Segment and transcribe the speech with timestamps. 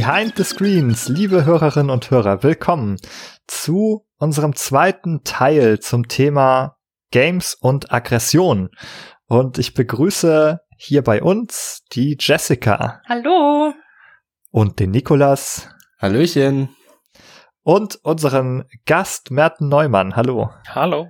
[0.00, 2.96] Behind the Screens, liebe Hörerinnen und Hörer, willkommen
[3.46, 6.78] zu unserem zweiten Teil zum Thema
[7.10, 8.70] Games und Aggression.
[9.26, 13.02] Und ich begrüße hier bei uns die Jessica.
[13.10, 13.74] Hallo.
[14.50, 15.68] Und den Nikolas.
[15.98, 16.74] Hallöchen.
[17.62, 20.16] Und unseren Gast Merten Neumann.
[20.16, 20.48] Hallo.
[20.70, 21.08] Hallo.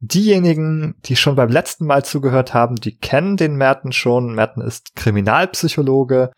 [0.00, 4.34] Diejenigen, die schon beim letzten Mal zugehört haben, die kennen den Merten schon.
[4.34, 6.32] Merten ist Kriminalpsychologe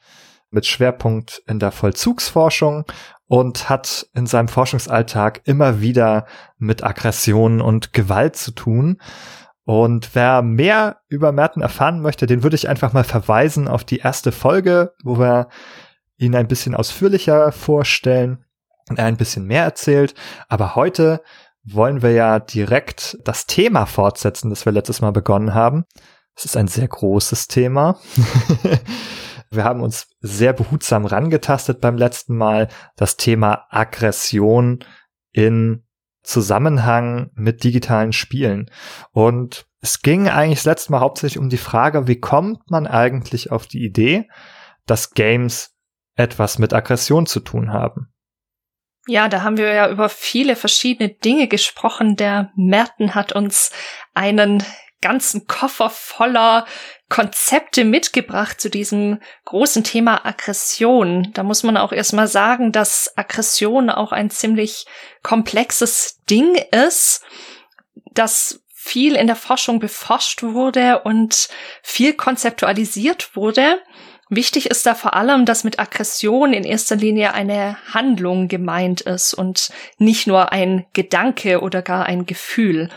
[0.50, 2.84] mit Schwerpunkt in der Vollzugsforschung
[3.26, 6.26] und hat in seinem Forschungsalltag immer wieder
[6.58, 9.00] mit Aggression und Gewalt zu tun.
[9.64, 13.98] Und wer mehr über Merten erfahren möchte, den würde ich einfach mal verweisen auf die
[13.98, 15.48] erste Folge, wo wir
[16.16, 18.44] ihn ein bisschen ausführlicher vorstellen
[18.88, 20.14] und er ein bisschen mehr erzählt.
[20.48, 21.22] Aber heute
[21.62, 25.84] wollen wir ja direkt das Thema fortsetzen, das wir letztes Mal begonnen haben.
[26.34, 27.98] Es ist ein sehr großes Thema.
[29.50, 32.68] Wir haben uns sehr behutsam rangetastet beim letzten Mal.
[32.96, 34.84] Das Thema Aggression
[35.32, 35.84] in
[36.22, 38.70] Zusammenhang mit digitalen Spielen.
[39.10, 43.50] Und es ging eigentlich das letzte Mal hauptsächlich um die Frage, wie kommt man eigentlich
[43.50, 44.28] auf die Idee,
[44.86, 45.74] dass Games
[46.14, 48.12] etwas mit Aggression zu tun haben?
[49.06, 52.16] Ja, da haben wir ja über viele verschiedene Dinge gesprochen.
[52.16, 53.72] Der Merten hat uns
[54.14, 54.62] einen
[55.00, 56.66] ganzen Koffer voller
[57.10, 61.30] Konzepte mitgebracht zu diesem großen Thema Aggression.
[61.34, 64.86] Da muss man auch erstmal sagen, dass Aggression auch ein ziemlich
[65.22, 66.54] komplexes Ding
[66.86, 67.22] ist,
[68.14, 71.48] das viel in der Forschung beforscht wurde und
[71.82, 73.80] viel konzeptualisiert wurde.
[74.28, 79.34] Wichtig ist da vor allem, dass mit Aggression in erster Linie eine Handlung gemeint ist
[79.34, 82.88] und nicht nur ein Gedanke oder gar ein Gefühl.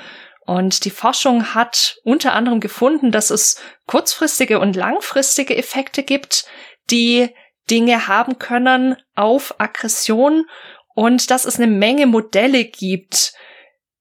[0.46, 6.46] Und die Forschung hat unter anderem gefunden, dass es kurzfristige und langfristige Effekte gibt,
[6.90, 7.30] die
[7.70, 10.46] Dinge haben können auf Aggression
[10.96, 13.34] und dass es eine Menge Modelle gibt,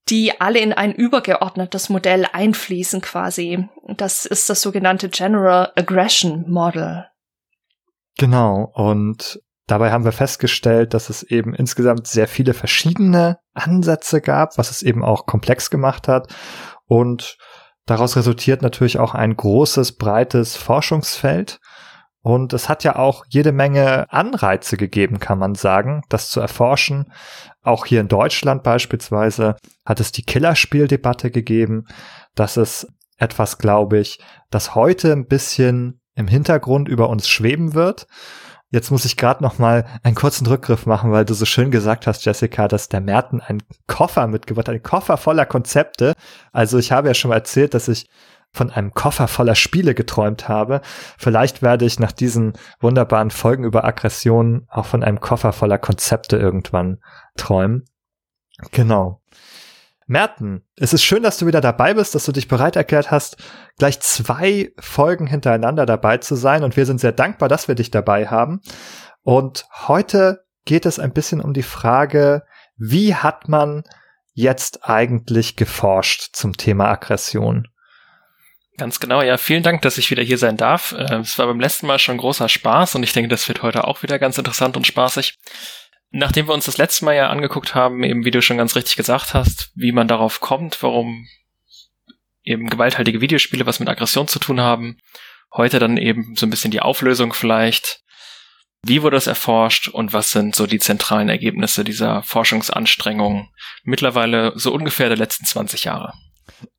[0.08, 3.68] die alle in ein übergeordnetes Modell einfließen quasi.
[3.96, 7.06] Das ist das sogenannte General Aggression Model.
[8.18, 8.72] Genau.
[8.74, 9.40] Und
[9.72, 14.82] Dabei haben wir festgestellt, dass es eben insgesamt sehr viele verschiedene Ansätze gab, was es
[14.82, 16.30] eben auch komplex gemacht hat.
[16.84, 17.38] Und
[17.86, 21.58] daraus resultiert natürlich auch ein großes, breites Forschungsfeld.
[22.20, 27.10] Und es hat ja auch jede Menge Anreize gegeben, kann man sagen, das zu erforschen.
[27.62, 29.56] Auch hier in Deutschland beispielsweise
[29.86, 31.86] hat es die Killerspieldebatte gegeben.
[32.34, 38.06] Das ist etwas, glaube ich, das heute ein bisschen im Hintergrund über uns schweben wird.
[38.72, 42.06] Jetzt muss ich gerade noch mal einen kurzen Rückgriff machen, weil du so schön gesagt
[42.06, 46.14] hast, Jessica, dass der Merten einen Koffer mitgebracht hat, einen Koffer voller Konzepte.
[46.52, 48.08] Also ich habe ja schon mal erzählt, dass ich
[48.50, 50.80] von einem Koffer voller Spiele geträumt habe.
[51.18, 56.38] Vielleicht werde ich nach diesen wunderbaren Folgen über Aggression auch von einem Koffer voller Konzepte
[56.38, 56.98] irgendwann
[57.36, 57.84] träumen.
[58.70, 59.21] Genau.
[60.12, 63.38] Merten, es ist schön, dass du wieder dabei bist, dass du dich bereit erklärt hast,
[63.78, 66.64] gleich zwei Folgen hintereinander dabei zu sein.
[66.64, 68.60] Und wir sind sehr dankbar, dass wir dich dabei haben.
[69.22, 72.42] Und heute geht es ein bisschen um die Frage,
[72.76, 73.84] wie hat man
[74.34, 77.68] jetzt eigentlich geforscht zum Thema Aggression?
[78.76, 80.92] Ganz genau, ja, vielen Dank, dass ich wieder hier sein darf.
[80.92, 83.86] Äh, es war beim letzten Mal schon großer Spaß und ich denke, das wird heute
[83.86, 85.38] auch wieder ganz interessant und spaßig.
[86.14, 88.96] Nachdem wir uns das letzte Mal ja angeguckt haben, eben wie du schon ganz richtig
[88.96, 91.26] gesagt hast, wie man darauf kommt, warum
[92.44, 94.98] eben gewalthaltige Videospiele was mit Aggression zu tun haben,
[95.54, 98.00] heute dann eben so ein bisschen die Auflösung vielleicht,
[98.84, 103.48] wie wurde das erforscht und was sind so die zentralen Ergebnisse dieser Forschungsanstrengungen
[103.82, 106.12] mittlerweile so ungefähr der letzten 20 Jahre.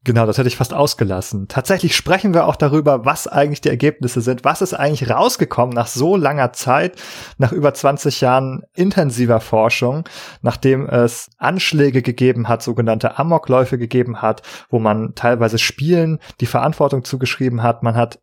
[0.03, 1.47] Genau, das hätte ich fast ausgelassen.
[1.47, 4.43] Tatsächlich sprechen wir auch darüber, was eigentlich die Ergebnisse sind.
[4.43, 7.01] Was ist eigentlich rausgekommen nach so langer Zeit,
[7.37, 10.03] nach über 20 Jahren intensiver Forschung,
[10.41, 17.03] nachdem es Anschläge gegeben hat, sogenannte Amokläufe gegeben hat, wo man teilweise Spielen die Verantwortung
[17.03, 17.83] zugeschrieben hat.
[17.83, 18.19] Man hat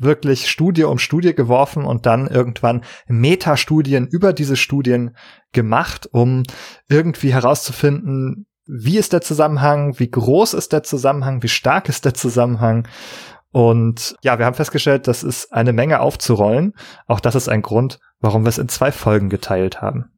[0.00, 5.16] wirklich Studie um Studie geworfen und dann irgendwann Metastudien über diese Studien
[5.52, 6.44] gemacht, um
[6.88, 12.14] irgendwie herauszufinden, wie ist der Zusammenhang, wie groß ist der Zusammenhang, wie stark ist der
[12.14, 12.86] Zusammenhang.
[13.50, 16.74] Und ja, wir haben festgestellt, das ist eine Menge aufzurollen.
[17.06, 20.10] Auch das ist ein Grund, warum wir es in zwei Folgen geteilt haben.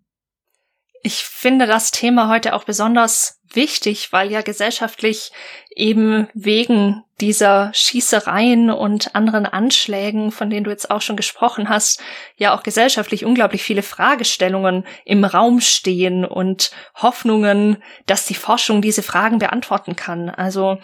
[1.06, 5.32] Ich finde das Thema heute auch besonders wichtig, weil ja gesellschaftlich
[5.76, 12.02] eben wegen dieser Schießereien und anderen Anschlägen, von denen du jetzt auch schon gesprochen hast,
[12.38, 19.02] ja auch gesellschaftlich unglaublich viele Fragestellungen im Raum stehen und Hoffnungen, dass die Forschung diese
[19.02, 20.30] Fragen beantworten kann.
[20.30, 20.78] Also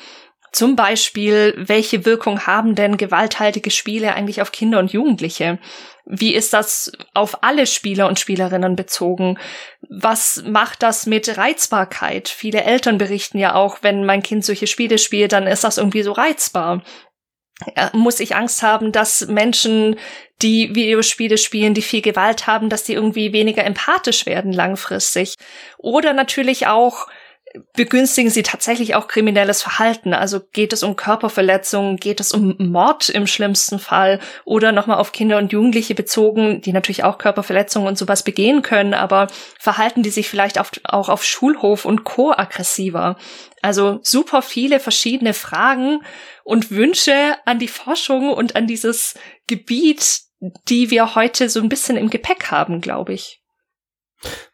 [0.52, 5.58] Zum Beispiel, welche Wirkung haben denn gewalthaltige Spiele eigentlich auf Kinder und Jugendliche?
[6.04, 9.38] Wie ist das auf alle Spieler und Spielerinnen bezogen?
[9.88, 12.28] Was macht das mit Reizbarkeit?
[12.28, 16.02] Viele Eltern berichten ja auch, wenn mein Kind solche Spiele spielt, dann ist das irgendwie
[16.02, 16.82] so reizbar.
[17.74, 19.96] Äh, muss ich Angst haben, dass Menschen,
[20.42, 25.34] die Videospiele spielen, die viel Gewalt haben, dass die irgendwie weniger empathisch werden langfristig?
[25.78, 27.06] Oder natürlich auch,
[27.74, 30.14] begünstigen sie tatsächlich auch kriminelles Verhalten.
[30.14, 35.12] Also geht es um Körperverletzungen, geht es um Mord im schlimmsten Fall oder nochmal auf
[35.12, 39.26] Kinder und Jugendliche bezogen, die natürlich auch Körperverletzungen und sowas begehen können, aber
[39.58, 42.32] verhalten die sich vielleicht auf, auch auf Schulhof und Co.
[42.32, 43.16] aggressiver.
[43.62, 46.04] Also super viele verschiedene Fragen
[46.44, 49.14] und Wünsche an die Forschung und an dieses
[49.48, 50.20] Gebiet,
[50.68, 53.40] die wir heute so ein bisschen im Gepäck haben, glaube ich.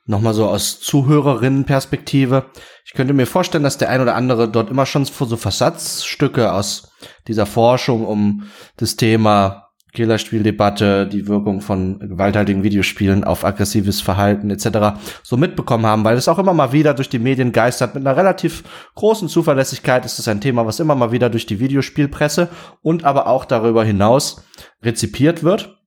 [0.04, 2.50] Nochmal so aus Zuhörerinnenperspektive.
[2.96, 6.92] Könnte mir vorstellen, dass der ein oder andere dort immer schon so Versatzstücke aus
[7.28, 8.44] dieser Forschung um
[8.76, 9.66] das Thema
[9.96, 15.00] Killerspieldebatte, die Wirkung von gewalthaltigen Videospielen auf aggressives Verhalten etc.
[15.22, 17.94] so mitbekommen haben, weil es auch immer mal wieder durch die Medien geistert.
[17.94, 18.62] Mit einer relativ
[18.94, 22.48] großen Zuverlässigkeit ist es ein Thema, was immer mal wieder durch die Videospielpresse
[22.82, 24.44] und aber auch darüber hinaus
[24.82, 25.78] rezipiert wird.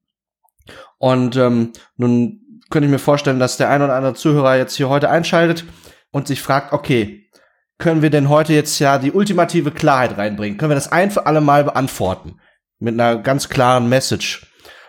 [0.98, 2.42] Und ähm, nun
[2.72, 5.66] könnte ich mir vorstellen, dass der ein oder andere Zuhörer jetzt hier heute einschaltet
[6.12, 7.30] und sich fragt, okay,
[7.78, 10.58] können wir denn heute jetzt ja die ultimative Klarheit reinbringen?
[10.58, 12.40] Können wir das ein für alle Mal beantworten?
[12.80, 14.46] Mit einer ganz klaren Message.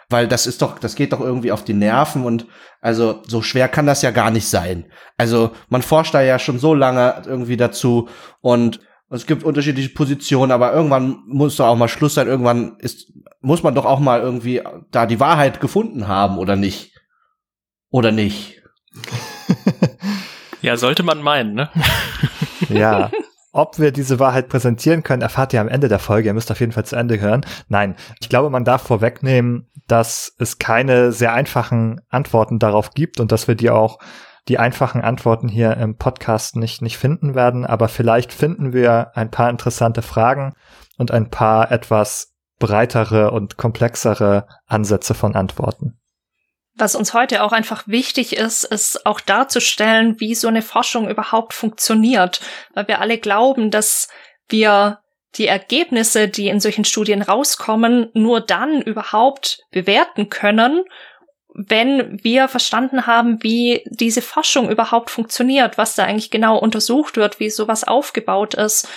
[0.09, 2.47] Weil das ist doch, das geht doch irgendwie auf die Nerven und
[2.81, 4.87] also so schwer kann das ja gar nicht sein.
[5.17, 8.09] Also man forscht da ja schon so lange irgendwie dazu
[8.41, 8.81] und
[9.11, 12.29] es gibt unterschiedliche Positionen, aber irgendwann muss doch auch mal Schluss sein.
[12.29, 16.97] Irgendwann ist, muss man doch auch mal irgendwie da die Wahrheit gefunden haben oder nicht?
[17.91, 18.63] Oder nicht?
[20.63, 21.71] ja, sollte man meinen, ne?
[22.69, 23.11] ja.
[23.53, 26.29] Ob wir diese Wahrheit präsentieren können, erfahrt ihr am Ende der Folge.
[26.29, 27.45] Ihr müsst auf jeden Fall zu Ende hören.
[27.69, 33.33] Nein, ich glaube, man darf vorwegnehmen, dass es keine sehr einfachen Antworten darauf gibt und
[33.33, 33.99] dass wir die auch
[34.49, 37.67] die einfachen Antworten hier im Podcast nicht, nicht finden werden.
[37.67, 40.55] Aber vielleicht finden wir ein paar interessante Fragen
[40.97, 46.00] und ein paar etwas breitere und komplexere Ansätze von Antworten.
[46.81, 51.53] Was uns heute auch einfach wichtig ist, ist auch darzustellen, wie so eine Forschung überhaupt
[51.53, 52.41] funktioniert,
[52.73, 54.09] weil wir alle glauben, dass
[54.49, 55.01] wir
[55.35, 60.85] die Ergebnisse, die in solchen Studien rauskommen, nur dann überhaupt bewerten können,
[61.55, 67.41] wenn wir verstanden haben, wie diese Forschung überhaupt funktioniert, was da eigentlich genau untersucht wird,
[67.41, 68.89] wie sowas aufgebaut ist.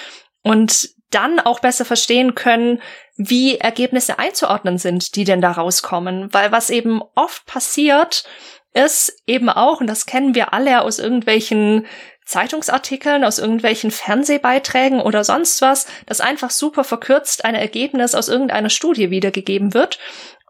[0.41, 2.81] Und dann auch besser verstehen können,
[3.15, 6.33] wie Ergebnisse einzuordnen sind, die denn da rauskommen.
[6.33, 8.23] Weil was eben oft passiert,
[8.73, 11.85] ist eben auch, und das kennen wir alle aus irgendwelchen
[12.25, 18.69] Zeitungsartikeln, aus irgendwelchen Fernsehbeiträgen oder sonst was, dass einfach super verkürzt ein Ergebnis aus irgendeiner
[18.69, 19.99] Studie wiedergegeben wird.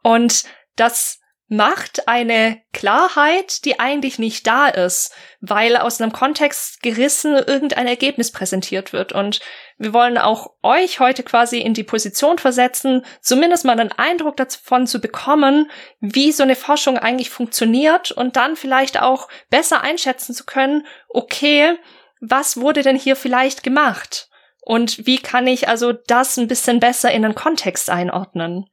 [0.04, 0.44] Und
[0.76, 1.20] das
[1.56, 8.32] macht eine Klarheit, die eigentlich nicht da ist, weil aus einem Kontext gerissen irgendein Ergebnis
[8.32, 9.14] präsentiert wird.
[9.14, 9.40] Und
[9.78, 14.88] wir wollen auch euch heute quasi in die Position versetzen, zumindest mal einen Eindruck davon
[14.88, 15.70] zu bekommen,
[16.00, 21.78] wie so eine Forschung eigentlich funktioniert und dann vielleicht auch besser einschätzen zu können, okay,
[22.20, 24.28] was wurde denn hier vielleicht gemacht?
[24.62, 28.66] Und wie kann ich also das ein bisschen besser in den Kontext einordnen?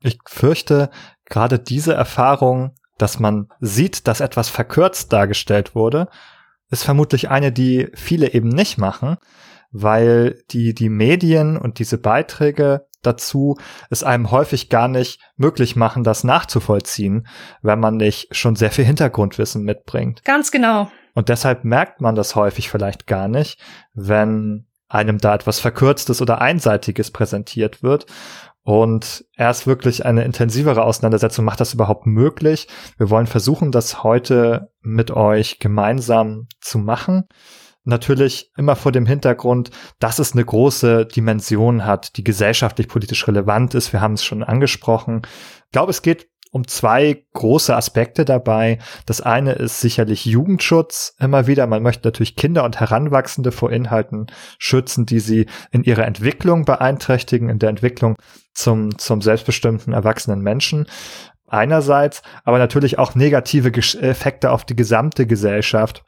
[0.00, 0.90] Ich fürchte,
[1.32, 6.08] gerade diese Erfahrung, dass man sieht, dass etwas verkürzt dargestellt wurde,
[6.70, 9.16] ist vermutlich eine, die viele eben nicht machen,
[9.72, 13.56] weil die, die Medien und diese Beiträge dazu
[13.90, 17.26] es einem häufig gar nicht möglich machen, das nachzuvollziehen,
[17.62, 20.22] wenn man nicht schon sehr viel Hintergrundwissen mitbringt.
[20.24, 20.92] Ganz genau.
[21.14, 23.58] Und deshalb merkt man das häufig vielleicht gar nicht,
[23.94, 28.06] wenn einem da etwas Verkürztes oder Einseitiges präsentiert wird.
[28.64, 32.68] Und erst wirklich eine intensivere Auseinandersetzung macht das überhaupt möglich.
[32.96, 37.24] Wir wollen versuchen, das heute mit euch gemeinsam zu machen.
[37.84, 43.92] Natürlich immer vor dem Hintergrund, dass es eine große Dimension hat, die gesellschaftlich-politisch relevant ist.
[43.92, 45.22] Wir haben es schon angesprochen.
[45.66, 48.78] Ich glaube, es geht um zwei große Aspekte dabei.
[49.06, 51.66] Das eine ist sicherlich Jugendschutz immer wieder.
[51.66, 54.26] Man möchte natürlich Kinder und Heranwachsende vor Inhalten
[54.58, 58.16] schützen, die sie in ihrer Entwicklung beeinträchtigen, in der Entwicklung
[58.52, 60.86] zum, zum selbstbestimmten erwachsenen Menschen
[61.48, 66.04] einerseits, aber natürlich auch negative Effekte auf die gesamte Gesellschaft.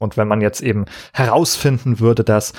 [0.00, 2.52] Und wenn man jetzt eben herausfinden würde, dass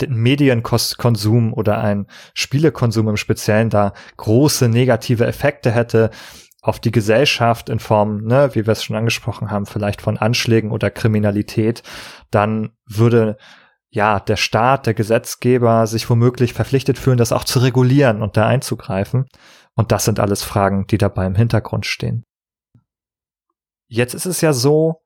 [0.00, 6.10] den Medienkonsum oder ein Spielekonsum im Speziellen da große negative Effekte hätte,
[6.64, 10.70] auf die Gesellschaft in Form, ne, wie wir es schon angesprochen haben, vielleicht von Anschlägen
[10.70, 11.82] oder Kriminalität,
[12.30, 13.36] dann würde
[13.90, 18.46] ja, der Staat, der Gesetzgeber sich womöglich verpflichtet fühlen, das auch zu regulieren und da
[18.46, 19.26] einzugreifen.
[19.74, 22.24] Und das sind alles Fragen, die dabei im Hintergrund stehen.
[23.86, 25.02] Jetzt ist es ja so,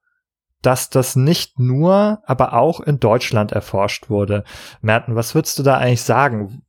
[0.62, 4.44] dass das nicht nur, aber auch in Deutschland erforscht wurde.
[4.80, 6.62] Merten, was würdest du da eigentlich sagen?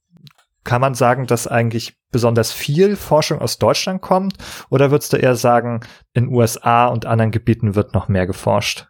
[0.70, 4.36] Kann man sagen, dass eigentlich besonders viel Forschung aus Deutschland kommt?
[4.70, 5.80] Oder würdest du eher sagen,
[6.14, 8.86] in USA und anderen Gebieten wird noch mehr geforscht?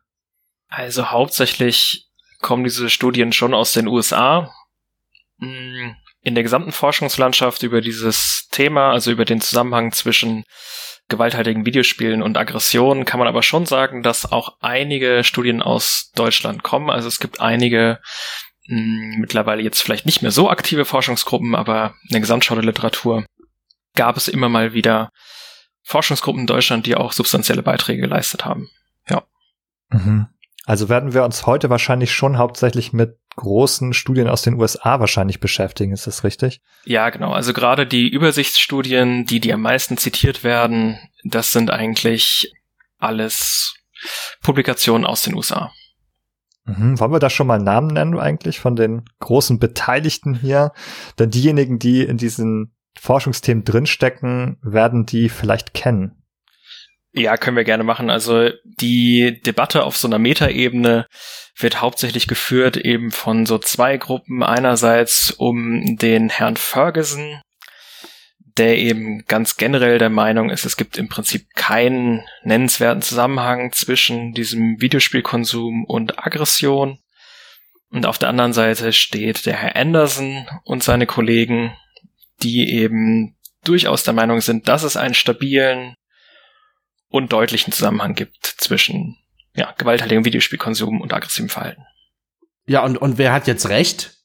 [0.68, 2.10] Also hauptsächlich
[2.42, 4.54] kommen diese Studien schon aus den USA.
[5.40, 10.44] Hm, in der gesamten Forschungslandschaft über dieses Thema, also über den Zusammenhang zwischen
[11.08, 16.62] gewalthaltigen Videospielen und Aggressionen, kann man aber schon sagen, dass auch einige Studien aus Deutschland
[16.62, 16.90] kommen.
[16.90, 18.02] Also es gibt einige
[18.70, 23.26] mh, mittlerweile jetzt vielleicht nicht mehr so aktive Forschungsgruppen, aber in der Gesamtschau der Literatur
[23.96, 25.10] gab es immer mal wieder
[25.84, 28.70] Forschungsgruppen in Deutschland, die auch substanzielle Beiträge geleistet haben.
[29.10, 29.24] Ja.
[29.90, 30.28] Mhm.
[30.66, 35.40] Also werden wir uns heute wahrscheinlich schon hauptsächlich mit großen Studien aus den USA wahrscheinlich
[35.40, 36.62] beschäftigen, ist das richtig?
[36.84, 37.32] Ja, genau.
[37.32, 42.52] Also gerade die Übersichtsstudien, die, die am meisten zitiert werden, das sind eigentlich
[43.00, 43.74] alles
[44.44, 45.72] Publikationen aus den USA.
[46.70, 47.00] Mhm.
[47.00, 50.72] Wollen wir da schon mal Namen nennen eigentlich von den großen Beteiligten hier?
[51.18, 56.16] Denn diejenigen, die in diesen Forschungsthemen drinstecken, werden die vielleicht kennen.
[57.12, 58.12] Ja, können wir gerne machen.
[58.12, 61.08] Also die Debatte auf so einer Metaebene
[61.58, 64.44] wird hauptsächlich geführt eben von so zwei Gruppen.
[64.44, 67.42] Einerseits um den Herrn Ferguson,
[68.60, 74.34] der eben ganz generell der Meinung ist, es gibt im Prinzip keinen nennenswerten Zusammenhang zwischen
[74.34, 77.00] diesem Videospielkonsum und Aggression.
[77.90, 81.74] Und auf der anderen Seite steht der Herr Anderson und seine Kollegen,
[82.44, 85.96] die eben durchaus der Meinung sind, dass es einen stabilen
[87.08, 89.16] und deutlichen Zusammenhang gibt zwischen
[89.56, 91.86] ja, gewalttätigem Videospielkonsum und aggressivem Verhalten.
[92.68, 94.19] Ja, und, und wer hat jetzt recht?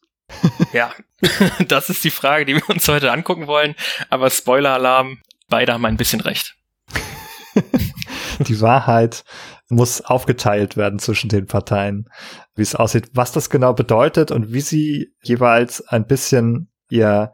[0.72, 0.92] Ja,
[1.68, 3.74] das ist die Frage, die wir uns heute angucken wollen.
[4.10, 6.56] Aber Spoiler-Alarm, beide haben ein bisschen recht.
[8.40, 9.24] die Wahrheit
[9.68, 12.08] muss aufgeteilt werden zwischen den Parteien,
[12.54, 17.32] wie es aussieht, was das genau bedeutet und wie sie jeweils ein bisschen ihr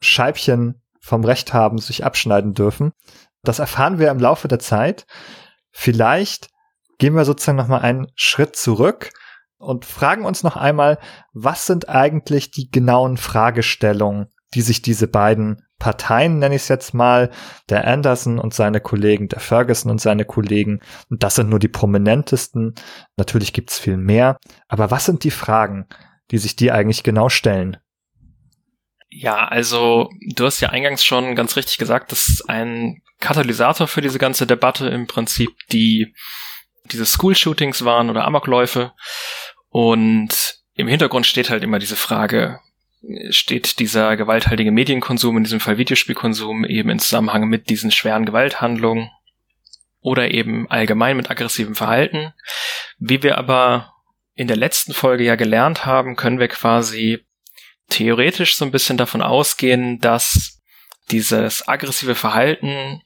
[0.00, 2.92] Scheibchen vom Recht haben, sich abschneiden dürfen.
[3.42, 5.06] Das erfahren wir im Laufe der Zeit.
[5.70, 6.48] Vielleicht
[6.98, 9.10] gehen wir sozusagen noch mal einen Schritt zurück
[9.64, 10.98] und fragen uns noch einmal,
[11.32, 16.94] was sind eigentlich die genauen Fragestellungen, die sich diese beiden Parteien, nenne ich es jetzt
[16.94, 17.30] mal,
[17.68, 20.80] der Anderson und seine Kollegen, der Ferguson und seine Kollegen,
[21.10, 22.74] und das sind nur die prominentesten,
[23.16, 25.86] natürlich gibt es viel mehr, aber was sind die Fragen,
[26.30, 27.76] die sich die eigentlich genau stellen?
[29.10, 34.18] Ja, also du hast ja eingangs schon ganz richtig gesagt, dass ein Katalysator für diese
[34.18, 36.14] ganze Debatte im Prinzip die
[36.90, 38.92] diese School-Shootings waren oder Amokläufe.
[39.74, 42.60] Und im Hintergrund steht halt immer diese Frage,
[43.30, 49.10] steht dieser gewalthaltige Medienkonsum, in diesem Fall Videospielkonsum, eben in Zusammenhang mit diesen schweren Gewalthandlungen
[50.00, 52.32] oder eben allgemein mit aggressivem Verhalten.
[52.98, 53.92] Wie wir aber
[54.36, 57.26] in der letzten Folge ja gelernt haben, können wir quasi
[57.88, 60.62] theoretisch so ein bisschen davon ausgehen, dass
[61.10, 63.02] dieses aggressive Verhalten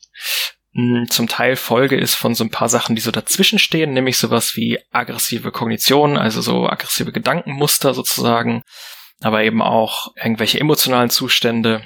[1.08, 4.54] zum Teil Folge ist von so ein paar Sachen, die so dazwischen stehen, nämlich sowas
[4.54, 8.62] wie aggressive Kognition, also so aggressive Gedankenmuster sozusagen,
[9.20, 11.82] aber eben auch irgendwelche emotionalen Zustände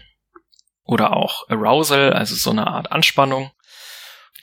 [0.85, 3.51] oder auch Arousal, also so eine Art Anspannung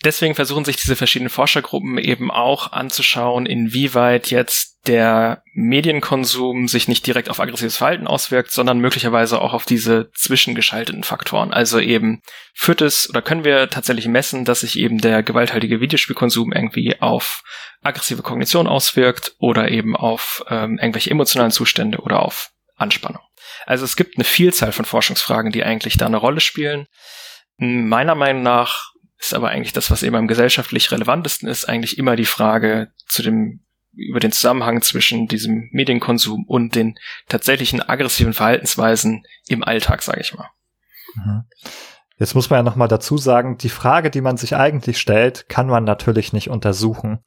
[0.03, 7.05] deswegen versuchen sich diese verschiedenen Forschergruppen eben auch anzuschauen, inwieweit jetzt der Medienkonsum sich nicht
[7.05, 11.51] direkt auf aggressives Verhalten auswirkt, sondern möglicherweise auch auf diese zwischengeschalteten Faktoren.
[11.51, 12.21] Also eben
[12.53, 17.43] führt es oder können wir tatsächlich messen, dass sich eben der gewalthaltige Videospielkonsum irgendwie auf
[17.81, 23.21] aggressive Kognition auswirkt oder eben auf ähm, irgendwelche emotionalen Zustände oder auf Anspannung.
[23.65, 26.87] Also es gibt eine Vielzahl von Forschungsfragen, die eigentlich da eine Rolle spielen.
[27.57, 28.88] Meiner Meinung nach
[29.19, 33.21] ist aber eigentlich das, was eben am gesellschaftlich relevantesten ist, eigentlich immer die Frage zu
[33.21, 33.61] dem
[33.91, 36.95] über den Zusammenhang zwischen diesem Medienkonsum und den
[37.27, 40.49] tatsächlichen aggressiven Verhaltensweisen im Alltag, sage ich mal.
[41.15, 41.43] Mhm.
[42.17, 45.49] Jetzt muss man ja noch mal dazu sagen, die Frage, die man sich eigentlich stellt,
[45.49, 47.19] kann man natürlich nicht untersuchen.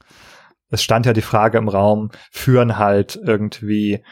[0.70, 4.04] Es stand ja die Frage im Raum, führen halt irgendwie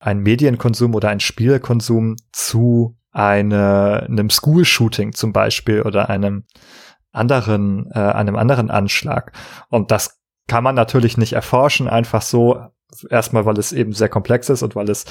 [0.00, 6.44] ein Medienkonsum oder ein Spielkonsum zu eine, einem School-Shooting zum Beispiel oder einem
[7.12, 9.32] anderen, äh, einem anderen Anschlag.
[9.68, 12.58] Und das kann man natürlich nicht erforschen, einfach so,
[13.10, 15.04] erstmal, weil es eben sehr komplex ist und weil es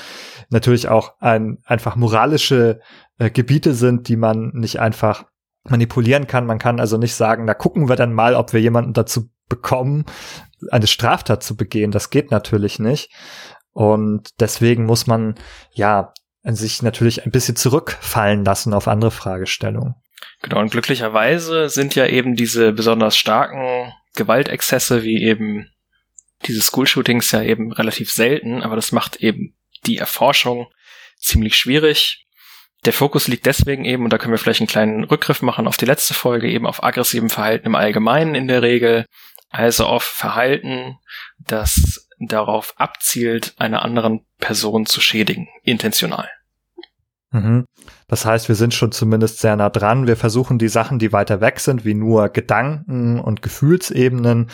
[0.49, 2.79] natürlich auch ein, einfach moralische
[3.19, 5.25] äh, Gebiete sind, die man nicht einfach
[5.63, 6.45] manipulieren kann.
[6.45, 10.05] Man kann also nicht sagen, na gucken wir dann mal, ob wir jemanden dazu bekommen,
[10.71, 11.91] eine Straftat zu begehen.
[11.91, 13.11] Das geht natürlich nicht.
[13.73, 15.35] Und deswegen muss man,
[15.71, 16.13] ja,
[16.43, 19.95] sich natürlich ein bisschen zurückfallen lassen auf andere Fragestellungen.
[20.41, 25.71] Genau, und glücklicherweise sind ja eben diese besonders starken Gewaltexzesse wie eben
[26.45, 29.55] diese School-Shootings ja eben relativ selten, aber das macht eben
[29.85, 30.67] die Erforschung
[31.17, 32.25] ziemlich schwierig.
[32.85, 35.77] Der Fokus liegt deswegen eben, und da können wir vielleicht einen kleinen Rückgriff machen auf
[35.77, 39.05] die letzte Folge, eben auf aggressiven Verhalten im Allgemeinen in der Regel,
[39.49, 40.97] also auf Verhalten,
[41.39, 46.29] das darauf abzielt, einer anderen Person zu schädigen, intentional.
[47.31, 47.65] Mhm.
[48.07, 50.07] Das heißt, wir sind schon zumindest sehr nah dran.
[50.07, 54.49] Wir versuchen die Sachen, die weiter weg sind, wie nur Gedanken und Gefühlsebenen,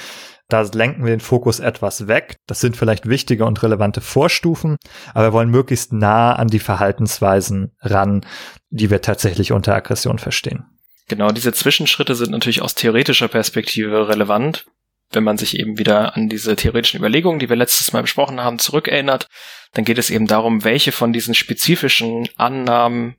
[0.49, 2.37] da lenken wir den Fokus etwas weg.
[2.45, 4.77] Das sind vielleicht wichtige und relevante Vorstufen,
[5.13, 8.25] aber wir wollen möglichst nah an die Verhaltensweisen ran,
[8.69, 10.65] die wir tatsächlich unter Aggression verstehen.
[11.07, 14.65] Genau, diese Zwischenschritte sind natürlich aus theoretischer Perspektive relevant.
[15.11, 18.57] Wenn man sich eben wieder an diese theoretischen Überlegungen, die wir letztes Mal besprochen haben,
[18.57, 19.27] zurückerinnert,
[19.73, 23.15] dann geht es eben darum, welche von diesen spezifischen Annahmen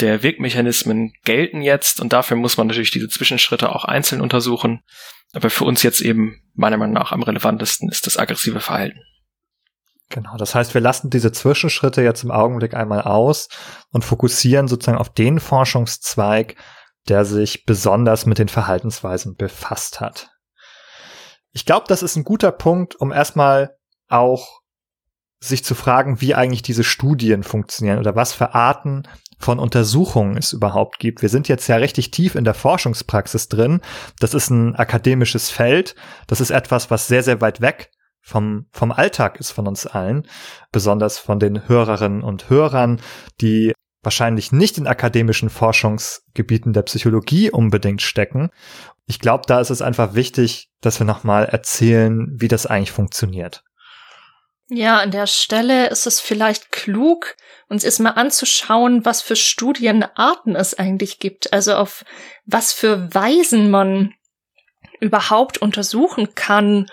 [0.00, 4.82] der Wirkmechanismen gelten jetzt und dafür muss man natürlich diese Zwischenschritte auch einzeln untersuchen.
[5.32, 9.00] Aber für uns jetzt eben meiner Meinung nach am relevantesten ist das aggressive Verhalten.
[10.10, 13.48] Genau, das heißt, wir lassen diese Zwischenschritte jetzt im Augenblick einmal aus
[13.90, 16.54] und fokussieren sozusagen auf den Forschungszweig,
[17.08, 20.30] der sich besonders mit den Verhaltensweisen befasst hat.
[21.52, 23.76] Ich glaube, das ist ein guter Punkt, um erstmal
[24.08, 24.57] auch
[25.40, 29.04] sich zu fragen, wie eigentlich diese Studien funktionieren oder was für Arten
[29.38, 31.22] von Untersuchungen es überhaupt gibt.
[31.22, 33.80] Wir sind jetzt ja richtig tief in der Forschungspraxis drin.
[34.18, 35.94] Das ist ein akademisches Feld.
[36.26, 37.90] Das ist etwas, was sehr, sehr weit weg
[38.20, 40.26] vom, vom Alltag ist von uns allen,
[40.72, 43.00] besonders von den Hörerinnen und Hörern,
[43.40, 48.50] die wahrscheinlich nicht in akademischen Forschungsgebieten der Psychologie unbedingt stecken.
[49.06, 53.64] Ich glaube, da ist es einfach wichtig, dass wir nochmal erzählen, wie das eigentlich funktioniert.
[54.70, 57.36] Ja, an der Stelle ist es vielleicht klug,
[57.68, 62.04] uns erstmal anzuschauen, was für Studienarten es eigentlich gibt, also auf
[62.44, 64.14] was für Weisen man
[65.00, 66.90] überhaupt untersuchen kann,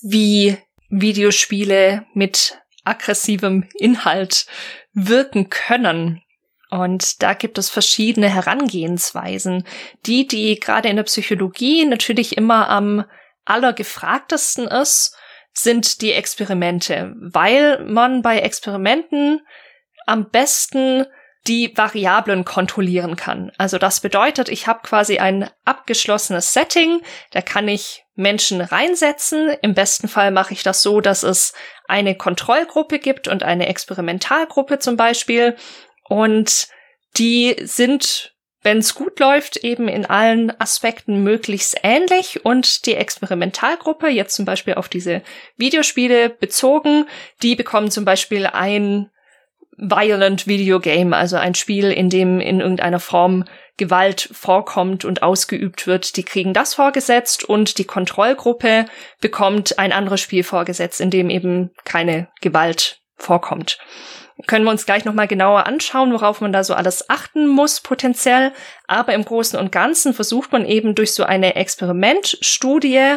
[0.00, 4.46] wie Videospiele mit aggressivem Inhalt
[4.92, 6.22] wirken können.
[6.70, 9.68] Und da gibt es verschiedene Herangehensweisen.
[10.06, 13.04] Die, die gerade in der Psychologie natürlich immer am
[13.44, 15.16] allergefragtesten ist,
[15.52, 19.40] sind die Experimente, weil man bei Experimenten
[20.06, 21.06] am besten
[21.46, 23.50] die Variablen kontrollieren kann.
[23.58, 27.00] Also das bedeutet, ich habe quasi ein abgeschlossenes Setting,
[27.32, 29.50] da kann ich Menschen reinsetzen.
[29.60, 31.52] Im besten Fall mache ich das so, dass es
[31.88, 35.56] eine Kontrollgruppe gibt und eine Experimentalgruppe zum Beispiel.
[36.08, 36.68] Und
[37.16, 38.31] die sind
[38.62, 42.44] wenn es gut läuft, eben in allen Aspekten möglichst ähnlich.
[42.44, 45.22] Und die Experimentalgruppe, jetzt zum Beispiel auf diese
[45.56, 47.06] Videospiele bezogen,
[47.42, 49.10] die bekommen zum Beispiel ein
[49.76, 53.44] Violent Video Game, also ein Spiel, in dem in irgendeiner Form
[53.78, 58.84] Gewalt vorkommt und ausgeübt wird, die kriegen das vorgesetzt und die Kontrollgruppe
[59.20, 63.78] bekommt ein anderes Spiel vorgesetzt, in dem eben keine Gewalt vorkommt
[64.46, 68.52] können wir uns gleich nochmal genauer anschauen, worauf man da so alles achten muss potenziell.
[68.86, 73.16] Aber im Großen und Ganzen versucht man eben durch so eine Experimentstudie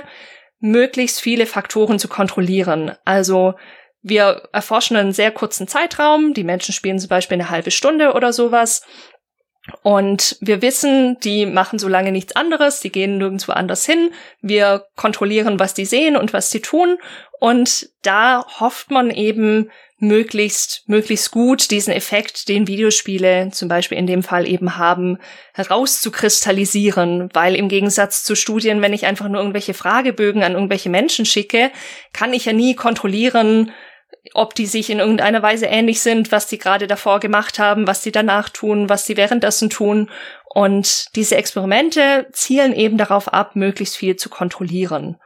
[0.59, 2.95] möglichst viele Faktoren zu kontrollieren.
[3.05, 3.55] Also
[4.01, 6.33] wir erforschen einen sehr kurzen Zeitraum.
[6.33, 8.83] Die Menschen spielen zum Beispiel eine halbe Stunde oder sowas.
[9.81, 14.11] Und wir wissen, die machen so lange nichts anderes, die gehen nirgendwo anders hin.
[14.41, 16.99] Wir kontrollieren, was die sehen und was sie tun.
[17.39, 24.07] Und da hofft man eben, möglichst, möglichst gut diesen Effekt, den Videospiele zum Beispiel in
[24.07, 25.17] dem Fall eben haben,
[25.53, 31.25] herauszukristallisieren, weil im Gegensatz zu Studien, wenn ich einfach nur irgendwelche Fragebögen an irgendwelche Menschen
[31.25, 31.71] schicke,
[32.11, 33.71] kann ich ja nie kontrollieren,
[34.33, 38.03] ob die sich in irgendeiner Weise ähnlich sind, was die gerade davor gemacht haben, was
[38.03, 40.09] sie danach tun, was sie währenddessen tun.
[40.53, 45.17] Und diese Experimente zielen eben darauf ab, möglichst viel zu kontrollieren.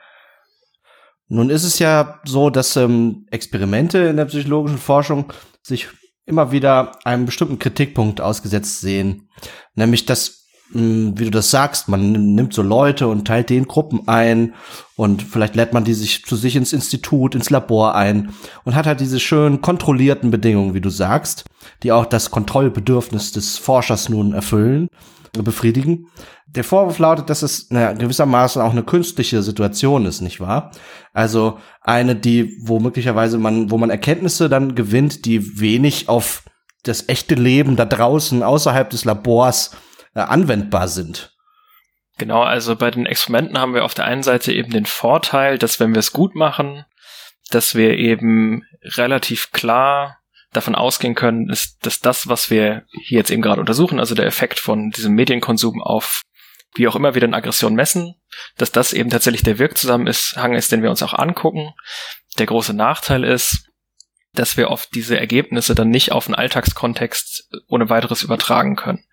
[1.30, 5.88] Nun ist es ja so, dass ähm, Experimente in der psychologischen Forschung sich
[6.26, 9.30] immer wieder einem bestimmten Kritikpunkt ausgesetzt sehen.
[9.76, 13.68] Nämlich, dass, mh, hm, wie du das sagst, man nimmt so Leute und teilt den
[13.68, 14.56] Gruppen ein
[14.96, 18.88] und vielleicht lädt man die sich zu sich ins Institut, ins Labor ein und hat
[18.88, 21.46] halt diese schön kontrollierten Bedingungen, wie du sagst,
[21.84, 24.88] die auch das Kontrollbedürfnis des Forschers nun erfüllen,
[25.34, 26.08] befriedigen.
[26.48, 30.72] Der Vorwurf lautet, dass es naja, gewissermaßen auch eine künstliche Situation ist, nicht wahr?
[31.14, 36.44] Also eine, die, wo möglicherweise man, wo man Erkenntnisse dann gewinnt, die wenig auf
[36.84, 39.76] das echte Leben da draußen außerhalb des Labors
[40.16, 41.36] äh, anwendbar sind.
[42.18, 45.80] Genau, also bei den Experimenten haben wir auf der einen Seite eben den Vorteil, dass
[45.80, 46.86] wenn wir es gut machen,
[47.50, 50.19] dass wir eben relativ klar
[50.52, 54.26] davon ausgehen können, ist, dass das, was wir hier jetzt eben gerade untersuchen, also der
[54.26, 56.22] Effekt von diesem Medienkonsum auf
[56.76, 58.16] wie auch immer wir dann Aggression messen,
[58.58, 61.74] dass das eben tatsächlich der Wirkzusammenhang ist, den wir uns auch angucken.
[62.38, 63.70] Der große Nachteil ist,
[64.34, 69.04] dass wir oft diese Ergebnisse dann nicht auf den Alltagskontext ohne weiteres übertragen können.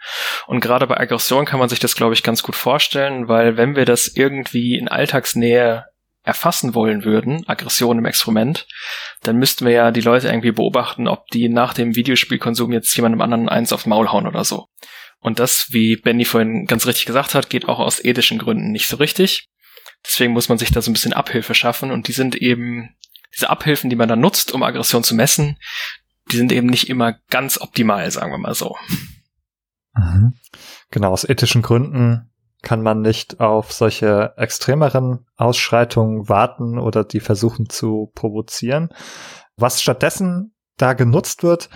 [0.46, 3.76] Und gerade bei Aggression kann man sich das, glaube ich, ganz gut vorstellen, weil wenn
[3.76, 5.86] wir das irgendwie in Alltagsnähe
[6.26, 8.66] erfassen wollen würden, Aggression im Experiment,
[9.22, 13.20] dann müssten wir ja die Leute irgendwie beobachten, ob die nach dem Videospielkonsum jetzt jemandem
[13.20, 14.66] anderen eins aufs Maul hauen oder so.
[15.20, 18.88] Und das, wie Benny vorhin ganz richtig gesagt hat, geht auch aus ethischen Gründen nicht
[18.88, 19.48] so richtig.
[20.04, 22.96] Deswegen muss man sich da so ein bisschen Abhilfe schaffen und die sind eben,
[23.34, 25.58] diese Abhilfen, die man dann nutzt, um Aggression zu messen,
[26.32, 28.76] die sind eben nicht immer ganz optimal, sagen wir mal so.
[29.94, 30.34] Mhm.
[30.90, 32.30] Genau, aus ethischen Gründen
[32.62, 38.88] kann man nicht auf solche extremeren Ausschreitungen warten oder die versuchen zu provozieren.
[39.56, 41.68] Was stattdessen da genutzt wird,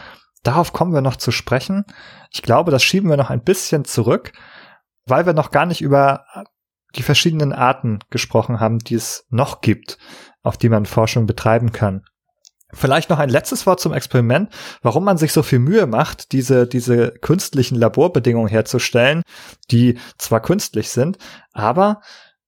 [0.42, 1.84] darauf kommen wir noch zu sprechen.
[2.30, 4.32] Ich glaube, das schieben wir noch ein bisschen zurück,
[5.06, 6.24] weil wir noch gar nicht über
[6.96, 9.98] die verschiedenen Arten gesprochen haben, die es noch gibt,
[10.42, 12.04] auf die man Forschung betreiben kann.
[12.72, 14.50] Vielleicht noch ein letztes Wort zum Experiment,
[14.82, 19.22] warum man sich so viel Mühe macht, diese, diese künstlichen Laborbedingungen herzustellen,
[19.70, 21.18] die zwar künstlich sind,
[21.52, 22.00] aber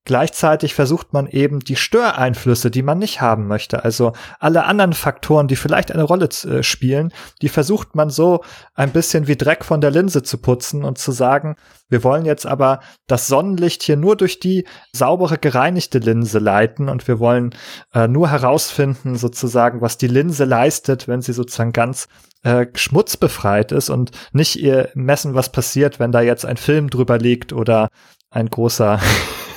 [0.04, 5.46] Gleichzeitig versucht man eben die Störeinflüsse, die man nicht haben möchte, also alle anderen Faktoren,
[5.46, 8.42] die vielleicht eine Rolle äh, spielen, die versucht man so
[8.74, 11.54] ein bisschen wie Dreck von der Linse zu putzen und zu sagen,
[11.88, 17.06] wir wollen jetzt aber das Sonnenlicht hier nur durch die saubere gereinigte Linse leiten und
[17.06, 17.54] wir wollen
[17.94, 22.08] äh, nur herausfinden sozusagen, was die Linse leistet, wenn sie sozusagen ganz
[22.42, 27.18] äh, schmutzbefreit ist und nicht ihr messen, was passiert, wenn da jetzt ein Film drüber
[27.18, 27.88] liegt oder
[28.30, 28.98] ein großer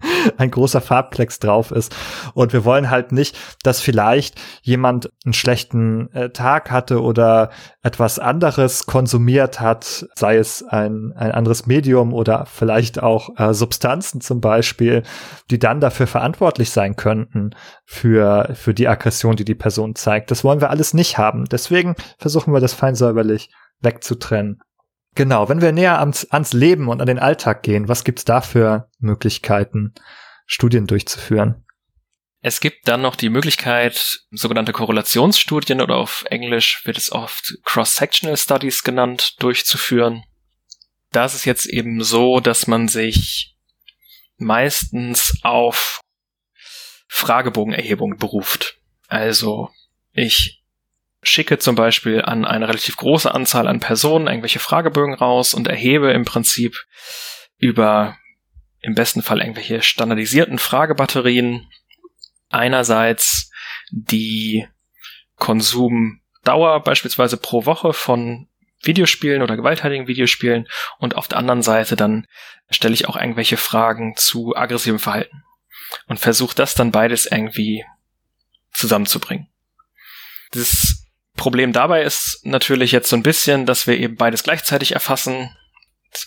[0.36, 1.94] ein großer Farbklecks drauf ist.
[2.34, 7.50] Und wir wollen halt nicht, dass vielleicht jemand einen schlechten äh, Tag hatte oder
[7.82, 14.20] etwas anderes konsumiert hat, sei es ein, ein anderes Medium oder vielleicht auch äh, Substanzen
[14.20, 15.02] zum Beispiel,
[15.50, 17.50] die dann dafür verantwortlich sein könnten
[17.84, 20.30] für, für die Aggression, die die Person zeigt.
[20.30, 21.44] Das wollen wir alles nicht haben.
[21.46, 24.60] Deswegen versuchen wir das fein säuberlich wegzutrennen.
[25.14, 28.40] Genau, wenn wir näher ans, ans Leben und an den Alltag gehen, was gibt's da
[28.40, 29.94] für Möglichkeiten,
[30.46, 31.64] Studien durchzuführen?
[32.40, 38.36] Es gibt dann noch die Möglichkeit, sogenannte Korrelationsstudien oder auf Englisch wird es oft Cross-Sectional
[38.36, 40.22] Studies genannt, durchzuführen.
[41.10, 43.56] Da ist jetzt eben so, dass man sich
[44.36, 46.00] meistens auf
[47.08, 48.78] Fragebogenerhebung beruft.
[49.08, 49.70] Also
[50.12, 50.57] ich
[51.28, 56.10] schicke zum Beispiel an eine relativ große Anzahl an Personen irgendwelche Fragebögen raus und erhebe
[56.12, 56.86] im Prinzip
[57.58, 58.16] über
[58.80, 61.68] im besten Fall irgendwelche standardisierten Fragebatterien
[62.48, 63.50] einerseits
[63.90, 64.66] die
[65.36, 68.48] Konsumdauer beispielsweise pro Woche von
[68.82, 72.26] Videospielen oder gewalttätigen Videospielen und auf der anderen Seite dann
[72.70, 75.42] stelle ich auch irgendwelche Fragen zu aggressivem Verhalten
[76.06, 77.84] und versuche das dann beides irgendwie
[78.72, 79.48] zusammenzubringen.
[80.52, 81.07] Das
[81.38, 85.56] Problem dabei ist natürlich jetzt so ein bisschen, dass wir eben beides gleichzeitig erfassen.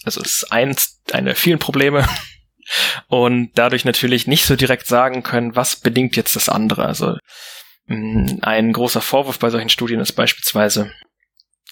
[0.03, 2.07] Also es ist eins einer vielen Probleme.
[3.07, 6.85] Und dadurch natürlich nicht so direkt sagen können, was bedingt jetzt das andere.
[6.85, 7.17] Also
[7.87, 10.91] mm, ein großer Vorwurf bei solchen Studien ist beispielsweise,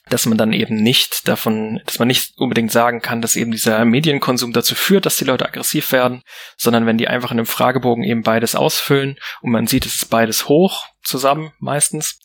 [0.10, 3.86] dass man dann eben nicht davon, dass man nicht unbedingt sagen kann, dass eben dieser
[3.86, 6.23] Medienkonsum dazu führt, dass die Leute aggressiv werden,
[6.58, 10.10] sondern wenn die einfach in einem Fragebogen eben beides ausfüllen und man sieht, es ist
[10.10, 12.19] beides hoch zusammen meistens,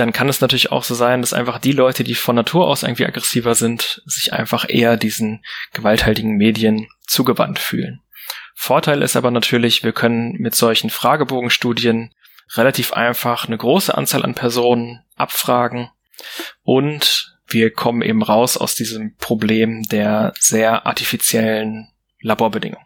[0.00, 2.82] dann kann es natürlich auch so sein, dass einfach die Leute, die von Natur aus
[2.82, 8.00] irgendwie aggressiver sind, sich einfach eher diesen gewalthaltigen Medien zugewandt fühlen.
[8.54, 12.12] Vorteil ist aber natürlich, wir können mit solchen Fragebogenstudien
[12.54, 15.90] relativ einfach eine große Anzahl an Personen abfragen
[16.62, 21.88] und wir kommen eben raus aus diesem Problem der sehr artifiziellen
[22.20, 22.84] Laborbedingungen.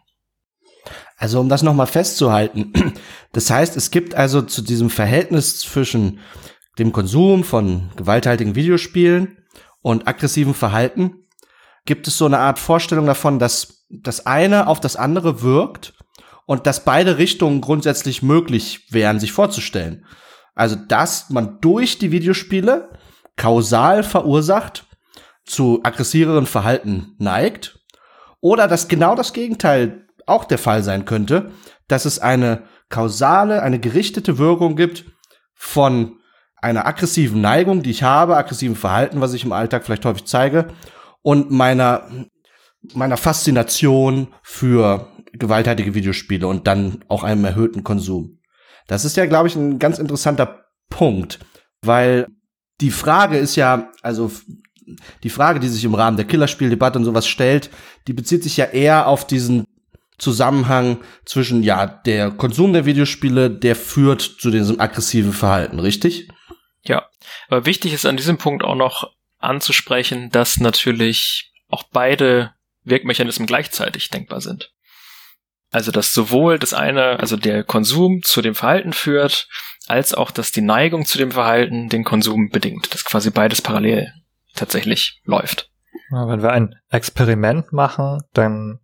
[1.17, 2.73] Also um das nochmal festzuhalten,
[3.31, 6.19] das heißt, es gibt also zu diesem Verhältnis zwischen
[6.79, 9.37] dem Konsum von gewalthaltigen Videospielen
[9.81, 11.27] und aggressivem Verhalten
[11.85, 15.93] gibt es so eine Art Vorstellung davon, dass das eine auf das andere wirkt
[16.45, 20.05] und dass beide Richtungen grundsätzlich möglich wären, sich vorzustellen.
[20.55, 22.89] Also, dass man durch die Videospiele
[23.35, 24.85] kausal verursacht
[25.45, 27.79] zu aggressiveren Verhalten neigt
[28.39, 31.51] oder dass genau das Gegenteil auch der Fall sein könnte,
[31.87, 35.05] dass es eine kausale, eine gerichtete Wirkung gibt
[35.53, 36.19] von
[36.63, 40.67] einer aggressiven Neigung, die ich habe, aggressiven Verhalten, was ich im Alltag vielleicht häufig zeige,
[41.21, 42.07] und meiner,
[42.93, 48.39] meiner Faszination für gewalttätige Videospiele und dann auch einem erhöhten Konsum.
[48.87, 51.39] Das ist ja, glaube ich, ein ganz interessanter Punkt,
[51.81, 52.27] weil
[52.81, 54.31] die Frage ist ja, also
[55.23, 57.69] die Frage, die sich im Rahmen der Killerspieldebatte und sowas stellt,
[58.07, 59.65] die bezieht sich ja eher auf diesen
[60.17, 66.29] Zusammenhang zwischen, ja, der Konsum der Videospiele, der führt zu diesem aggressiven Verhalten, richtig?
[67.47, 74.09] Aber wichtig ist an diesem Punkt auch noch anzusprechen, dass natürlich auch beide Wirkmechanismen gleichzeitig
[74.09, 74.71] denkbar sind.
[75.71, 79.47] Also dass sowohl das eine, also der Konsum zu dem Verhalten führt,
[79.87, 82.93] als auch dass die Neigung zu dem Verhalten den Konsum bedingt.
[82.93, 84.13] Dass quasi beides parallel
[84.55, 85.71] tatsächlich läuft.
[86.11, 88.79] wenn wir ein Experiment machen, dann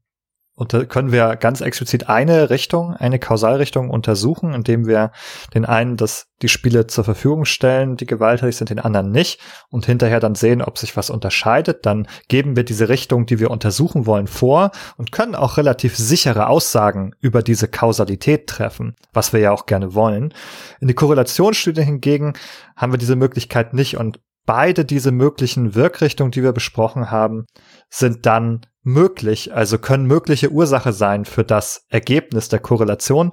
[0.59, 5.13] und da können wir ganz explizit eine Richtung, eine Kausalrichtung untersuchen, indem wir
[5.53, 9.85] den einen das, die Spiele zur Verfügung stellen, die gewalttätig sind, den anderen nicht und
[9.85, 11.85] hinterher dann sehen, ob sich was unterscheidet.
[11.85, 16.47] Dann geben wir diese Richtung, die wir untersuchen wollen, vor und können auch relativ sichere
[16.47, 20.33] Aussagen über diese Kausalität treffen, was wir ja auch gerne wollen.
[20.81, 22.33] In die Korrelationsstudie hingegen
[22.75, 27.45] haben wir diese Möglichkeit nicht und beide diese möglichen Wirkrichtungen, die wir besprochen haben,
[27.89, 33.31] sind dann möglich, also können mögliche Ursache sein für das Ergebnis der Korrelation.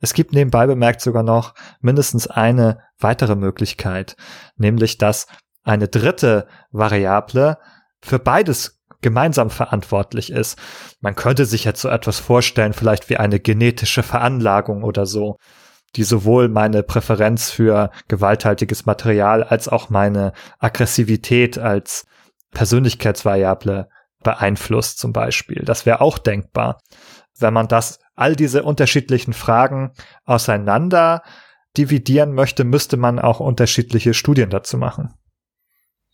[0.00, 4.16] Es gibt nebenbei bemerkt sogar noch mindestens eine weitere Möglichkeit,
[4.56, 5.26] nämlich dass
[5.62, 7.58] eine dritte Variable
[8.00, 10.58] für beides gemeinsam verantwortlich ist.
[11.00, 15.36] Man könnte sich jetzt so etwas vorstellen, vielleicht wie eine genetische Veranlagung oder so,
[15.96, 22.06] die sowohl meine Präferenz für gewalthaltiges Material als auch meine Aggressivität als
[22.52, 23.88] Persönlichkeitsvariable
[24.22, 25.62] beeinflusst zum Beispiel.
[25.64, 26.80] Das wäre auch denkbar.
[27.38, 29.92] Wenn man das, all diese unterschiedlichen Fragen
[30.24, 31.22] auseinander
[31.76, 35.14] dividieren möchte, müsste man auch unterschiedliche Studien dazu machen.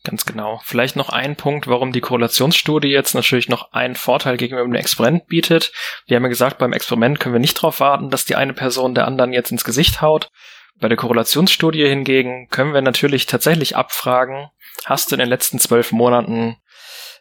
[0.05, 0.61] Ganz genau.
[0.63, 5.27] Vielleicht noch ein Punkt, warum die Korrelationsstudie jetzt natürlich noch einen Vorteil gegenüber dem Experiment
[5.27, 5.73] bietet.
[6.07, 8.95] Wir haben ja gesagt, beim Experiment können wir nicht darauf warten, dass die eine Person
[8.95, 10.31] der anderen jetzt ins Gesicht haut.
[10.79, 14.49] Bei der Korrelationsstudie hingegen können wir natürlich tatsächlich abfragen,
[14.85, 16.57] hast du in den letzten zwölf Monaten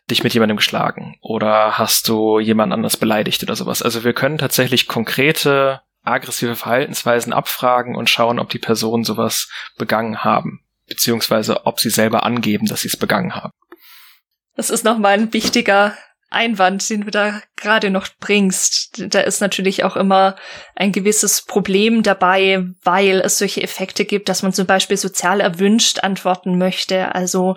[0.10, 3.82] dich mit jemandem geschlagen oder hast du jemand anders beleidigt oder sowas.
[3.82, 10.24] Also wir können tatsächlich konkrete aggressive Verhaltensweisen abfragen und schauen, ob die Personen sowas begangen
[10.24, 13.52] haben, beziehungsweise ob sie selber angeben, dass sie es begangen haben.
[14.56, 15.98] Das ist nochmal ein wichtiger
[16.30, 19.14] Einwand, den du da gerade noch bringst.
[19.14, 20.36] Da ist natürlich auch immer
[20.76, 26.00] ein gewisses Problem dabei, weil es solche Effekte gibt, dass man zum Beispiel sozial erwünscht
[26.00, 27.16] antworten möchte.
[27.16, 27.56] Also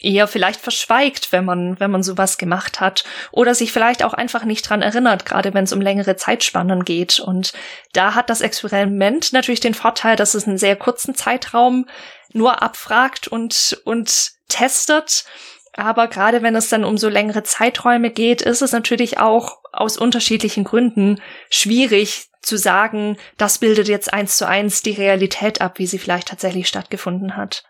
[0.00, 4.44] eher vielleicht verschweigt, wenn man, wenn man sowas gemacht hat oder sich vielleicht auch einfach
[4.44, 7.20] nicht dran erinnert, gerade wenn es um längere Zeitspannen geht.
[7.20, 7.52] Und
[7.92, 11.86] da hat das Experiment natürlich den Vorteil, dass es einen sehr kurzen Zeitraum
[12.32, 15.24] nur abfragt und, und testet
[15.78, 19.96] aber gerade wenn es dann um so längere Zeiträume geht, ist es natürlich auch aus
[19.96, 25.86] unterschiedlichen Gründen schwierig zu sagen, das bildet jetzt eins zu eins die Realität ab, wie
[25.86, 27.62] sie vielleicht tatsächlich stattgefunden hat.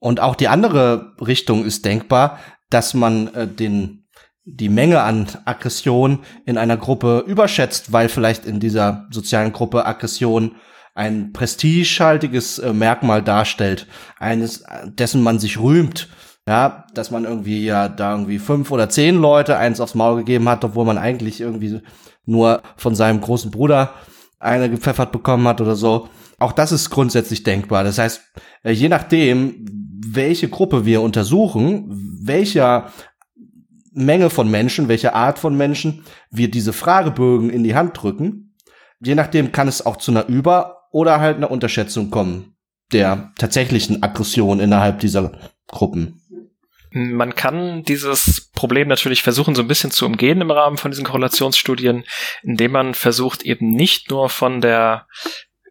[0.00, 2.38] Und auch die andere Richtung ist denkbar,
[2.70, 4.00] dass man äh, den
[4.44, 10.56] die Menge an Aggression in einer Gruppe überschätzt, weil vielleicht in dieser sozialen Gruppe Aggression
[10.94, 13.86] ein prestigehaltiges äh, Merkmal darstellt,
[14.18, 16.08] eines, dessen man sich rühmt.
[16.48, 20.48] Ja, dass man irgendwie ja da irgendwie fünf oder zehn Leute eins aufs Maul gegeben
[20.48, 21.80] hat, obwohl man eigentlich irgendwie
[22.24, 23.94] nur von seinem großen Bruder
[24.40, 26.08] eine gepfeffert bekommen hat oder so.
[26.38, 27.84] Auch das ist grundsätzlich denkbar.
[27.84, 28.22] Das heißt,
[28.64, 29.64] äh, je nachdem,
[30.04, 32.90] welche Gruppe wir untersuchen, welcher
[33.92, 38.56] Menge von Menschen, welche Art von Menschen wir diese Fragebögen in die Hand drücken,
[39.00, 42.56] je nachdem kann es auch zu einer Über- oder halt einer Unterschätzung kommen
[42.92, 45.32] der tatsächlichen Aggression innerhalb dieser
[45.66, 46.20] Gruppen.
[46.92, 51.06] Man kann dieses Problem natürlich versuchen, so ein bisschen zu umgehen im Rahmen von diesen
[51.06, 52.04] Korrelationsstudien,
[52.42, 55.06] indem man versucht, eben nicht nur von der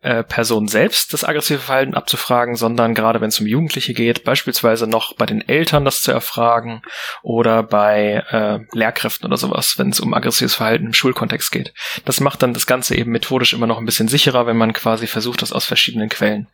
[0.02, 4.88] äh, Person selbst das aggressive Verhalten abzufragen, sondern gerade wenn es um Jugendliche geht, beispielsweise
[4.88, 6.82] noch bei den Eltern das zu erfragen
[7.22, 11.76] oder bei äh, Lehrkräften oder sowas, wenn es um aggressives Verhalten im Schulkontext geht.
[12.06, 15.06] Das macht dann das Ganze eben methodisch immer noch ein bisschen sicherer, wenn man quasi
[15.06, 16.48] versucht, das aus verschiedenen Quellen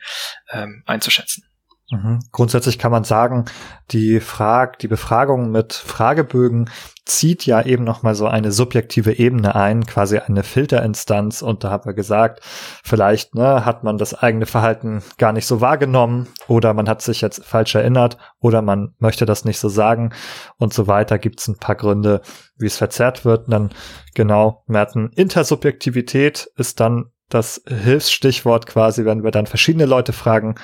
[0.51, 1.45] ähm, einzuschätzen.
[1.91, 2.19] Mhm.
[2.31, 3.45] Grundsätzlich kann man sagen,
[3.91, 6.69] die Frag, die Befragung mit Fragebögen
[7.05, 11.43] zieht ja eben noch mal so eine subjektive Ebene ein, quasi eine Filterinstanz.
[11.43, 12.39] Und da haben wir gesagt,
[12.83, 17.21] vielleicht ne, hat man das eigene Verhalten gar nicht so wahrgenommen oder man hat sich
[17.21, 20.11] jetzt falsch erinnert oder man möchte das nicht so sagen
[20.57, 21.19] und so weiter.
[21.19, 22.21] Gibt es ein paar Gründe,
[22.57, 23.45] wie es verzerrt wird.
[23.45, 23.69] Und dann
[24.15, 30.55] genau, Merten, Intersubjektivität ist dann das Hilfsstichwort quasi, wenn wir dann verschiedene Leute fragen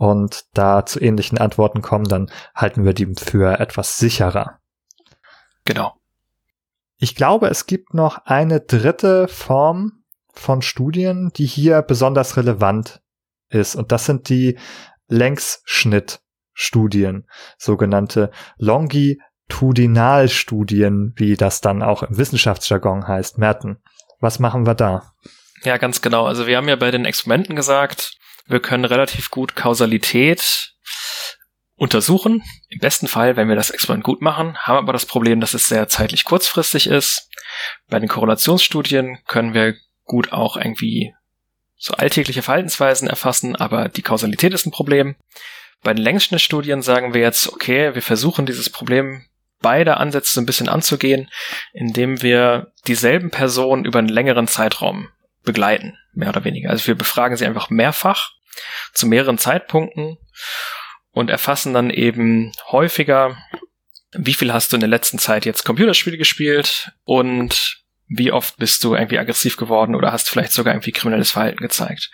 [0.00, 4.58] und da zu ähnlichen Antworten kommen, dann halten wir die für etwas sicherer.
[5.66, 5.92] Genau.
[6.96, 13.02] Ich glaube, es gibt noch eine dritte Form von Studien, die hier besonders relevant
[13.50, 13.76] ist.
[13.76, 14.58] Und das sind die
[15.08, 23.36] Längsschnittstudien, sogenannte Longitudinalstudien, wie das dann auch im Wissenschaftsjargon heißt.
[23.36, 23.82] Merten,
[24.18, 25.12] was machen wir da?
[25.62, 26.24] Ja, ganz genau.
[26.24, 28.14] Also wir haben ja bei den Experimenten gesagt,
[28.50, 30.74] wir können relativ gut Kausalität
[31.76, 32.42] untersuchen.
[32.68, 35.66] Im besten Fall, wenn wir das Experiment gut machen, haben aber das Problem, dass es
[35.66, 37.30] sehr zeitlich kurzfristig ist.
[37.88, 41.14] Bei den Korrelationsstudien können wir gut auch irgendwie
[41.76, 45.16] so alltägliche Verhaltensweisen erfassen, aber die Kausalität ist ein Problem.
[45.82, 49.24] Bei den Längsschnittstudien sagen wir jetzt, okay, wir versuchen dieses Problem
[49.62, 51.30] beide Ansätze so ein bisschen anzugehen,
[51.72, 55.08] indem wir dieselben Personen über einen längeren Zeitraum
[55.44, 56.70] begleiten, mehr oder weniger.
[56.70, 58.32] Also wir befragen sie einfach mehrfach
[58.92, 60.18] zu mehreren Zeitpunkten
[61.12, 63.36] und erfassen dann eben häufiger,
[64.12, 67.80] wie viel hast du in der letzten Zeit jetzt Computerspiele gespielt und
[68.12, 72.10] wie oft bist du irgendwie aggressiv geworden oder hast vielleicht sogar irgendwie kriminelles Verhalten gezeigt.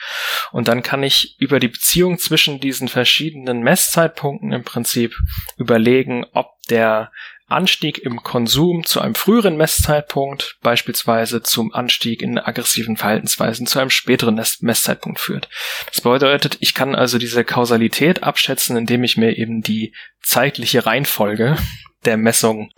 [0.52, 5.16] Und dann kann ich über die Beziehung zwischen diesen verschiedenen Messzeitpunkten im Prinzip
[5.56, 7.12] überlegen, ob der
[7.48, 13.90] Anstieg im Konsum zu einem früheren Messzeitpunkt, beispielsweise zum Anstieg in aggressiven Verhaltensweisen zu einem
[13.90, 15.48] späteren Messzeitpunkt führt.
[15.86, 21.56] Das bedeutet, ich kann also diese Kausalität abschätzen, indem ich mir eben die zeitliche Reihenfolge
[22.04, 22.72] der Messung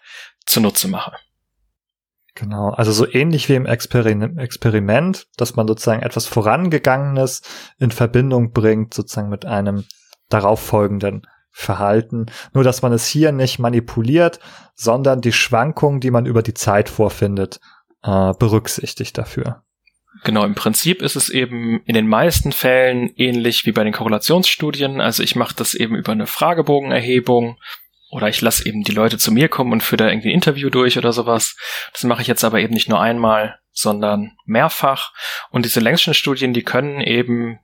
[0.45, 1.13] zunutze mache.
[2.35, 7.43] Genau, also so ähnlich wie im Experiment, dass man sozusagen etwas Vorangegangenes
[7.79, 9.87] in Verbindung bringt, sozusagen mit einem
[10.29, 11.27] darauffolgenden
[11.59, 12.27] Verhalten.
[12.55, 14.39] Nur, dass man es hier nicht manipuliert,
[14.77, 17.59] sondern die Schwankungen, die man über die Zeit vorfindet,
[18.05, 19.65] äh, berücksichtigt dafür.
[20.23, 25.01] Genau, im Prinzip ist es eben in den meisten Fällen ähnlich wie bei den Korrelationsstudien.
[25.01, 27.59] Also ich mache das eben über eine Fragebogenerhebung
[28.11, 30.71] oder ich lasse eben die Leute zu mir kommen und führe da irgendwie ein Interview
[30.71, 31.57] durch oder sowas.
[31.93, 35.13] Das mache ich jetzt aber eben nicht nur einmal, sondern mehrfach.
[35.51, 37.59] Und diese Längsschnittstudien, die können eben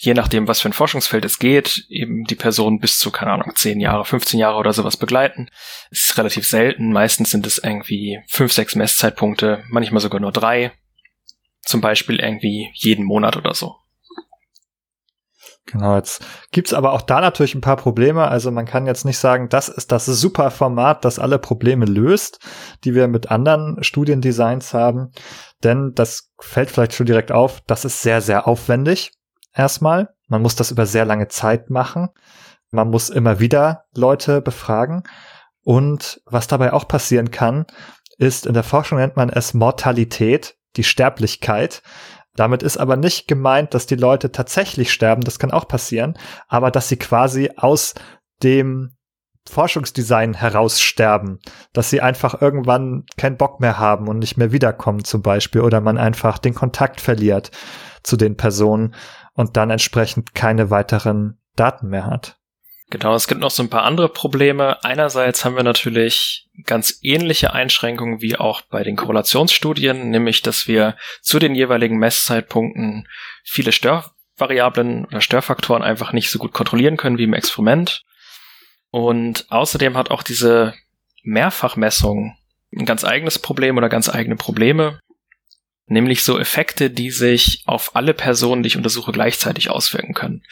[0.00, 3.52] je nachdem, was für ein Forschungsfeld es geht, eben die Person bis zu, keine Ahnung,
[3.54, 5.48] 10 Jahre, 15 Jahre oder sowas begleiten.
[5.90, 6.92] Es ist relativ selten.
[6.92, 10.72] Meistens sind es irgendwie fünf, sechs Messzeitpunkte, manchmal sogar nur drei.
[11.62, 13.74] Zum Beispiel irgendwie jeden Monat oder so.
[15.66, 18.28] Genau, jetzt gibt's aber auch da natürlich ein paar Probleme.
[18.28, 22.38] Also man kann jetzt nicht sagen, das ist das super Format, das alle Probleme löst,
[22.84, 25.10] die wir mit anderen Studiendesigns haben.
[25.64, 29.10] Denn das fällt vielleicht schon direkt auf, das ist sehr, sehr aufwendig
[29.54, 30.14] erstmal.
[30.28, 32.08] Man muss das über sehr lange Zeit machen.
[32.70, 35.02] Man muss immer wieder Leute befragen.
[35.64, 37.66] Und was dabei auch passieren kann,
[38.18, 41.82] ist, in der Forschung nennt man es Mortalität, die Sterblichkeit.
[42.34, 46.70] Damit ist aber nicht gemeint, dass die Leute tatsächlich sterben, das kann auch passieren, aber
[46.70, 47.94] dass sie quasi aus
[48.42, 48.96] dem
[49.48, 51.40] Forschungsdesign heraussterben,
[51.72, 55.80] dass sie einfach irgendwann keinen Bock mehr haben und nicht mehr wiederkommen zum Beispiel oder
[55.80, 57.50] man einfach den Kontakt verliert
[58.02, 58.94] zu den Personen
[59.38, 62.38] und dann entsprechend keine weiteren Daten mehr hat.
[62.90, 64.82] Genau, es gibt noch so ein paar andere Probleme.
[64.82, 70.96] Einerseits haben wir natürlich ganz ähnliche Einschränkungen wie auch bei den Korrelationsstudien, nämlich dass wir
[71.20, 73.06] zu den jeweiligen Messzeitpunkten
[73.44, 78.04] viele Störvariablen oder Störfaktoren einfach nicht so gut kontrollieren können wie im Experiment.
[78.90, 80.74] Und außerdem hat auch diese
[81.22, 82.36] Mehrfachmessung
[82.76, 84.98] ein ganz eigenes Problem oder ganz eigene Probleme
[85.88, 90.42] nämlich so Effekte, die sich auf alle Personen, die ich untersuche, gleichzeitig auswirken können.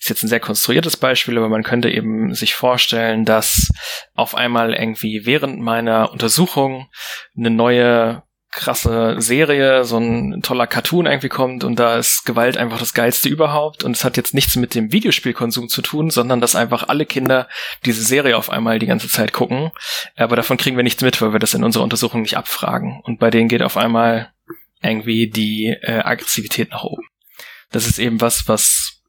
[0.00, 3.68] Ist jetzt ein sehr konstruiertes Beispiel, aber man könnte eben sich vorstellen, dass
[4.14, 6.88] auf einmal irgendwie während meiner Untersuchung
[7.36, 8.22] eine neue
[8.56, 13.28] krasse Serie, so ein toller Cartoon irgendwie kommt und da ist Gewalt einfach das geilste
[13.28, 17.04] überhaupt und es hat jetzt nichts mit dem Videospielkonsum zu tun, sondern dass einfach alle
[17.04, 17.48] Kinder
[17.84, 19.72] diese Serie auf einmal die ganze Zeit gucken.
[20.16, 23.00] Aber davon kriegen wir nichts mit, weil wir das in unserer Untersuchung nicht abfragen.
[23.04, 24.32] Und bei denen geht auf einmal
[24.86, 27.04] irgendwie die äh, Aggressivität nach oben.
[27.70, 29.02] Das ist eben was, was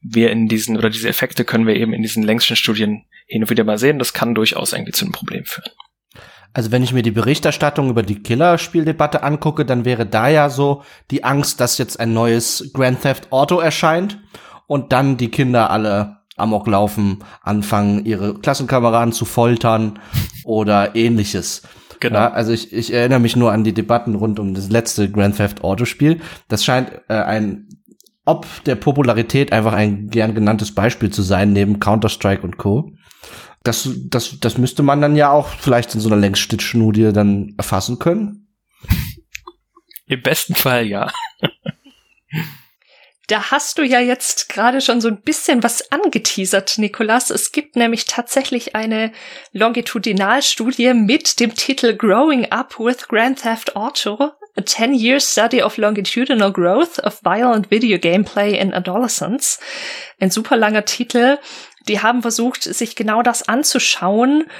[0.00, 3.50] wir in diesen, oder diese Effekte können wir eben in diesen längsten Studien hin und
[3.50, 3.98] wieder mal sehen.
[3.98, 5.70] Das kann durchaus irgendwie zu einem Problem führen.
[6.54, 10.82] Also wenn ich mir die Berichterstattung über die Killerspieldebatte angucke, dann wäre da ja so
[11.10, 14.18] die Angst, dass jetzt ein neues Grand Theft Auto erscheint
[14.66, 19.98] und dann die Kinder alle Amok laufen, anfangen, ihre Klassenkameraden zu foltern
[20.44, 21.62] oder ähnliches.
[22.00, 22.18] Genau.
[22.18, 25.36] Ja, also ich, ich erinnere mich nur an die Debatten rund um das letzte Grand
[25.36, 26.20] Theft Auto Spiel.
[26.48, 27.68] Das scheint äh, ein
[28.28, 32.92] ob der Popularität einfach ein gern genanntes Beispiel zu sein, neben Counter-Strike und Co.
[33.64, 37.98] Das, das, das müsste man dann ja auch vielleicht in so einer Längsstitschnudie dann erfassen
[37.98, 38.48] können.
[40.06, 41.10] Im besten Fall ja.
[43.28, 47.28] Da hast du ja jetzt gerade schon so ein bisschen was angeteasert, Nikolas.
[47.28, 49.12] Es gibt nämlich tatsächlich eine
[49.52, 54.14] Longitudinalstudie mit dem Titel Growing Up with Grand Theft Auto.
[54.56, 59.60] A 10-Year Study of Longitudinal Growth of Violent Video Gameplay in Adolescence.
[60.18, 61.38] Ein super langer Titel.
[61.86, 64.50] Die haben versucht, sich genau das anzuschauen.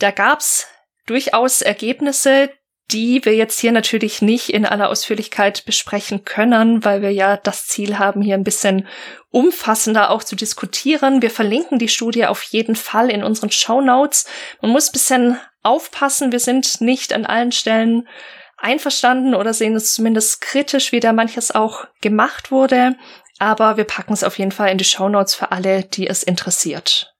[0.00, 0.66] Da gab's
[1.06, 2.50] durchaus Ergebnisse,
[2.90, 7.66] die wir jetzt hier natürlich nicht in aller Ausführlichkeit besprechen können, weil wir ja das
[7.66, 8.88] Ziel haben, hier ein bisschen
[9.30, 11.20] umfassender auch zu diskutieren.
[11.20, 14.26] Wir verlinken die Studie auf jeden Fall in unseren Show Notes.
[14.62, 16.32] Man muss ein bisschen aufpassen.
[16.32, 18.08] Wir sind nicht an allen Stellen
[18.56, 22.96] einverstanden oder sehen es zumindest kritisch, wie da manches auch gemacht wurde.
[23.38, 26.22] Aber wir packen es auf jeden Fall in die Show Notes für alle, die es
[26.22, 27.14] interessiert.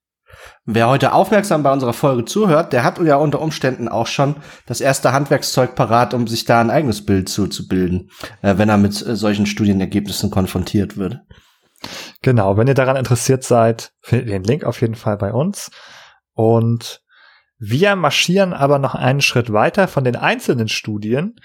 [0.71, 4.83] Wer heute aufmerksam bei unserer Folge zuhört, der hat ja unter Umständen auch schon das
[4.83, 8.11] erste Handwerkszeug parat, um sich da ein eigenes Bild zuzubilden,
[8.43, 11.21] äh, wenn er mit äh, solchen Studienergebnissen konfrontiert wird.
[12.21, 15.71] Genau, wenn ihr daran interessiert seid, findet ihr den Link auf jeden Fall bei uns.
[16.35, 17.01] Und
[17.59, 21.37] wir marschieren aber noch einen Schritt weiter von den einzelnen Studien.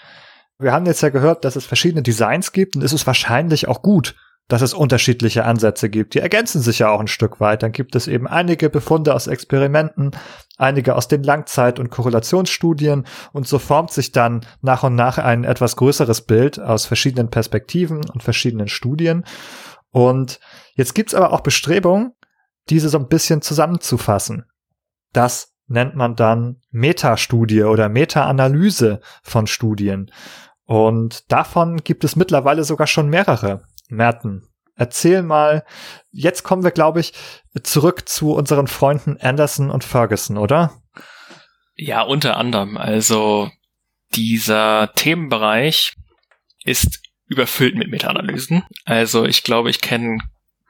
[0.59, 3.83] Wir haben jetzt ja gehört, dass es verschiedene Designs gibt und es ist wahrscheinlich auch
[3.83, 4.15] gut,
[4.47, 6.13] dass es unterschiedliche Ansätze gibt.
[6.13, 7.63] Die ergänzen sich ja auch ein Stück weit.
[7.63, 10.11] Dann gibt es eben einige Befunde aus Experimenten,
[10.57, 15.43] einige aus den Langzeit- und Korrelationsstudien und so formt sich dann nach und nach ein
[15.43, 19.25] etwas größeres Bild aus verschiedenen Perspektiven und verschiedenen Studien.
[19.91, 20.39] Und
[20.75, 22.13] jetzt gibt's aber auch Bestrebungen,
[22.69, 24.45] diese so ein bisschen zusammenzufassen.
[25.13, 30.11] Das nennt man dann Metastudie oder Meta-Analyse von Studien.
[30.65, 33.63] Und davon gibt es mittlerweile sogar schon mehrere.
[33.93, 35.63] Merten, erzähl mal,
[36.11, 37.13] jetzt kommen wir, glaube ich,
[37.63, 40.81] zurück zu unseren Freunden Anderson und Ferguson, oder?
[41.75, 42.77] Ja, unter anderem.
[42.77, 43.49] Also
[44.13, 45.93] dieser Themenbereich
[46.63, 48.63] ist überfüllt mit Meta-Analysen.
[48.85, 50.19] Also ich glaube, ich kenne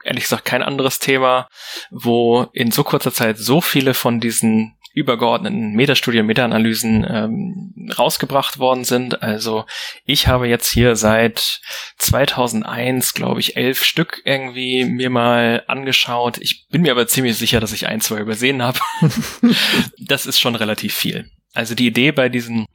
[0.02, 1.48] ehrlich gesagt kein anderes Thema,
[1.90, 8.84] wo in so kurzer Zeit so viele von diesen übergeordneten Metastudien, Meta-Analysen ähm, rausgebracht worden
[8.84, 9.22] sind.
[9.22, 9.66] Also
[10.04, 11.60] ich habe jetzt hier seit
[11.98, 16.38] 2001, glaube ich, elf Stück irgendwie mir mal angeschaut.
[16.38, 18.78] Ich bin mir aber ziemlich sicher, dass ich ein, zwei übersehen habe.
[19.98, 21.28] das ist schon relativ viel.
[21.52, 22.66] Also die Idee bei diesen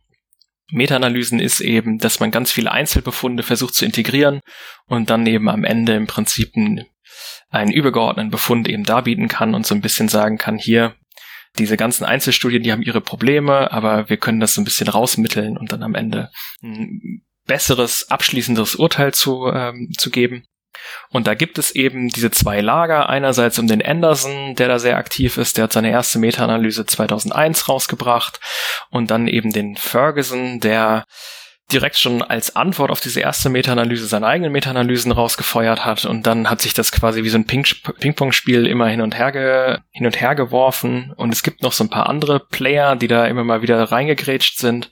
[0.71, 4.41] Meta-Analysen ist eben, dass man ganz viele Einzelbefunde versucht zu integrieren
[4.87, 6.85] und dann eben am Ende im Prinzip einen,
[7.49, 10.95] einen übergeordneten Befund eben darbieten kann und so ein bisschen sagen kann, hier,
[11.57, 15.57] diese ganzen Einzelstudien, die haben ihre Probleme, aber wir können das so ein bisschen rausmitteln
[15.57, 16.29] und dann am Ende
[16.61, 20.43] ein besseres, abschließendes Urteil zu, ähm, zu geben.
[21.09, 23.09] Und da gibt es eben diese zwei Lager.
[23.09, 27.67] Einerseits um den Anderson, der da sehr aktiv ist, der hat seine erste Meta-Analyse 2001
[27.67, 28.39] rausgebracht.
[28.91, 31.05] Und dann eben den Ferguson, der
[31.71, 36.05] direkt schon als Antwort auf diese erste Meta-Analyse seine eigenen Meta-Analysen rausgefeuert hat.
[36.05, 39.77] Und dann hat sich das quasi wie so ein Ping-Pong-Spiel immer hin und her ge
[39.91, 41.13] hin und her geworfen.
[41.15, 44.57] Und es gibt noch so ein paar andere Player, die da immer mal wieder reingegrätscht
[44.57, 44.89] sind,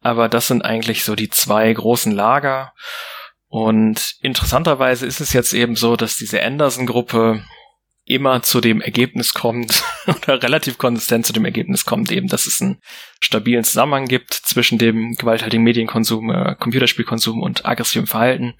[0.00, 2.72] aber das sind eigentlich so die zwei großen Lager.
[3.48, 7.42] Und interessanterweise ist es jetzt eben so, dass diese Anderson-Gruppe
[8.10, 12.60] immer zu dem Ergebnis kommt oder relativ konsistent zu dem Ergebnis kommt, eben, dass es
[12.60, 12.80] einen
[13.20, 18.54] stabilen Zusammenhang gibt zwischen dem gewalttätigen Medienkonsum, äh, Computerspielkonsum und aggressivem Verhalten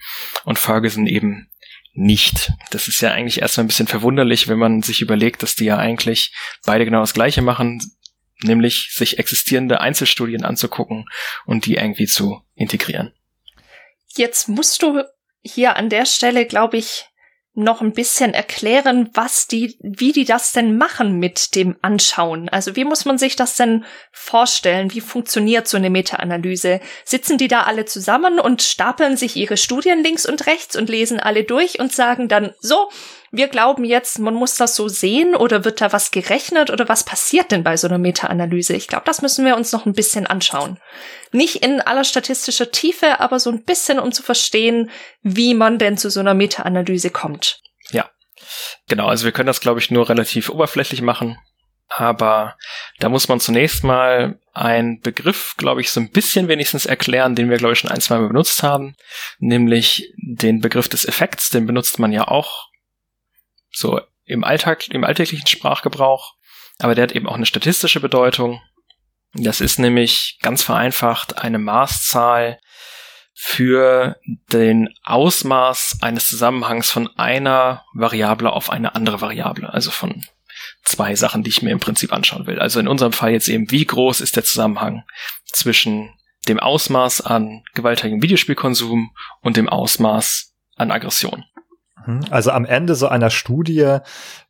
[0.45, 1.49] und Ferguson eben
[1.93, 2.53] nicht.
[2.71, 5.77] Das ist ja eigentlich erstmal ein bisschen verwunderlich, wenn man sich überlegt, dass die ja
[5.77, 6.33] eigentlich
[6.65, 7.81] beide genau das Gleiche machen,
[8.43, 11.07] nämlich sich existierende Einzelstudien anzugucken
[11.45, 13.13] und die irgendwie zu integrieren.
[14.07, 15.03] Jetzt musst du
[15.43, 17.10] hier an der Stelle, glaube ich,
[17.61, 22.49] noch ein bisschen erklären, was die, wie die das denn machen mit dem Anschauen.
[22.49, 24.93] Also wie muss man sich das denn vorstellen?
[24.93, 26.81] Wie funktioniert so eine Meta-Analyse?
[27.05, 31.21] Sitzen die da alle zusammen und stapeln sich ihre Studien links und rechts und lesen
[31.21, 32.89] alle durch und sagen dann, so,
[33.33, 37.05] wir glauben jetzt, man muss das so sehen oder wird da was gerechnet oder was
[37.05, 38.75] passiert denn bei so einer Meta-Analyse?
[38.75, 40.79] Ich glaube, das müssen wir uns noch ein bisschen anschauen.
[41.31, 44.91] Nicht in aller statistischer Tiefe, aber so ein bisschen, um zu verstehen,
[45.23, 47.61] wie man denn zu so einer Meta-Analyse kommt.
[47.93, 48.11] Ja,
[48.89, 49.07] genau.
[49.07, 51.39] Also wir können das, glaube ich, nur relativ oberflächlich machen.
[51.89, 52.57] Aber
[53.01, 57.51] da muss man zunächst mal einen Begriff, glaube ich, so ein bisschen wenigstens erklären, den
[57.51, 58.95] wir, glaube ich, schon ein, zwei Mal benutzt haben,
[59.39, 62.70] nämlich den Begriff des Effekts, den benutzt man ja auch
[63.71, 66.35] so im Alltag, im alltäglichen Sprachgebrauch.
[66.79, 68.61] Aber der hat eben auch eine statistische Bedeutung.
[69.35, 72.59] Das ist nämlich ganz vereinfacht eine Maßzahl
[73.35, 74.17] für
[74.53, 79.73] den Ausmaß eines Zusammenhangs von einer Variable auf eine andere Variable.
[79.73, 80.25] Also von
[80.85, 82.59] zwei Sachen, die ich mir im Prinzip anschauen will.
[82.59, 85.05] Also in unserem Fall jetzt eben, wie groß ist der Zusammenhang
[85.47, 86.15] zwischen
[86.49, 91.45] dem Ausmaß an gewalttätigem Videospielkonsum und dem Ausmaß an Aggression.
[92.31, 93.99] Also am Ende so einer Studie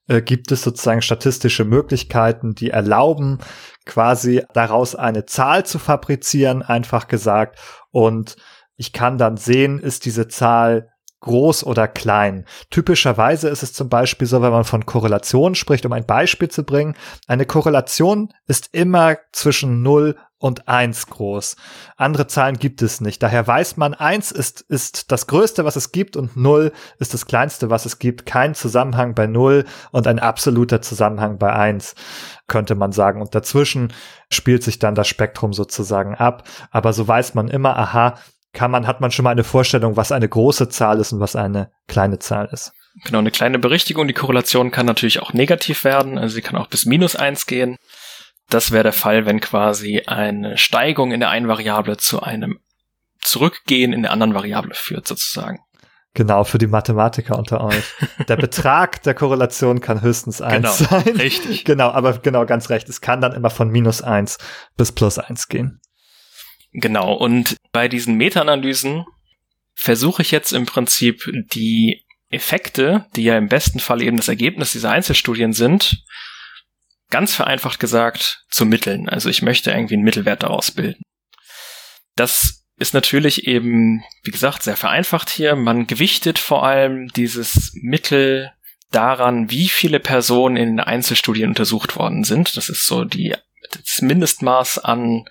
[0.08, 3.38] äh, gibt es sozusagen statistische Möglichkeiten, die erlauben,
[3.86, 7.58] quasi daraus eine Zahl zu fabrizieren, einfach gesagt.
[7.90, 8.36] Und
[8.76, 10.90] ich kann dann sehen, ist diese Zahl
[11.20, 12.46] groß oder klein.
[12.70, 16.64] Typischerweise ist es zum Beispiel so, wenn man von Korrelation spricht, um ein Beispiel zu
[16.64, 16.96] bringen.
[17.26, 21.54] Eine Korrelation ist immer zwischen 0 und 1 groß.
[21.96, 23.22] Andere Zahlen gibt es nicht.
[23.22, 27.26] Daher weiß man, 1 ist, ist das Größte, was es gibt und 0 ist das
[27.26, 28.24] Kleinste, was es gibt.
[28.24, 31.94] Kein Zusammenhang bei 0 und ein absoluter Zusammenhang bei 1,
[32.48, 33.20] könnte man sagen.
[33.20, 33.92] Und dazwischen
[34.30, 36.44] spielt sich dann das Spektrum sozusagen ab.
[36.70, 38.18] Aber so weiß man immer, aha,
[38.54, 41.36] kann man, hat man schon mal eine Vorstellung, was eine große Zahl ist und was
[41.36, 42.72] eine kleine Zahl ist.
[43.04, 44.08] Genau, eine kleine Berichtigung.
[44.08, 47.76] Die Korrelation kann natürlich auch negativ werden, also sie kann auch bis minus eins gehen.
[48.50, 52.60] Das wäre der Fall, wenn quasi eine Steigung in der einen Variable zu einem
[53.20, 55.60] Zurückgehen in der anderen Variable führt, sozusagen.
[56.14, 57.84] Genau, für die Mathematiker unter euch.
[58.26, 61.16] Der Betrag der Korrelation kann höchstens eins genau, sein.
[61.16, 61.64] Richtig.
[61.64, 62.88] Genau, aber genau, ganz recht.
[62.88, 64.38] Es kann dann immer von minus eins
[64.76, 65.80] bis plus eins gehen.
[66.72, 69.04] Genau, und bei diesen Meta-Analysen
[69.74, 74.72] versuche ich jetzt im Prinzip die Effekte, die ja im besten Fall eben das Ergebnis
[74.72, 76.04] dieser Einzelstudien sind,
[77.10, 79.08] ganz vereinfacht gesagt zu mitteln.
[79.08, 81.02] Also ich möchte irgendwie einen Mittelwert daraus bilden.
[82.16, 85.54] Das ist natürlich eben, wie gesagt, sehr vereinfacht hier.
[85.54, 88.52] Man gewichtet vor allem dieses Mittel
[88.90, 92.56] daran, wie viele Personen in Einzelstudien untersucht worden sind.
[92.56, 93.34] Das ist so die,
[93.70, 95.26] das Mindestmaß an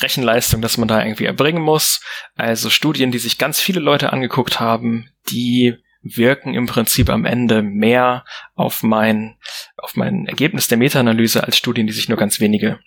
[0.00, 2.00] Rechenleistung, das man da irgendwie erbringen muss.
[2.36, 7.62] Also Studien, die sich ganz viele Leute angeguckt haben, die wirken im Prinzip am Ende
[7.62, 8.24] mehr
[8.54, 9.36] auf mein,
[9.76, 12.78] auf mein Ergebnis der Meta-Analyse als Studien, die sich nur ganz wenige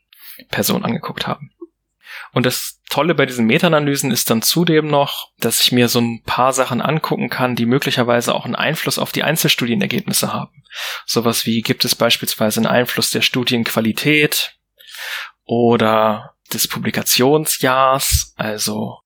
[0.50, 1.52] Personen angeguckt haben.
[2.34, 6.24] Und das Tolle bei diesen Meta-Analysen ist dann zudem noch, dass ich mir so ein
[6.24, 10.64] paar Sachen angucken kann, die möglicherweise auch einen Einfluss auf die Einzelstudienergebnisse haben.
[11.06, 14.58] Sowas wie gibt es beispielsweise einen Einfluss der Studienqualität
[15.44, 18.34] oder des Publikationsjahrs.
[18.38, 19.00] Also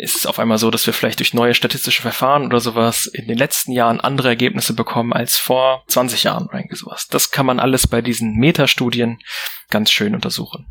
[0.00, 3.26] ist es auf einmal so, dass wir vielleicht durch neue statistische Verfahren oder sowas in
[3.26, 7.08] den letzten Jahren andere Ergebnisse bekommen als vor 20 Jahren oder irgendwie sowas.
[7.08, 9.18] Das kann man alles bei diesen Metastudien
[9.68, 10.66] ganz schön untersuchen.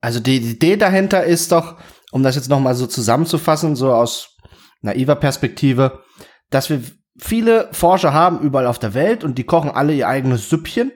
[0.00, 1.76] Also die Idee dahinter ist doch,
[2.10, 4.36] um das jetzt nochmal so zusammenzufassen, so aus
[4.80, 6.02] naiver Perspektive,
[6.50, 6.82] dass wir
[7.18, 10.92] viele Forscher haben überall auf der Welt und die kochen alle ihr eigenes Süppchen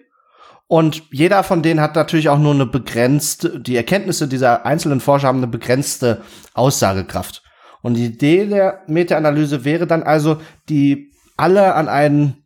[0.69, 5.29] und jeder von denen hat natürlich auch nur eine begrenzte, die Erkenntnisse dieser einzelnen Forscher
[5.29, 6.23] haben eine begrenzte
[6.55, 7.43] Aussagekraft.
[7.83, 12.45] Und die Idee der Meta-Analyse wäre dann also, die alle an einen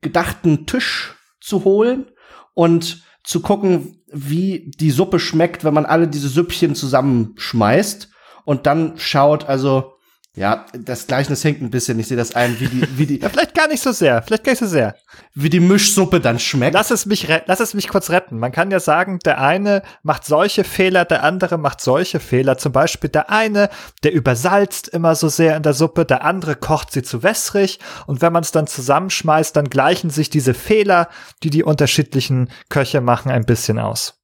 [0.00, 2.06] gedachten Tisch zu holen
[2.54, 8.10] und zu gucken, wie die Suppe schmeckt, wenn man alle diese Süppchen zusammenschmeißt
[8.44, 9.93] und dann schaut, also
[10.36, 11.96] ja, das Gleichnis hängt ein bisschen.
[12.00, 13.20] Ich sehe das ein, wie die, wie die.
[13.22, 14.20] ja, vielleicht gar nicht so sehr.
[14.20, 14.96] Vielleicht gar nicht so sehr.
[15.32, 16.74] Wie die Mischsuppe dann schmeckt.
[16.74, 18.40] Lass es mich, lass es mich kurz retten.
[18.40, 22.58] Man kann ja sagen, der eine macht solche Fehler, der andere macht solche Fehler.
[22.58, 23.68] Zum Beispiel der eine,
[24.02, 27.78] der übersalzt immer so sehr in der Suppe, der andere kocht sie zu wässrig.
[28.06, 31.08] Und wenn man es dann zusammenschmeißt, dann gleichen sich diese Fehler,
[31.44, 34.20] die die unterschiedlichen Köche machen, ein bisschen aus.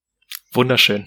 [0.52, 1.06] Wunderschön.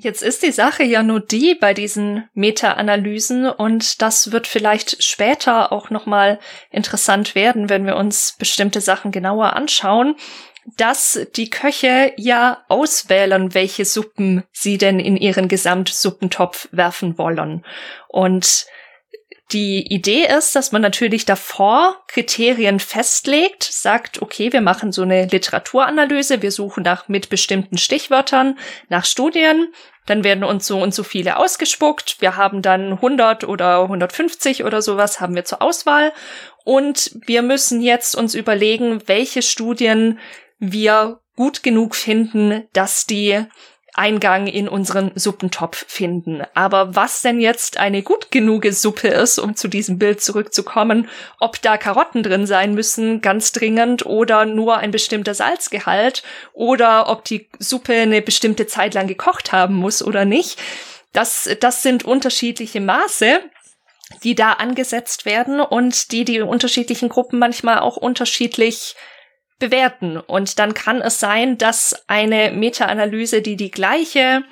[0.00, 5.72] Jetzt ist die Sache ja nur die bei diesen Meta-Analysen und das wird vielleicht später
[5.72, 6.38] auch nochmal
[6.70, 10.14] interessant werden, wenn wir uns bestimmte Sachen genauer anschauen,
[10.76, 17.64] dass die Köche ja auswählen, welche Suppen sie denn in ihren Gesamtsuppentopf werfen wollen.
[18.06, 18.66] Und
[19.52, 25.26] die Idee ist, dass man natürlich davor Kriterien festlegt, sagt, okay, wir machen so eine
[25.26, 28.58] Literaturanalyse, wir suchen nach mit bestimmten Stichwörtern
[28.90, 29.72] nach Studien,
[30.04, 34.82] dann werden uns so und so viele ausgespuckt, wir haben dann 100 oder 150 oder
[34.82, 36.12] sowas haben wir zur Auswahl.
[36.64, 40.18] Und wir müssen jetzt uns überlegen, welche Studien
[40.58, 43.44] wir gut genug finden, dass die
[43.94, 46.42] Eingang in unseren Suppentopf finden.
[46.54, 51.08] Aber was denn jetzt eine gut genuge Suppe ist, um zu diesem Bild zurückzukommen,
[51.40, 56.22] ob da Karotten drin sein müssen, ganz dringend, oder nur ein bestimmter Salzgehalt,
[56.52, 60.58] oder ob die Suppe eine bestimmte Zeit lang gekocht haben muss oder nicht,
[61.12, 63.40] das, das sind unterschiedliche Maße
[64.22, 68.96] die da angesetzt werden und die die unterschiedlichen Gruppen manchmal auch unterschiedlich
[69.58, 70.16] bewerten.
[70.16, 74.44] Und dann kann es sein, dass eine Meta-Analyse, die die gleiche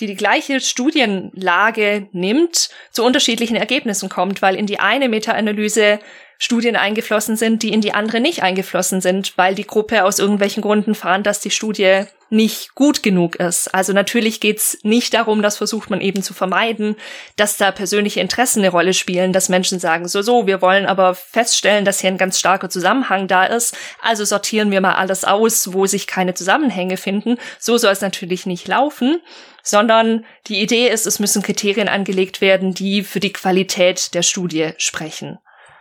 [0.00, 5.98] die die gleiche Studienlage nimmt, zu unterschiedlichen Ergebnissen kommt, weil in die eine Meta-Analyse
[6.40, 10.62] Studien eingeflossen sind, die in die andere nicht eingeflossen sind, weil die Gruppe aus irgendwelchen
[10.62, 13.74] Gründen fand, dass die Studie nicht gut genug ist.
[13.74, 16.94] Also natürlich geht's nicht darum, das versucht man eben zu vermeiden,
[17.36, 21.14] dass da persönliche Interessen eine Rolle spielen, dass Menschen sagen, so, so, wir wollen aber
[21.14, 25.72] feststellen, dass hier ein ganz starker Zusammenhang da ist, also sortieren wir mal alles aus,
[25.72, 27.38] wo sich keine Zusammenhänge finden.
[27.58, 29.20] So soll es natürlich nicht laufen,
[29.62, 34.72] sondern die Idee ist, es müssen Kriterien angelegt werden, die für die Qualität der Studie
[34.76, 35.38] sprechen.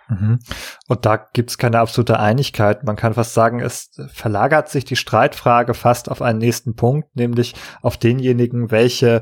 [0.09, 0.39] Mhm.
[0.87, 2.83] Und da gibt's keine absolute Einigkeit.
[2.83, 7.55] Man kann fast sagen, es verlagert sich die Streitfrage fast auf einen nächsten Punkt, nämlich
[7.81, 9.21] auf denjenigen, welche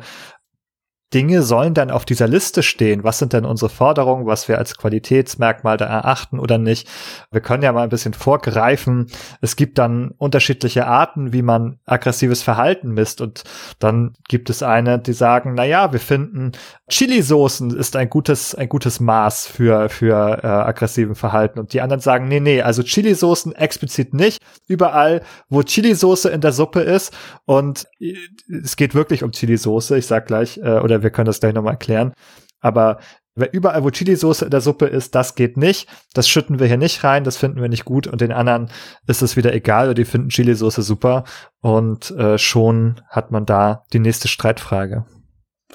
[1.16, 3.05] Dinge sollen dann auf dieser Liste stehen?
[3.05, 6.89] Was sind denn unsere Forderungen, was wir als Qualitätsmerkmal da erachten oder nicht?
[7.32, 9.07] Wir können ja mal ein bisschen vorgreifen.
[9.39, 13.45] Es gibt dann unterschiedliche Arten, wie man aggressives Verhalten misst und
[13.80, 16.51] dann gibt es eine, die sagen, na ja, wir finden
[16.89, 22.01] Chili-Soßen ist ein gutes, ein gutes Maß für, für äh, aggressiven Verhalten und die anderen
[22.01, 24.41] sagen, nee, nee, also Chili-Soßen explizit nicht.
[24.68, 27.13] Überall, wo Chili-Soße in der Suppe ist
[27.45, 28.16] und äh,
[28.61, 31.76] es geht wirklich um Chili-Soße, ich sag gleich, äh, oder wir können das gleich nochmal
[31.76, 32.12] erklären.
[32.60, 32.99] Aber
[33.51, 35.88] überall, wo Chili-Soße in der Suppe ist, das geht nicht.
[36.14, 38.08] Das schütten wir hier nicht rein, das finden wir nicht gut.
[38.08, 38.70] Und den anderen
[39.08, 41.26] ist es wieder egal, die finden Chili-Soße super.
[41.62, 45.06] Und äh, schon hat man da die nächste Streitfrage.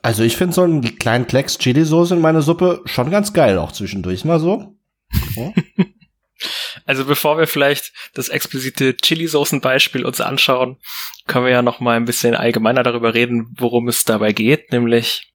[0.02, 3.72] Also ich finde so einen kleinen Klecks Chili-Soße in meiner Suppe schon ganz geil, auch
[3.72, 4.76] zwischendurch mal so.
[5.36, 5.52] Ja.
[6.86, 10.78] Also bevor wir vielleicht das explizite Chili-Soßen-Beispiel uns anschauen,
[11.26, 15.32] können wir ja noch mal ein bisschen allgemeiner darüber reden, worum es dabei geht, nämlich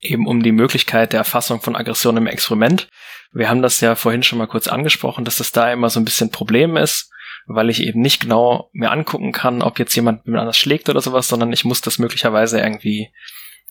[0.00, 2.88] eben um die Möglichkeit der Erfassung von Aggression im Experiment.
[3.32, 6.04] Wir haben das ja vorhin schon mal kurz angesprochen, dass das da immer so ein
[6.04, 7.10] bisschen Problem ist,
[7.46, 11.00] weil ich eben nicht genau mir angucken kann, ob jetzt jemand mit anders schlägt oder
[11.00, 13.08] sowas, sondern ich muss das möglicherweise irgendwie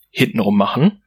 [0.10, 1.04] hintenrum machen.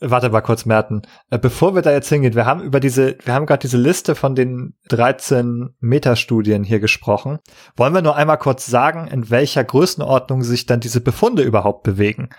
[0.00, 1.02] Warte mal kurz, Merten.
[1.30, 4.14] Äh, bevor wir da jetzt hingehen, wir haben über diese, wir haben gerade diese Liste
[4.14, 7.40] von den 13 Metastudien hier gesprochen.
[7.76, 12.30] Wollen wir nur einmal kurz sagen, in welcher Größenordnung sich dann diese Befunde überhaupt bewegen?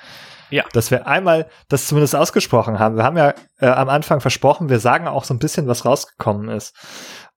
[0.52, 0.64] Ja.
[0.72, 2.96] Dass wir einmal das zumindest ausgesprochen haben.
[2.96, 6.50] Wir haben ja äh, am Anfang versprochen, wir sagen auch so ein bisschen, was rausgekommen
[6.50, 6.76] ist.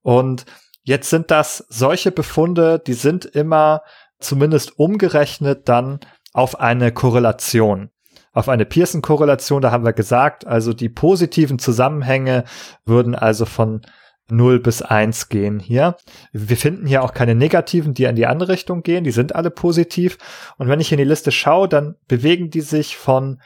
[0.03, 0.47] Und
[0.85, 3.83] jetzt sind das solche Befunde, die sind immer
[4.21, 5.99] zumindest umgerechnet dann
[6.33, 7.91] auf eine Korrelation
[8.33, 9.63] auf eine Pearson-Korrelation.
[9.63, 12.45] Da haben wir gesagt, also die positiven Zusammenhänge
[12.85, 13.83] würden also von
[14.29, 15.97] 0 bis 1 gehen hier.
[16.33, 19.05] Wir finden hier auch keine negativen, die in die andere Richtung gehen.
[19.05, 20.17] Die sind alle positiv.
[20.57, 23.41] Und wenn ich in die Liste schaue, dann bewegen die sich von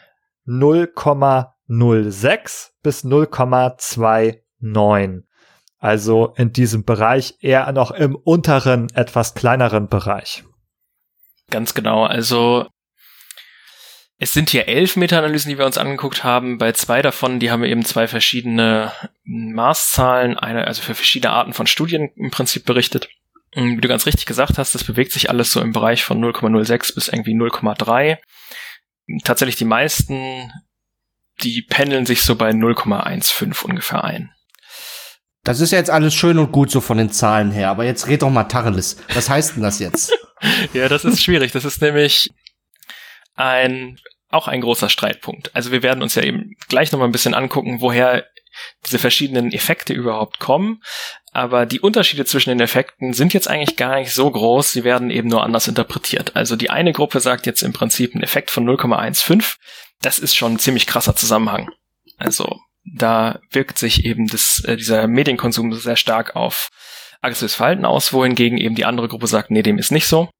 [0.46, 5.22] 0,06 bis 0,29.
[5.78, 10.44] Also in diesem Bereich eher noch im unteren, etwas kleineren Bereich.
[11.50, 12.04] Ganz genau.
[12.04, 12.66] Also
[14.18, 16.56] es sind hier elf Meta-Analysen, die wir uns angeguckt haben.
[16.56, 18.92] Bei zwei davon, die haben wir eben zwei verschiedene
[19.24, 23.08] Maßzahlen, eine, also für verschiedene Arten von Studien im Prinzip berichtet.
[23.54, 26.22] Und wie du ganz richtig gesagt hast, das bewegt sich alles so im Bereich von
[26.22, 28.18] 0,06 bis irgendwie 0,3.
[29.22, 30.50] Tatsächlich die meisten,
[31.42, 34.30] die pendeln sich so bei 0,15 ungefähr ein.
[35.44, 38.08] Das ist ja jetzt alles schön und gut so von den Zahlen her, aber jetzt
[38.08, 38.96] red doch mal Tacheles.
[39.14, 40.12] Was heißt denn das jetzt?
[40.72, 41.52] ja, das ist schwierig.
[41.52, 42.30] Das ist nämlich
[43.36, 45.54] ein auch ein großer Streitpunkt.
[45.54, 48.26] Also wir werden uns ja eben gleich nochmal ein bisschen angucken, woher
[48.84, 50.82] diese verschiedenen Effekte überhaupt kommen.
[51.32, 54.72] Aber die Unterschiede zwischen den Effekten sind jetzt eigentlich gar nicht so groß.
[54.72, 56.34] Sie werden eben nur anders interpretiert.
[56.34, 59.56] Also die eine Gruppe sagt jetzt im Prinzip ein Effekt von 0,15.
[60.00, 61.70] Das ist schon ein ziemlich krasser Zusammenhang.
[62.16, 66.68] Also da wirkt sich eben das, äh, dieser Medienkonsum sehr stark auf
[67.20, 70.30] aggressives Verhalten aus, wohingegen eben die andere Gruppe sagt, nee, dem ist nicht so.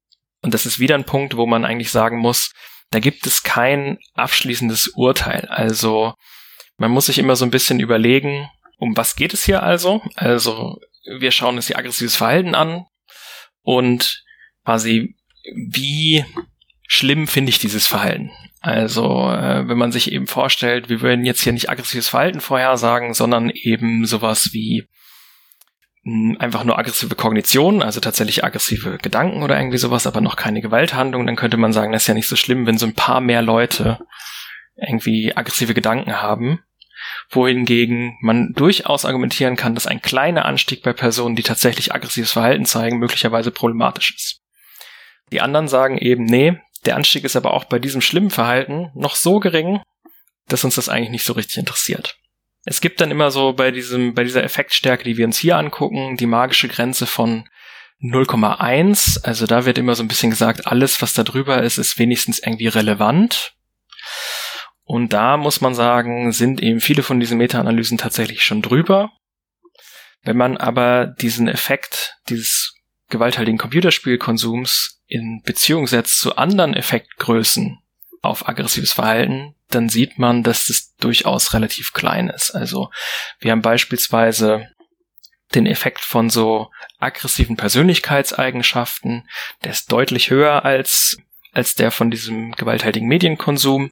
[0.41, 2.53] Und das ist wieder ein Punkt, wo man eigentlich sagen muss,
[2.91, 5.45] da gibt es kein abschließendes Urteil.
[5.49, 6.13] Also
[6.77, 10.01] man muss sich immer so ein bisschen überlegen, um was geht es hier also?
[10.15, 10.79] Also
[11.19, 12.85] wir schauen uns hier aggressives Verhalten an
[13.61, 14.23] und
[14.63, 15.15] quasi
[15.55, 16.25] wie
[16.87, 18.31] schlimm finde ich dieses Verhalten.
[18.61, 23.13] Also äh, wenn man sich eben vorstellt, wir würden jetzt hier nicht aggressives Verhalten vorhersagen,
[23.13, 24.87] sondern eben sowas wie
[26.39, 31.25] einfach nur aggressive Kognition, also tatsächlich aggressive Gedanken oder irgendwie sowas, aber noch keine Gewalthandlung,
[31.25, 33.41] dann könnte man sagen, das ist ja nicht so schlimm, wenn so ein paar mehr
[33.41, 33.99] Leute
[34.75, 36.59] irgendwie aggressive Gedanken haben.
[37.29, 42.65] Wohingegen man durchaus argumentieren kann, dass ein kleiner Anstieg bei Personen, die tatsächlich aggressives Verhalten
[42.65, 44.41] zeigen, möglicherweise problematisch ist.
[45.31, 49.15] Die anderen sagen eben, nee, der Anstieg ist aber auch bei diesem schlimmen Verhalten noch
[49.15, 49.81] so gering,
[50.47, 52.17] dass uns das eigentlich nicht so richtig interessiert.
[52.69, 56.17] Es gibt dann immer so bei diesem, bei dieser Effektstärke, die wir uns hier angucken,
[56.17, 57.47] die magische Grenze von
[58.01, 59.23] 0,1.
[59.23, 62.39] Also da wird immer so ein bisschen gesagt, alles, was da drüber ist, ist wenigstens
[62.39, 63.53] irgendwie relevant.
[64.83, 69.11] Und da muss man sagen, sind eben viele von diesen Meta-Analysen tatsächlich schon drüber.
[70.23, 72.75] Wenn man aber diesen Effekt dieses
[73.07, 77.79] gewalthaltigen Computerspielkonsums in Beziehung setzt zu anderen Effektgrößen
[78.27, 82.51] auf aggressives Verhalten, dann sieht man, dass das durchaus relativ klein ist.
[82.51, 82.89] Also
[83.39, 84.67] wir haben beispielsweise
[85.55, 86.69] den Effekt von so
[86.99, 89.27] aggressiven Persönlichkeitseigenschaften,
[89.63, 91.17] der ist deutlich höher als,
[91.53, 93.91] als der von diesem gewalttätigen Medienkonsum.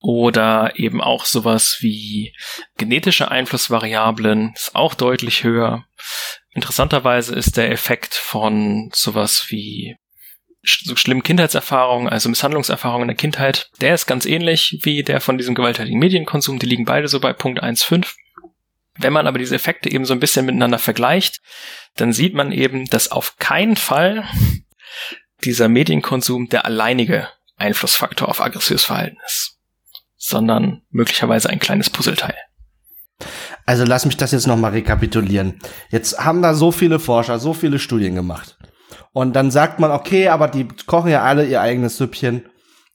[0.00, 2.32] Oder eben auch sowas wie
[2.76, 5.86] genetische Einflussvariablen ist auch deutlich höher.
[6.50, 9.96] Interessanterweise ist der Effekt von sowas wie
[10.62, 15.38] so schlimmen Kindheitserfahrungen, also Misshandlungserfahrungen in der Kindheit, der ist ganz ähnlich wie der von
[15.38, 16.58] diesem gewalttätigen Medienkonsum.
[16.58, 18.14] Die liegen beide so bei Punkt 1,5.
[18.98, 21.40] Wenn man aber diese Effekte eben so ein bisschen miteinander vergleicht,
[21.94, 24.24] dann sieht man eben, dass auf keinen Fall
[25.44, 29.58] dieser Medienkonsum der alleinige Einflussfaktor auf aggressives Verhalten ist,
[30.16, 32.34] sondern möglicherweise ein kleines Puzzleteil.
[33.66, 35.60] Also lass mich das jetzt nochmal rekapitulieren.
[35.90, 38.57] Jetzt haben da so viele Forscher, so viele Studien gemacht.
[39.12, 42.42] Und dann sagt man, okay, aber die kochen ja alle ihr eigenes Süppchen.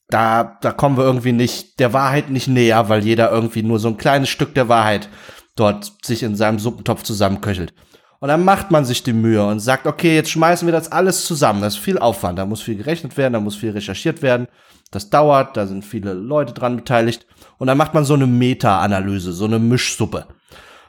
[0.09, 3.87] Da, da kommen wir irgendwie nicht der Wahrheit nicht näher, weil jeder irgendwie nur so
[3.87, 5.09] ein kleines Stück der Wahrheit
[5.55, 7.73] dort sich in seinem Suppentopf zusammenköchelt.
[8.19, 11.25] Und dann macht man sich die Mühe und sagt, okay, jetzt schmeißen wir das alles
[11.25, 11.61] zusammen.
[11.61, 14.47] Das ist viel Aufwand, da muss viel gerechnet werden, da muss viel recherchiert werden.
[14.91, 17.25] Das dauert, da sind viele Leute dran beteiligt.
[17.57, 20.27] Und dann macht man so eine Meta-Analyse, so eine Mischsuppe.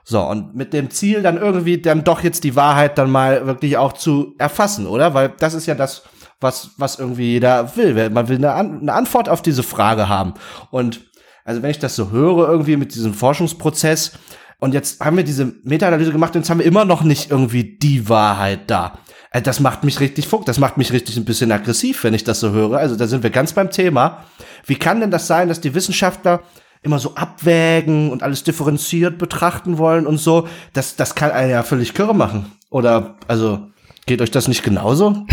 [0.04, 3.78] So, und mit dem Ziel dann irgendwie dann doch jetzt die Wahrheit dann mal wirklich
[3.78, 5.14] auch zu erfassen, oder?
[5.14, 6.02] Weil das ist ja das,
[6.40, 8.10] was, was irgendwie jeder will.
[8.10, 10.34] Man will eine, An eine Antwort auf diese Frage haben.
[10.70, 11.00] Und
[11.44, 14.12] also wenn ich das so höre, irgendwie mit diesem Forschungsprozess,
[14.60, 17.78] und jetzt haben wir diese Meta-Analyse gemacht und jetzt haben wir immer noch nicht irgendwie
[17.78, 18.98] die Wahrheit da.
[19.30, 22.24] Äh, das macht mich richtig fuck, das macht mich richtig ein bisschen aggressiv, wenn ich
[22.24, 22.78] das so höre.
[22.78, 24.24] Also da sind wir ganz beim Thema.
[24.64, 26.42] Wie kann denn das sein, dass die Wissenschaftler
[26.84, 30.46] immer so abwägen und alles differenziert betrachten wollen und so?
[30.72, 32.52] Das, das kann einen ja völlig kirre machen.
[32.70, 33.68] Oder, also,
[34.06, 35.26] geht euch das nicht genauso?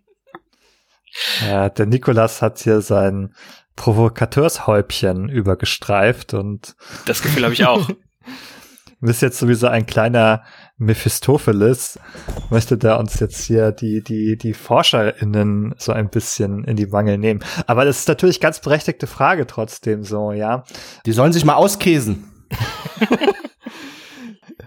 [1.46, 3.34] ja, der Nikolas hat hier sein
[3.76, 6.74] Provokateurshäubchen übergestreift und
[7.06, 7.88] das Gefühl habe ich auch.
[9.00, 10.42] bist jetzt sowieso ein kleiner
[10.78, 11.98] Mephistopheles,
[12.50, 17.18] möchte da uns jetzt hier die, die, die ForscherInnen so ein bisschen in die Mangel
[17.18, 17.40] nehmen.
[17.66, 20.62] Aber das ist natürlich ganz berechtigte Frage trotzdem so, ja.
[21.04, 22.30] Die sollen sich mal auskäsen.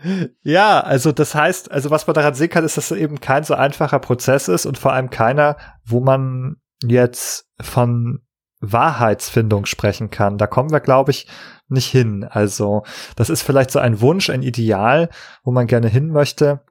[0.44, 3.46] ja, also das heißt, also was man daran sehen kann, ist, dass es eben kein
[3.46, 5.56] so einfacher Prozess ist und vor allem keiner,
[5.86, 8.20] wo man jetzt von
[8.62, 10.38] Wahrheitsfindung sprechen kann.
[10.38, 11.28] Da kommen wir, glaube ich,
[11.68, 12.26] nicht hin.
[12.30, 12.84] Also
[13.16, 15.10] das ist vielleicht so ein Wunsch, ein Ideal,
[15.44, 16.62] wo man gerne hin möchte.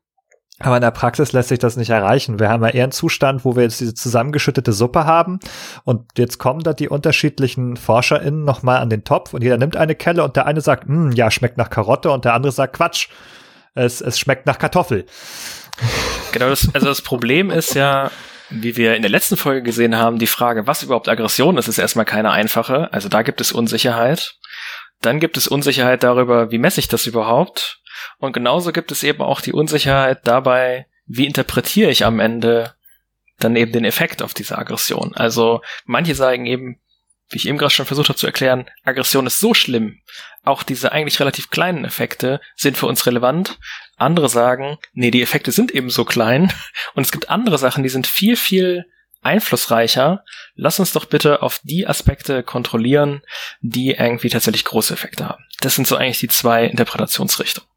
[0.63, 2.39] Aber in der Praxis lässt sich das nicht erreichen.
[2.39, 5.41] Wir haben ja eher einen Zustand, wo wir jetzt diese zusammengeschüttete Suppe haben
[5.85, 9.95] und jetzt kommen da die unterschiedlichen ForscherInnen nochmal an den Topf und jeder nimmt eine
[9.95, 13.09] Kelle und der eine sagt, hm, ja, schmeckt nach Karotte und der andere sagt, Quatsch,
[13.75, 15.07] es, es schmeckt nach Kartoffel.
[16.33, 18.11] Genau, das, also das Problem ist ja,
[18.51, 21.79] wie wir in der letzten Folge gesehen haben, die Frage, was überhaupt Aggression ist, ist
[21.79, 22.93] erstmal keine einfache.
[22.93, 24.37] Also da gibt es Unsicherheit.
[25.01, 27.81] Dann gibt es Unsicherheit darüber, wie messe ich das überhaupt?
[28.19, 32.75] Und genauso gibt es eben auch die Unsicherheit dabei, wie interpretiere ich am Ende
[33.39, 35.15] dann eben den Effekt auf diese Aggression.
[35.15, 36.81] Also manche sagen eben,
[37.31, 40.01] wie ich eben gerade schon versucht habe zu erklären, Aggression ist so schlimm.
[40.43, 43.59] Auch diese eigentlich relativ kleinen Effekte sind für uns relevant.
[44.01, 46.53] Andere sagen, nee, die Effekte sind eben so klein.
[46.95, 48.85] Und es gibt andere Sachen, die sind viel, viel
[49.23, 50.25] einflussreicher.
[50.55, 53.23] Lass uns doch bitte auf die Aspekte kontrollieren,
[53.61, 55.45] die irgendwie tatsächlich große Effekte haben.
[55.61, 57.69] Das sind so eigentlich die zwei Interpretationsrichtungen.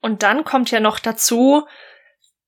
[0.00, 1.66] Und dann kommt ja noch dazu,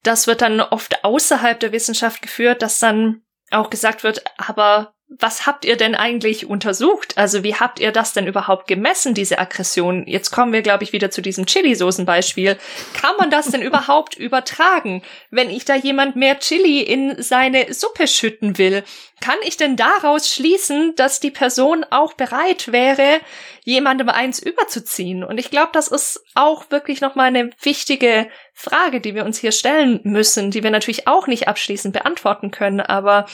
[0.02, 5.46] das wird dann oft außerhalb der Wissenschaft geführt, dass dann auch gesagt wird, aber was
[5.46, 7.18] habt ihr denn eigentlich untersucht?
[7.18, 10.06] Also wie habt ihr das denn überhaupt gemessen, diese Aggression?
[10.06, 12.58] Jetzt kommen wir, glaube ich, wieder zu diesem Chili-Soßen-Beispiel.
[12.94, 15.02] Kann man das denn überhaupt übertragen?
[15.30, 18.84] Wenn ich da jemand mehr Chili in seine Suppe schütten will,
[19.20, 23.20] kann ich denn daraus schließen, dass die Person auch bereit wäre,
[23.64, 25.22] jemandem eins überzuziehen?
[25.24, 29.52] Und ich glaube, das ist auch wirklich nochmal eine wichtige Frage, die wir uns hier
[29.52, 33.26] stellen müssen, die wir natürlich auch nicht abschließend beantworten können, aber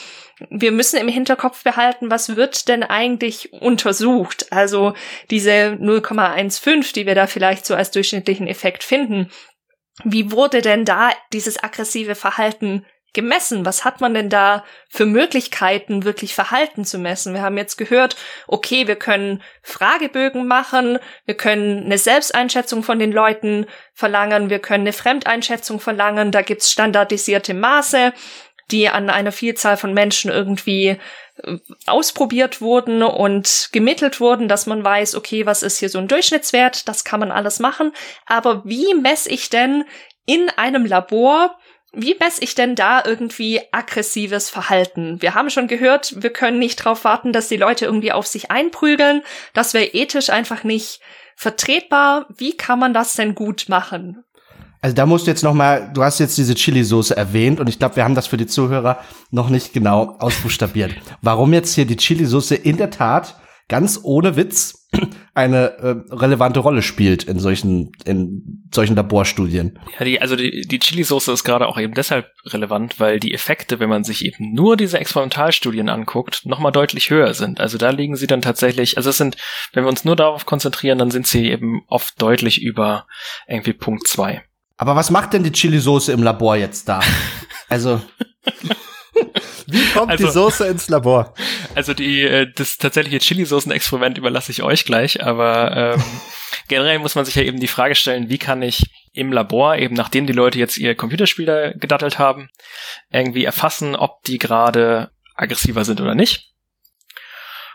[0.49, 4.47] wir müssen im Hinterkopf behalten, was wird denn eigentlich untersucht?
[4.51, 4.93] Also
[5.29, 9.29] diese 0,15, die wir da vielleicht so als durchschnittlichen Effekt finden.
[10.05, 13.65] Wie wurde denn da dieses aggressive Verhalten gemessen?
[13.65, 17.33] Was hat man denn da für Möglichkeiten, wirklich Verhalten zu messen?
[17.33, 18.15] Wir haben jetzt gehört,
[18.47, 24.83] okay, wir können Fragebögen machen, wir können eine Selbsteinschätzung von den Leuten verlangen, wir können
[24.83, 28.13] eine Fremdeinschätzung verlangen, da gibt's standardisierte Maße,
[28.71, 30.97] die an einer Vielzahl von Menschen irgendwie
[31.85, 36.87] ausprobiert wurden und gemittelt wurden, dass man weiß, okay, was ist hier so ein Durchschnittswert,
[36.87, 37.93] das kann man alles machen.
[38.25, 39.85] Aber wie messe ich denn
[40.25, 41.57] in einem Labor
[41.93, 45.21] wie messe ich denn da irgendwie aggressives Verhalten?
[45.21, 48.51] Wir haben schon gehört, wir können nicht darauf warten, dass die Leute irgendwie auf sich
[48.51, 49.23] einprügeln.
[49.53, 50.99] Das wäre ethisch einfach nicht
[51.35, 52.27] vertretbar.
[52.35, 54.23] Wie kann man das denn gut machen?
[54.81, 57.79] Also da musst du jetzt noch mal, du hast jetzt diese Chili-Soße erwähnt und ich
[57.79, 60.95] glaube, wir haben das für die Zuhörer noch nicht genau ausbuchstabiert.
[61.21, 63.35] Warum jetzt hier die Chili-Soße in der Tat
[63.67, 64.87] ganz ohne Witz
[65.39, 69.79] eine äh, relevante Rolle spielt in solchen in solchen Laborstudien.
[69.97, 73.79] Ja, die, also die, die Chili-Soße ist gerade auch eben deshalb relevant, weil die Effekte,
[73.79, 77.61] wenn man sich eben nur diese Experimentalstudien anguckt, nochmal deutlich höher sind.
[77.61, 79.37] Also da liegen sie dann tatsächlich, also es sind,
[79.71, 83.07] wenn wir uns nur darauf konzentrieren, dann sind sie eben oft deutlich über
[83.47, 84.43] irgendwie Punkt zwei.
[84.75, 86.99] Aber was macht denn die Chili-Soße im Labor jetzt da?
[87.69, 88.01] also.
[89.67, 91.33] Wie kommt also, die Soße ins Labor?
[91.75, 96.03] Also die, äh, das tatsächliche Chili-Soßen-Experiment überlasse ich euch gleich, aber ähm,
[96.67, 99.95] generell muss man sich ja eben die Frage stellen, wie kann ich im Labor, eben
[99.95, 102.49] nachdem die Leute jetzt ihr Computerspiel gedattelt haben,
[103.11, 106.49] irgendwie erfassen, ob die gerade aggressiver sind oder nicht.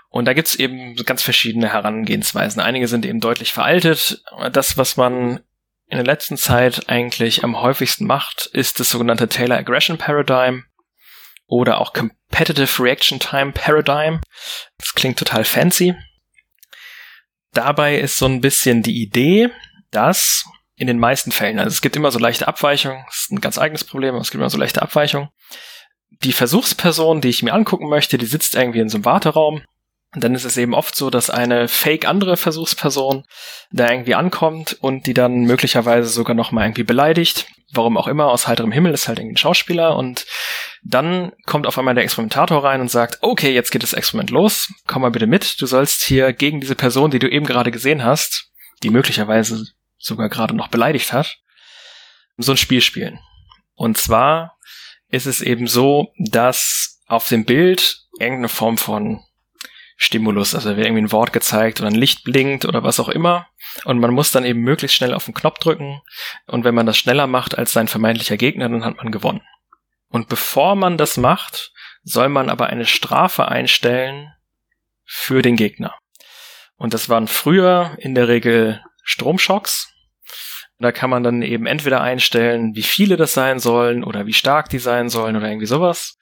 [0.09, 2.63] Und da gibt's eben ganz verschiedene Herangehensweisen.
[2.63, 4.23] Einige sind eben deutlich veraltet.
[4.53, 5.41] Das, was man
[5.89, 10.65] in der letzten Zeit eigentlich am häufigsten macht, ist das sogenannte Taylor Aggression Paradigm
[11.47, 14.21] oder auch Competitive Reaction Time Paradigm.
[14.79, 15.95] Das klingt total fancy.
[17.53, 19.51] Dabei ist so ein bisschen die Idee,
[19.91, 20.45] dass
[20.77, 23.59] in den meisten Fällen, also es gibt immer so leichte Abweichungen, das ist ein ganz
[23.59, 25.29] eigenes Problem, aber es gibt immer so leichte Abweichungen.
[26.23, 29.63] Die Versuchsperson, die ich mir angucken möchte, die sitzt irgendwie in so einem Warteraum
[30.15, 33.25] und dann ist es eben oft so, dass eine fake andere Versuchsperson
[33.71, 37.47] da irgendwie ankommt und die dann möglicherweise sogar noch mal irgendwie beleidigt.
[37.73, 40.27] Warum auch immer, aus heiterem Himmel ist halt irgendwie ein Schauspieler und
[40.85, 44.73] dann kommt auf einmal der Experimentator rein und sagt, okay, jetzt geht das Experiment los,
[44.87, 48.05] komm mal bitte mit, du sollst hier gegen diese Person, die du eben gerade gesehen
[48.05, 48.51] hast,
[48.83, 49.65] die möglicherweise
[49.99, 51.39] sogar gerade noch beleidigt hat,
[52.37, 53.19] so ein Spiel spielen.
[53.75, 54.59] Und zwar
[55.09, 59.21] ist es eben so, dass auf dem Bild irgendeine Form von
[59.97, 60.55] Stimulus.
[60.55, 63.47] Also wird irgendwie ein Wort gezeigt oder ein Licht blinkt oder was auch immer.
[63.85, 66.01] Und man muss dann eben möglichst schnell auf den Knopf drücken.
[66.47, 69.43] Und wenn man das schneller macht als sein vermeintlicher Gegner, dann hat man gewonnen.
[70.15, 71.73] Und bevor man das macht,
[72.05, 74.33] soll man aber eine Strafe einstellen
[75.05, 75.99] für den Gegner.
[76.77, 79.93] Und das waren früher in der Regel Stromschocks.
[80.79, 84.69] Da kann man dann eben entweder einstellen, wie viele das sein sollen oder wie stark
[84.69, 86.17] die sein sollen oder irgendwie sowas.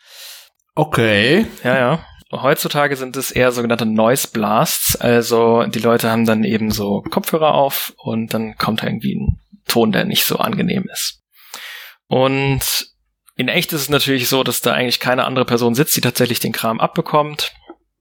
[0.75, 1.47] Okay.
[1.63, 2.07] Ja, ja.
[2.33, 7.53] Heutzutage sind es eher sogenannte Noise Blasts, also die Leute haben dann eben so Kopfhörer
[7.53, 9.39] auf und dann kommt irgendwie ein
[9.69, 11.21] Ton, der nicht so angenehm ist.
[12.07, 12.92] Und
[13.37, 16.41] in echt ist es natürlich so, dass da eigentlich keine andere Person sitzt, die tatsächlich
[16.41, 17.53] den Kram abbekommt,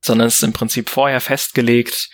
[0.01, 2.09] sondern es ist im Prinzip vorher festgelegt,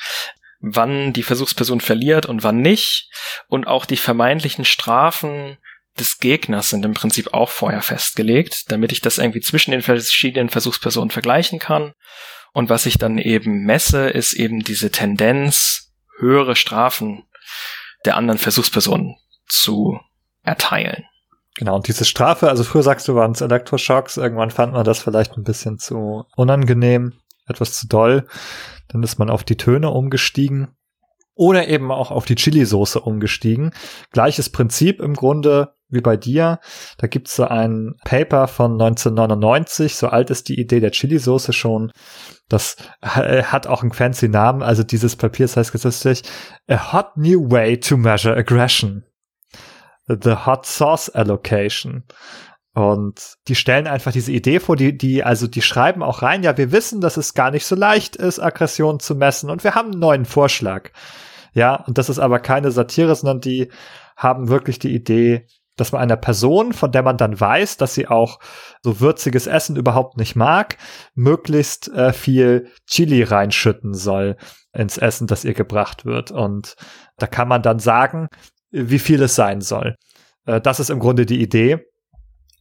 [0.59, 3.09] wann die Versuchsperson verliert und wann nicht.
[3.47, 5.57] Und auch die vermeintlichen Strafen
[5.99, 10.49] des Gegners sind im Prinzip auch vorher festgelegt, damit ich das irgendwie zwischen den verschiedenen
[10.49, 11.93] Versuchspersonen vergleichen kann.
[12.53, 17.23] Und was ich dann eben messe, ist eben diese Tendenz, höhere Strafen
[18.05, 19.15] der anderen Versuchspersonen
[19.47, 19.99] zu
[20.43, 21.05] erteilen.
[21.57, 24.99] Genau, und diese Strafe, also früher sagst du, waren es Elektroschocks, irgendwann fand man das
[24.99, 27.13] vielleicht ein bisschen zu unangenehm,
[27.47, 28.27] etwas zu doll.
[28.89, 30.67] Dann ist man auf die Töne umgestiegen
[31.33, 33.71] oder eben auch auf die Chili-Soße umgestiegen.
[34.11, 36.59] Gleiches Prinzip im Grunde wie bei dir.
[36.97, 41.91] Da gibt's so ein Paper von 1999, so alt ist die Idee der Chili-Soße schon.
[42.49, 44.61] Das hat auch einen fancy Namen.
[44.61, 46.23] Also dieses Papier das heißt gesetzlich
[46.67, 49.06] A Hot New Way to Measure Aggression.
[50.07, 52.03] The Hot Sauce Allocation.
[52.73, 56.57] Und die stellen einfach diese Idee vor, die, die, also die schreiben auch rein, ja,
[56.57, 59.91] wir wissen, dass es gar nicht so leicht ist, Aggression zu messen und wir haben
[59.91, 60.91] einen neuen Vorschlag.
[61.53, 63.71] Ja, und das ist aber keine Satire, sondern die
[64.15, 68.07] haben wirklich die Idee, dass man einer Person, von der man dann weiß, dass sie
[68.07, 68.39] auch
[68.83, 70.77] so würziges Essen überhaupt nicht mag,
[71.15, 74.37] möglichst äh, viel Chili reinschütten soll
[74.71, 76.29] ins Essen, das ihr gebracht wird.
[76.29, 76.75] Und
[77.17, 78.27] da kann man dann sagen,
[78.71, 79.95] wie viel es sein soll.
[80.45, 81.85] Äh, das ist im Grunde die Idee.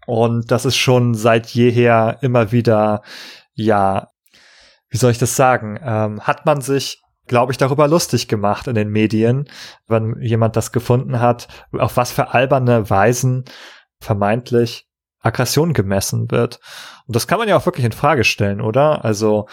[0.06, 3.02] Und das ist schon seit jeher immer wieder,
[3.54, 4.08] ja,
[4.88, 8.74] wie soll ich das sagen, ähm, hat man sich glaube ich, darüber lustig gemacht in
[8.74, 9.48] den Medien,
[9.86, 13.44] wenn jemand das gefunden hat, auf was für alberne Weisen
[14.00, 14.86] vermeintlich
[15.20, 16.60] Aggression gemessen wird.
[17.06, 19.04] Und das kann man ja auch wirklich in Frage stellen, oder?
[19.04, 19.48] Also,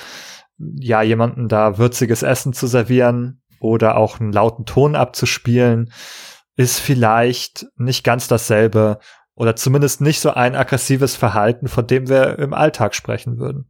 [0.57, 5.91] ja, jemanden da würziges Essen zu servieren oder auch einen lauten Ton abzuspielen,
[6.55, 8.99] ist vielleicht nicht ganz dasselbe
[9.35, 13.65] oder zumindest nicht so ein aggressives Verhalten, von dem wir im Alltag sprechen würden.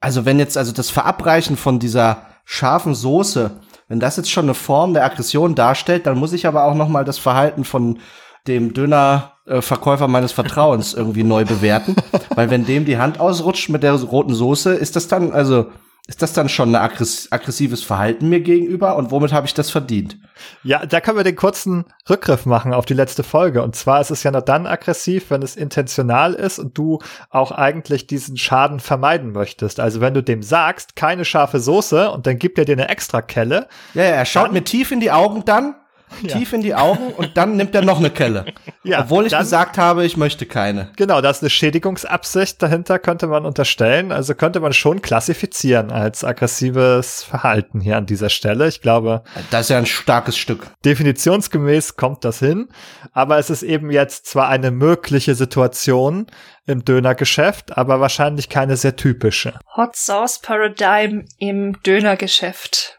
[0.00, 3.50] Also wenn jetzt also das Verabreichen von dieser scharfen Soße,
[3.88, 6.88] wenn das jetzt schon eine Form der Aggression darstellt, dann muss ich aber auch noch
[6.88, 7.98] mal das Verhalten von
[8.46, 11.96] dem Dönerverkäufer meines Vertrauens irgendwie neu bewerten,
[12.34, 15.66] weil wenn dem die Hand ausrutscht mit der roten Soße, ist das dann also
[16.10, 16.90] ist das dann schon ein
[17.30, 20.18] aggressives Verhalten mir gegenüber und womit habe ich das verdient?
[20.64, 23.62] Ja, da können wir den kurzen Rückgriff machen auf die letzte Folge.
[23.62, 26.98] Und zwar ist es ja nur dann aggressiv, wenn es intentional ist und du
[27.30, 29.78] auch eigentlich diesen Schaden vermeiden möchtest.
[29.78, 33.22] Also wenn du dem sagst, keine scharfe Soße und dann gibt er dir eine extra
[33.22, 33.68] Kelle.
[33.94, 35.76] Ja, ja er schaut mir tief in die Augen dann
[36.22, 36.36] ja.
[36.36, 38.46] tief in die Augen und dann nimmt er noch eine Kelle.
[38.82, 40.90] Ja, Obwohl ich dann, gesagt habe, ich möchte keine.
[40.96, 44.10] Genau, da ist eine Schädigungsabsicht dahinter, könnte man unterstellen.
[44.10, 48.68] Also könnte man schon klassifizieren als aggressives Verhalten hier an dieser Stelle.
[48.68, 49.22] Ich glaube.
[49.50, 50.68] Das ist ja ein starkes Stück.
[50.86, 52.68] Definitionsgemäß kommt das hin.
[53.12, 56.26] Aber es ist eben jetzt zwar eine mögliche Situation
[56.64, 59.58] im Dönergeschäft, aber wahrscheinlich keine sehr typische.
[59.76, 62.98] Hot Sauce Paradigm im Dönergeschäft.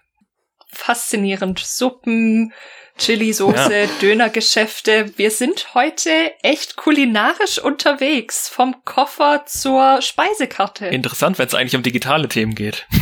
[0.72, 1.60] Faszinierend.
[1.60, 2.54] Suppen,
[3.02, 3.88] Chili-Soße, ja.
[4.00, 5.12] Dönergeschäfte.
[5.18, 6.12] Wir sind heute
[6.44, 10.86] echt kulinarisch unterwegs, vom Koffer zur Speisekarte.
[10.86, 12.88] Interessant, wenn es eigentlich um digitale Themen geht.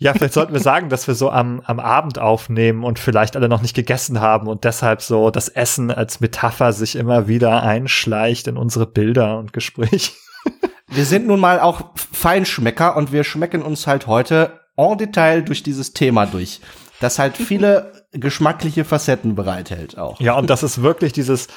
[0.00, 3.48] Ja, vielleicht sollten wir sagen, dass wir so am, am Abend aufnehmen und vielleicht alle
[3.48, 8.46] noch nicht gegessen haben und deshalb so das Essen als Metapher sich immer wieder einschleicht
[8.46, 10.12] in unsere Bilder und Gespräche.
[10.86, 15.64] Wir sind nun mal auch Feinschmecker und wir schmecken uns halt heute en Detail durch
[15.64, 16.60] dieses Thema durch
[17.00, 20.20] das halt viele geschmackliche Facetten bereithält auch.
[20.20, 21.48] Ja, und dass es wirklich dieses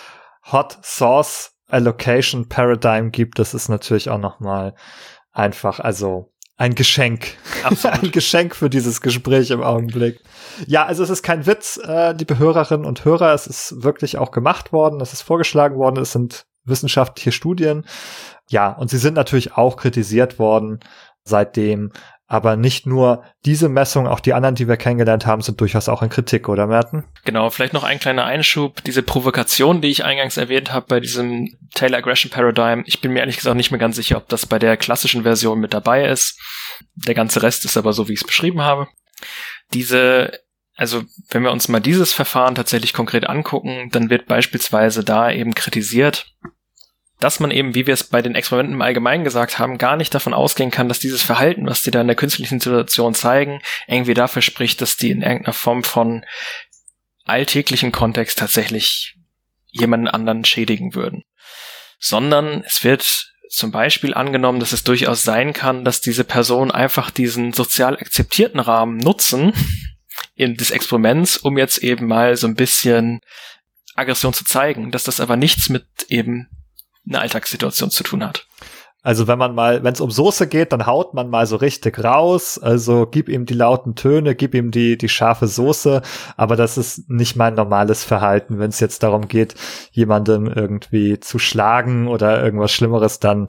[0.51, 4.75] Hot Sauce Allocation Paradigm gibt, das ist natürlich auch noch mal
[5.31, 7.37] einfach, also ein Geschenk.
[7.83, 10.21] ein Geschenk für dieses Gespräch im Augenblick.
[10.67, 13.33] Ja, also es ist kein Witz, äh, liebe Hörerinnen und Hörer.
[13.33, 15.01] Es ist wirklich auch gemacht worden.
[15.01, 15.97] Es ist vorgeschlagen worden.
[15.99, 17.85] Es sind wissenschaftliche Studien.
[18.47, 20.81] Ja, und sie sind natürlich auch kritisiert worden
[21.23, 21.91] seitdem.
[22.31, 26.01] Aber nicht nur diese Messung, auch die anderen, die wir kennengelernt haben, sind durchaus auch
[26.01, 27.03] in Kritik, oder Merten?
[27.25, 28.81] Genau, vielleicht noch ein kleiner Einschub.
[28.85, 33.19] Diese Provokation, die ich eingangs erwähnt habe bei diesem Taylor Aggression Paradigm, ich bin mir
[33.19, 36.39] ehrlich gesagt nicht mehr ganz sicher, ob das bei der klassischen Version mit dabei ist.
[36.95, 38.87] Der ganze Rest ist aber so, wie ich es beschrieben habe.
[39.73, 40.31] Diese
[40.77, 45.53] also wenn wir uns mal dieses Verfahren tatsächlich konkret angucken, dann wird beispielsweise da eben
[45.53, 46.33] kritisiert,
[47.21, 50.13] dass man eben, wie wir es bei den Experimenten im Allgemeinen gesagt haben, gar nicht
[50.13, 54.15] davon ausgehen kann, dass dieses Verhalten, was die da in der künstlichen Situation zeigen, irgendwie
[54.15, 56.25] dafür spricht, dass die in irgendeiner Form von
[57.25, 59.15] alltäglichen Kontext tatsächlich
[59.67, 61.23] jemanden anderen schädigen würden.
[61.99, 67.11] Sondern es wird zum Beispiel angenommen, dass es durchaus sein kann, dass diese Personen einfach
[67.11, 69.53] diesen sozial akzeptierten Rahmen nutzen
[70.33, 73.21] in des Experiments, um jetzt eben mal so ein bisschen
[73.93, 76.49] Aggression zu zeigen, dass das aber nichts mit eben
[77.07, 78.47] eine Alltagssituation zu tun hat.
[79.03, 82.03] Also wenn man mal, wenn es um Soße geht, dann haut man mal so richtig
[82.03, 82.59] raus.
[82.59, 86.03] Also gib ihm die lauten Töne, gib ihm die, die scharfe Soße.
[86.37, 88.59] Aber das ist nicht mein normales Verhalten.
[88.59, 89.55] Wenn es jetzt darum geht,
[89.91, 93.47] jemandem irgendwie zu schlagen oder irgendwas Schlimmeres, dann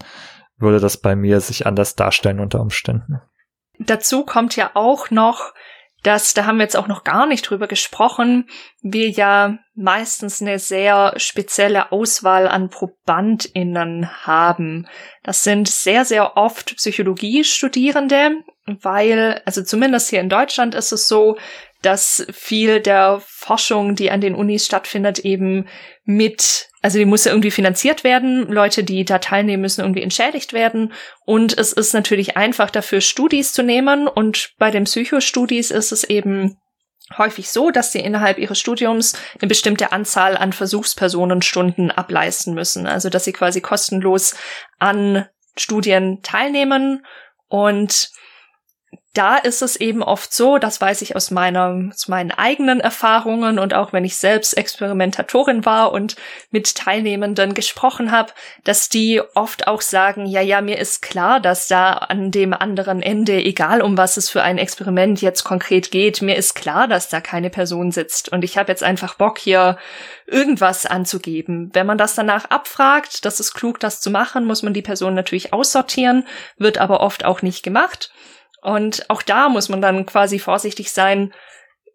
[0.56, 3.20] würde das bei mir sich anders darstellen unter Umständen.
[3.78, 5.52] Dazu kommt ja auch noch,
[6.02, 8.48] dass, da haben wir jetzt auch noch gar nicht drüber gesprochen,
[8.80, 14.88] wir ja meistens eine sehr spezielle Auswahl an ProbandInnen haben.
[15.22, 21.36] Das sind sehr, sehr oft Psychologiestudierende, weil, also zumindest hier in Deutschland ist es so,
[21.82, 25.68] dass viel der Forschung, die an den Unis stattfindet, eben
[26.04, 30.52] mit, also die muss ja irgendwie finanziert werden, Leute, die da teilnehmen, müssen irgendwie entschädigt
[30.52, 30.92] werden.
[31.24, 34.08] Und es ist natürlich einfach dafür Studis zu nehmen.
[34.08, 36.58] Und bei den Psychostudis ist es eben
[37.16, 43.08] häufig so, dass sie innerhalb ihres Studiums eine bestimmte Anzahl an Versuchspersonenstunden ableisten müssen, also
[43.08, 44.34] dass sie quasi kostenlos
[44.80, 45.26] an
[45.56, 47.06] Studien teilnehmen.
[47.48, 48.10] Und
[49.14, 53.58] da ist es eben oft so, das weiß ich aus, meiner, aus meinen eigenen Erfahrungen
[53.58, 56.16] und auch wenn ich selbst Experimentatorin war und
[56.50, 58.32] mit Teilnehmenden gesprochen habe,
[58.64, 63.02] dass die oft auch sagen, ja, ja, mir ist klar, dass da an dem anderen
[63.02, 67.10] Ende, egal um was es für ein Experiment jetzt konkret geht, mir ist klar, dass
[67.10, 69.76] da keine Person sitzt und ich habe jetzt einfach Bock hier
[70.26, 71.68] irgendwas anzugeben.
[71.74, 75.14] Wenn man das danach abfragt, das ist klug, das zu machen, muss man die Person
[75.14, 76.24] natürlich aussortieren,
[76.56, 78.10] wird aber oft auch nicht gemacht.
[78.62, 81.32] Und auch da muss man dann quasi vorsichtig sein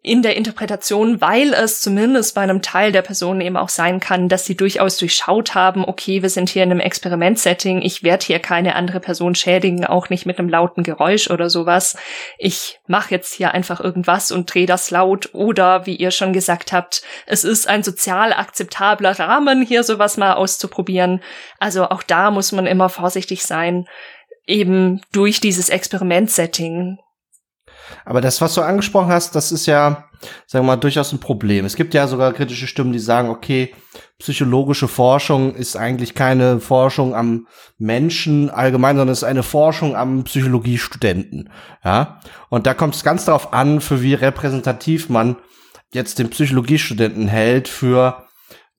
[0.02, 4.28] in der Interpretation, weil es zumindest bei einem Teil der Personen eben auch sein kann,
[4.28, 8.38] dass sie durchaus durchschaut haben, okay, wir sind hier in einem Experimentsetting, ich werde hier
[8.38, 11.96] keine andere Person schädigen, auch nicht mit einem lauten Geräusch oder sowas.
[12.38, 16.72] Ich mache jetzt hier einfach irgendwas und drehe das laut oder wie ihr schon gesagt
[16.72, 21.22] habt, es ist ein sozial akzeptabler Rahmen, hier sowas mal auszuprobieren.
[21.58, 23.88] Also auch da muss man immer vorsichtig sein
[24.48, 26.98] eben durch dieses Experimentsetting.
[28.04, 30.08] Aber das, was du angesprochen hast, das ist ja,
[30.46, 31.64] sagen wir mal, durchaus ein Problem.
[31.64, 33.74] Es gibt ja sogar kritische Stimmen, die sagen, okay,
[34.18, 37.46] psychologische Forschung ist eigentlich keine Forschung am
[37.78, 41.50] Menschen allgemein, sondern es ist eine Forschung am Psychologiestudenten.
[41.84, 42.20] Ja.
[42.48, 45.36] Und da kommt es ganz darauf an, für wie repräsentativ man
[45.92, 48.24] jetzt den Psychologiestudenten hält für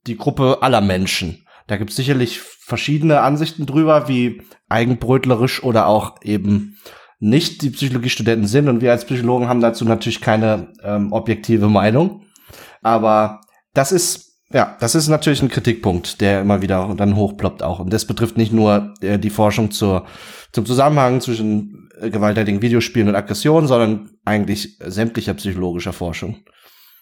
[0.06, 1.46] die Gruppe aller Menschen.
[1.70, 6.78] Da gibt es sicherlich verschiedene Ansichten drüber, wie eigenbrötlerisch oder auch eben
[7.20, 8.68] nicht die Psychologiestudenten sind.
[8.70, 12.24] Und wir als Psychologen haben dazu natürlich keine ähm, objektive Meinung.
[12.82, 13.42] Aber
[13.76, 17.80] das ist, ja, das ist natürlich ein Kritikpunkt, der immer wieder dann hochploppt auch.
[17.80, 20.08] Und das betrifft nicht nur äh, die Forschung zur,
[20.52, 26.38] zum Zusammenhang zwischen äh, gewalttätigen Videospielen und Aggression, sondern eigentlich sämtlicher psychologischer Forschung.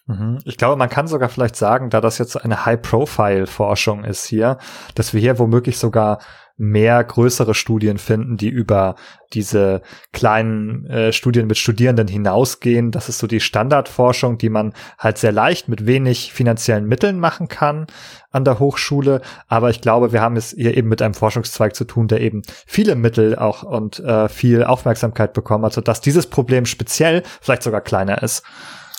[0.08, 0.40] Mhm.
[0.46, 4.58] Ich glaube, man kann sogar vielleicht sagen, da das jetzt eine High-Profile-Forschung ist hier,
[4.96, 6.20] dass wir hier womöglich sogar
[6.60, 8.96] mehr größere Studien finden, die über
[9.34, 12.90] diese kleinen äh, Studien mit Studierenden hinausgehen.
[12.90, 17.48] Das ist so die Standardforschung, die man halt sehr leicht mit wenig finanziellen Mitteln machen
[17.48, 17.86] kann
[18.32, 19.22] an der Hochschule.
[19.48, 22.42] Aber ich glaube, wir haben es hier eben mit einem Forschungszweig zu tun, der eben
[22.66, 27.82] viele Mittel auch und äh, viel Aufmerksamkeit bekommen hat, sodass dieses Problem speziell vielleicht sogar
[27.82, 28.44] kleiner ist.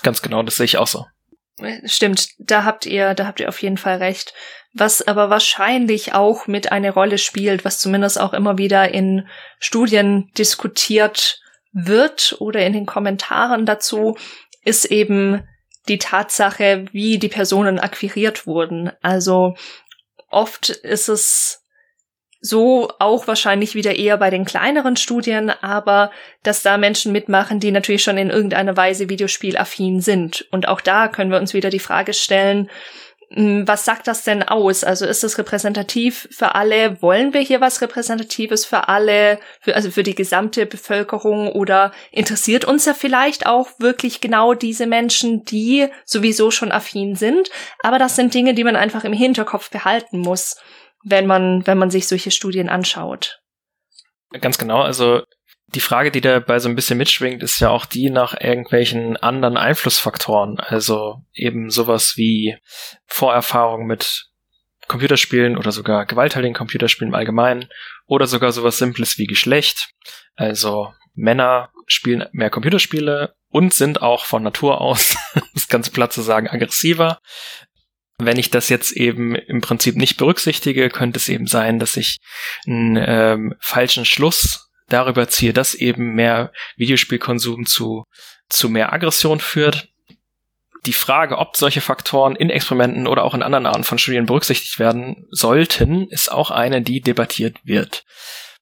[0.09, 1.05] Ganz genau, das sehe ich auch so.
[1.85, 4.33] Stimmt, da habt ihr, da habt ihr auf jeden Fall recht.
[4.73, 9.29] Was aber wahrscheinlich auch mit eine Rolle spielt, was zumindest auch immer wieder in
[9.59, 11.43] Studien diskutiert
[11.75, 14.17] wird oder in den Kommentaren dazu,
[14.65, 15.47] ist eben
[15.89, 18.91] die Tatsache, wie die Personen akquiriert wurden.
[19.03, 19.57] Also
[20.31, 21.58] oft ist es
[22.41, 26.11] so auch wahrscheinlich wieder eher bei den kleineren Studien, aber
[26.43, 30.47] dass da Menschen mitmachen, die natürlich schon in irgendeiner Weise videospielaffin sind.
[30.53, 32.71] Und auch da können wir uns wieder die Frage stellen,
[33.31, 34.85] hm, was sagt das denn aus?
[34.85, 37.03] Also ist es repräsentativ für alle?
[37.03, 41.53] Wollen wir hier was Repräsentatives für alle, für, also für die gesamte Bevölkerung?
[41.53, 47.51] Oder interessiert uns ja vielleicht auch wirklich genau diese Menschen, die sowieso schon affin sind?
[47.83, 50.57] Aber das sind Dinge, die man einfach im Hinterkopf behalten muss
[51.11, 53.41] wenn man, wenn man sich solche Studien anschaut.
[54.41, 54.83] Ganz genau.
[54.83, 55.23] Also
[55.75, 59.57] die Frage, die dabei so ein bisschen mitschwingt, ist ja auch die nach irgendwelchen anderen
[59.57, 60.59] Einflussfaktoren.
[60.61, 62.57] Also eben sowas wie
[63.07, 64.29] Vorerfahrung mit
[64.87, 67.69] Computerspielen oder sogar gewalttätigen Computerspielen im Allgemeinen
[68.07, 69.91] oder sogar sowas Simples wie Geschlecht.
[70.37, 75.17] Also Männer spielen mehr Computerspiele und sind auch von Natur aus,
[75.55, 77.19] das ganze platt zu sagen, aggressiver.
[78.21, 82.17] Wenn ich das jetzt eben im Prinzip nicht berücksichtige, könnte es eben sein, dass ich
[82.67, 88.05] einen ähm, falschen Schluss darüber ziehe, dass eben mehr Videospielkonsum zu,
[88.49, 89.89] zu mehr Aggression führt.
[90.87, 94.79] Die Frage, ob solche Faktoren in Experimenten oder auch in anderen Arten von Studien berücksichtigt
[94.79, 98.05] werden sollten, ist auch eine, die debattiert wird.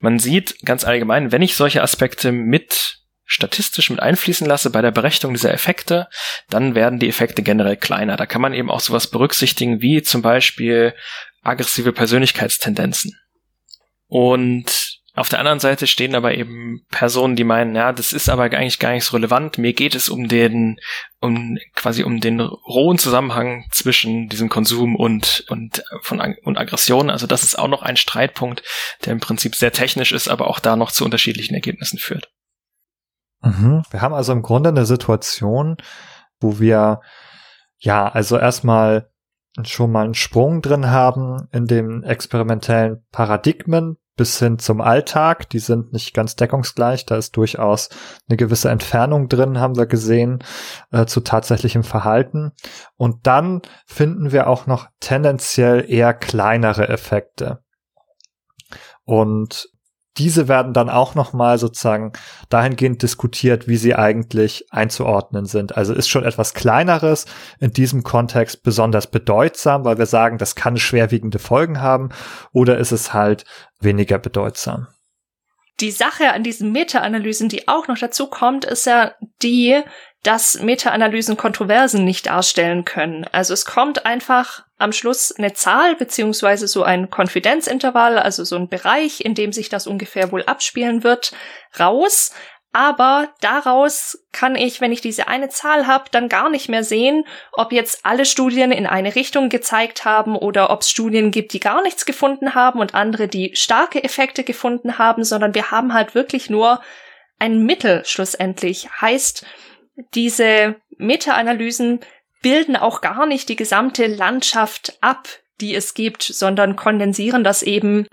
[0.00, 4.92] Man sieht ganz allgemein, wenn ich solche Aspekte mit statistisch mit einfließen lasse bei der
[4.92, 6.08] Berechnung dieser Effekte,
[6.48, 8.16] dann werden die Effekte generell kleiner.
[8.16, 10.94] Da kann man eben auch sowas berücksichtigen wie zum Beispiel
[11.42, 13.18] aggressive Persönlichkeitstendenzen.
[14.06, 18.44] Und auf der anderen Seite stehen aber eben Personen, die meinen, ja, das ist aber
[18.44, 19.56] eigentlich gar nicht so relevant.
[19.56, 20.76] Mir geht es um den,
[21.20, 27.08] um quasi um den rohen Zusammenhang zwischen diesem Konsum und und von und Aggression.
[27.08, 28.62] Also das ist auch noch ein Streitpunkt,
[29.06, 32.28] der im Prinzip sehr technisch ist, aber auch da noch zu unterschiedlichen Ergebnissen führt.
[33.46, 33.82] Mhm.
[33.90, 35.76] Wir haben also im Grunde eine Situation,
[36.40, 37.00] wo wir
[37.78, 39.10] ja, also erstmal
[39.62, 45.48] schon mal einen Sprung drin haben in den experimentellen Paradigmen bis hin zum Alltag.
[45.50, 47.06] Die sind nicht ganz deckungsgleich.
[47.06, 47.90] Da ist durchaus
[48.28, 50.42] eine gewisse Entfernung drin, haben wir gesehen,
[50.90, 52.52] äh, zu tatsächlichem Verhalten.
[52.96, 57.62] Und dann finden wir auch noch tendenziell eher kleinere Effekte.
[59.04, 59.68] Und
[60.18, 62.12] diese werden dann auch nochmal sozusagen
[62.48, 65.76] dahingehend diskutiert, wie sie eigentlich einzuordnen sind.
[65.76, 67.26] Also ist schon etwas Kleineres
[67.60, 72.10] in diesem Kontext besonders bedeutsam, weil wir sagen, das kann schwerwiegende Folgen haben,
[72.52, 73.44] oder ist es halt
[73.80, 74.88] weniger bedeutsam?
[75.80, 79.12] Die Sache an diesen Meta-Analysen, die auch noch dazu kommt, ist ja
[79.42, 79.82] die,
[80.26, 83.26] dass Meta-Analysen Kontroversen nicht darstellen können.
[83.30, 88.68] Also es kommt einfach am Schluss eine Zahl beziehungsweise so ein Konfidenzintervall, also so ein
[88.68, 91.32] Bereich, in dem sich das ungefähr wohl abspielen wird,
[91.78, 92.32] raus.
[92.72, 97.24] Aber daraus kann ich, wenn ich diese eine Zahl habe, dann gar nicht mehr sehen,
[97.52, 101.60] ob jetzt alle Studien in eine Richtung gezeigt haben oder ob es Studien gibt, die
[101.60, 106.16] gar nichts gefunden haben und andere, die starke Effekte gefunden haben, sondern wir haben halt
[106.16, 106.80] wirklich nur
[107.38, 108.88] ein Mittel schlussendlich.
[109.00, 109.46] Heißt,
[110.14, 112.00] diese Meta-Analysen
[112.42, 115.28] bilden auch gar nicht die gesamte Landschaft ab,
[115.60, 118.06] die es gibt, sondern kondensieren das eben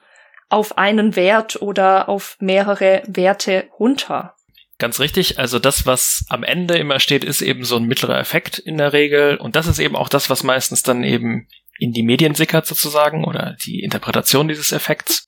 [0.50, 4.36] auf einen Wert oder auf mehrere Werte runter.
[4.80, 5.40] Ganz richtig.
[5.40, 8.94] Also das, was am Ende immer steht, ist eben so ein mittlerer Effekt in der
[8.94, 9.38] Regel.
[9.38, 11.48] Und das ist eben auch das, was meistens dann eben
[11.78, 15.28] in die Medien sickert sozusagen oder die Interpretation dieses Effekts.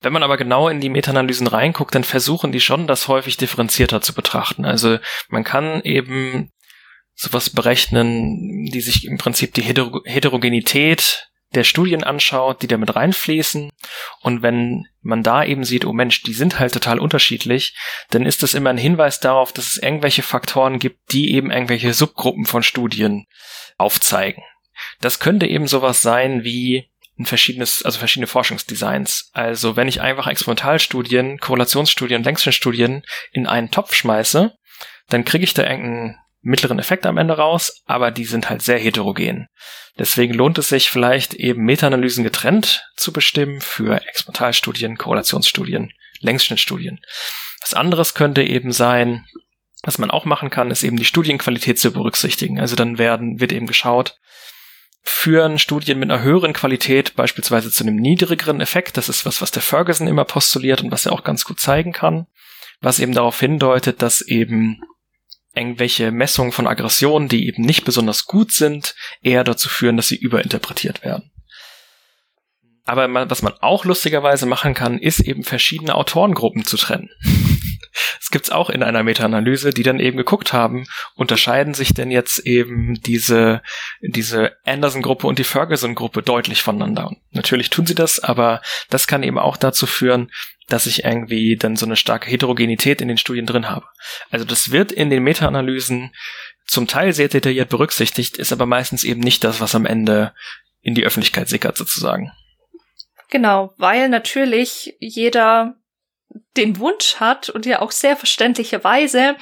[0.00, 4.00] Wenn man aber genau in die Meta-Analysen reinguckt, dann versuchen die schon, das häufig differenzierter
[4.02, 4.64] zu betrachten.
[4.64, 4.98] Also
[5.28, 6.50] man kann eben
[7.14, 13.70] sowas berechnen, die sich im Prinzip die Heter Heterogenität der Studien anschaut, die damit reinfließen.
[14.20, 17.76] Und wenn man da eben sieht, oh Mensch, die sind halt total unterschiedlich,
[18.10, 21.94] dann ist das immer ein Hinweis darauf, dass es irgendwelche Faktoren gibt, die eben irgendwelche
[21.94, 23.26] Subgruppen von Studien
[23.78, 24.42] aufzeigen.
[25.00, 29.30] Das könnte eben sowas sein wie ein verschiedenes, also verschiedene Forschungsdesigns.
[29.32, 33.02] Also wenn ich einfach Experimentalstudien, Korrelationsstudien, Längsschnittstudien
[33.32, 34.52] in einen Topf schmeiße,
[35.08, 38.78] dann kriege ich da irgendeinen mittleren Effekt am Ende raus, aber die sind halt sehr
[38.78, 39.48] heterogen.
[39.98, 47.00] Deswegen lohnt es sich vielleicht eben Meta-Analysen getrennt zu bestimmen für Experimentalstudien, Korrelationsstudien, Längsschnittstudien.
[47.60, 49.24] Was anderes könnte eben sein,
[49.82, 52.60] was man auch machen kann, ist eben die Studienqualität zu berücksichtigen.
[52.60, 54.16] Also dann werden, wird eben geschaut,
[55.08, 58.96] führen Studien mit einer höheren Qualität beispielsweise zu einem niedrigeren Effekt.
[58.96, 61.92] Das ist was, was der Ferguson immer postuliert und was er auch ganz gut zeigen
[61.92, 62.26] kann.
[62.80, 64.80] Was eben darauf hindeutet, dass eben
[65.54, 70.16] irgendwelche Messungen von Aggressionen, die eben nicht besonders gut sind, eher dazu führen, dass sie
[70.16, 71.30] überinterpretiert werden.
[72.84, 77.10] Aber was man auch lustigerweise machen kann, ist eben verschiedene Autorengruppen zu trennen.
[78.20, 82.40] Es gibt's auch in einer Meta-Analyse, die dann eben geguckt haben, unterscheiden sich denn jetzt
[82.40, 83.62] eben diese,
[84.00, 87.08] diese Anderson-Gruppe und die Ferguson-Gruppe deutlich voneinander.
[87.08, 90.30] Und natürlich tun sie das, aber das kann eben auch dazu führen,
[90.68, 93.86] dass ich irgendwie dann so eine starke Heterogenität in den Studien drin habe.
[94.30, 96.12] Also das wird in den Meta-Analysen
[96.66, 100.34] zum Teil sehr detailliert berücksichtigt, ist aber meistens eben nicht das, was am Ende
[100.82, 102.32] in die Öffentlichkeit sickert sozusagen.
[103.30, 105.76] Genau, weil natürlich jeder
[106.56, 109.36] den Wunsch hat und ja auch sehr verständlicherweise,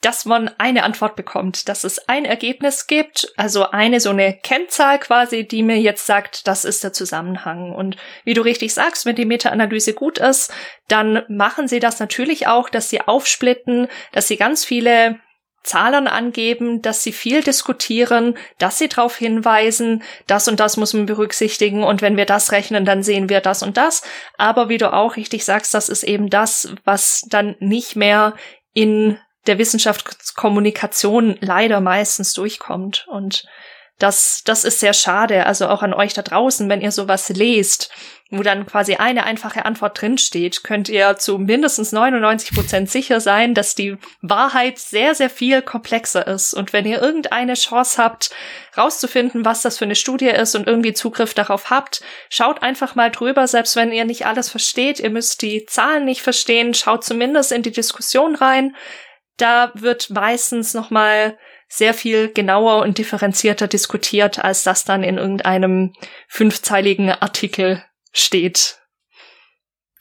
[0.00, 4.98] dass man eine Antwort bekommt, dass es ein Ergebnis gibt, also eine so eine Kennzahl
[4.98, 7.72] quasi, die mir jetzt sagt, das ist der Zusammenhang.
[7.74, 10.52] Und wie du richtig sagst, wenn die Meta-Analyse gut ist,
[10.88, 15.20] dann machen sie das natürlich auch, dass sie aufsplitten, dass sie ganz viele
[15.62, 21.06] Zahlen angeben, dass sie viel diskutieren, dass sie darauf hinweisen, das und das muss man
[21.06, 24.02] berücksichtigen und wenn wir das rechnen, dann sehen wir das und das.
[24.38, 28.34] Aber wie du auch richtig sagst, das ist eben das, was dann nicht mehr
[28.72, 33.06] in der Wissenschaftskommunikation leider meistens durchkommt.
[33.08, 33.44] Und
[33.98, 35.46] das, das ist sehr schade.
[35.46, 37.90] Also auch an euch da draußen, wenn ihr sowas lest,
[38.30, 43.54] wo dann quasi eine einfache Antwort drinsteht, könnt ihr zu mindestens 99 Prozent sicher sein,
[43.54, 46.54] dass die Wahrheit sehr, sehr viel komplexer ist.
[46.54, 48.30] Und wenn ihr irgendeine Chance habt,
[48.76, 53.10] rauszufinden, was das für eine Studie ist und irgendwie Zugriff darauf habt, schaut einfach mal
[53.10, 57.50] drüber, selbst wenn ihr nicht alles versteht, ihr müsst die Zahlen nicht verstehen, schaut zumindest
[57.50, 58.76] in die Diskussion rein.
[59.38, 61.36] Da wird meistens nochmal
[61.66, 65.94] sehr viel genauer und differenzierter diskutiert, als das dann in irgendeinem
[66.28, 67.82] fünfzeiligen Artikel
[68.12, 68.78] steht.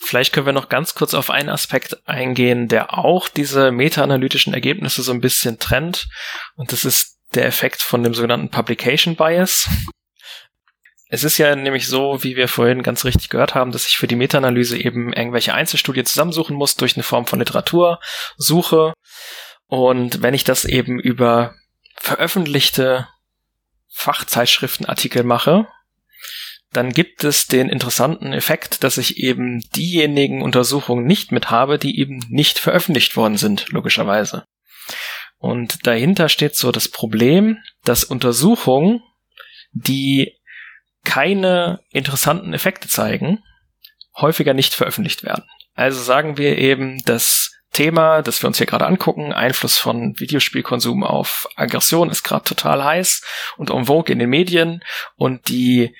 [0.01, 5.01] Vielleicht können wir noch ganz kurz auf einen Aspekt eingehen, der auch diese meta-analytischen Ergebnisse
[5.01, 6.07] so ein bisschen trennt.
[6.55, 9.69] Und das ist der Effekt von dem sogenannten Publication Bias.
[11.11, 14.07] Es ist ja nämlich so, wie wir vorhin ganz richtig gehört haben, dass ich für
[14.07, 18.93] die Meta-Analyse eben irgendwelche Einzelstudien zusammensuchen muss durch eine Form von Literatursuche.
[19.67, 21.55] Und wenn ich das eben über
[21.95, 23.07] veröffentlichte
[23.91, 25.67] Fachzeitschriftenartikel mache,
[26.71, 31.99] dann gibt es den interessanten Effekt, dass ich eben diejenigen Untersuchungen nicht mit habe, die
[31.99, 34.45] eben nicht veröffentlicht worden sind, logischerweise.
[35.37, 39.01] Und dahinter steht so das Problem, dass Untersuchungen,
[39.71, 40.35] die
[41.03, 43.41] keine interessanten Effekte zeigen,
[44.15, 45.45] häufiger nicht veröffentlicht werden.
[45.73, 51.03] Also sagen wir eben, dass Thema, das wir uns hier gerade angucken, Einfluss von Videospielkonsum
[51.03, 53.23] auf Aggression ist gerade total heiß
[53.57, 54.83] und en vogue in den Medien
[55.15, 55.95] und die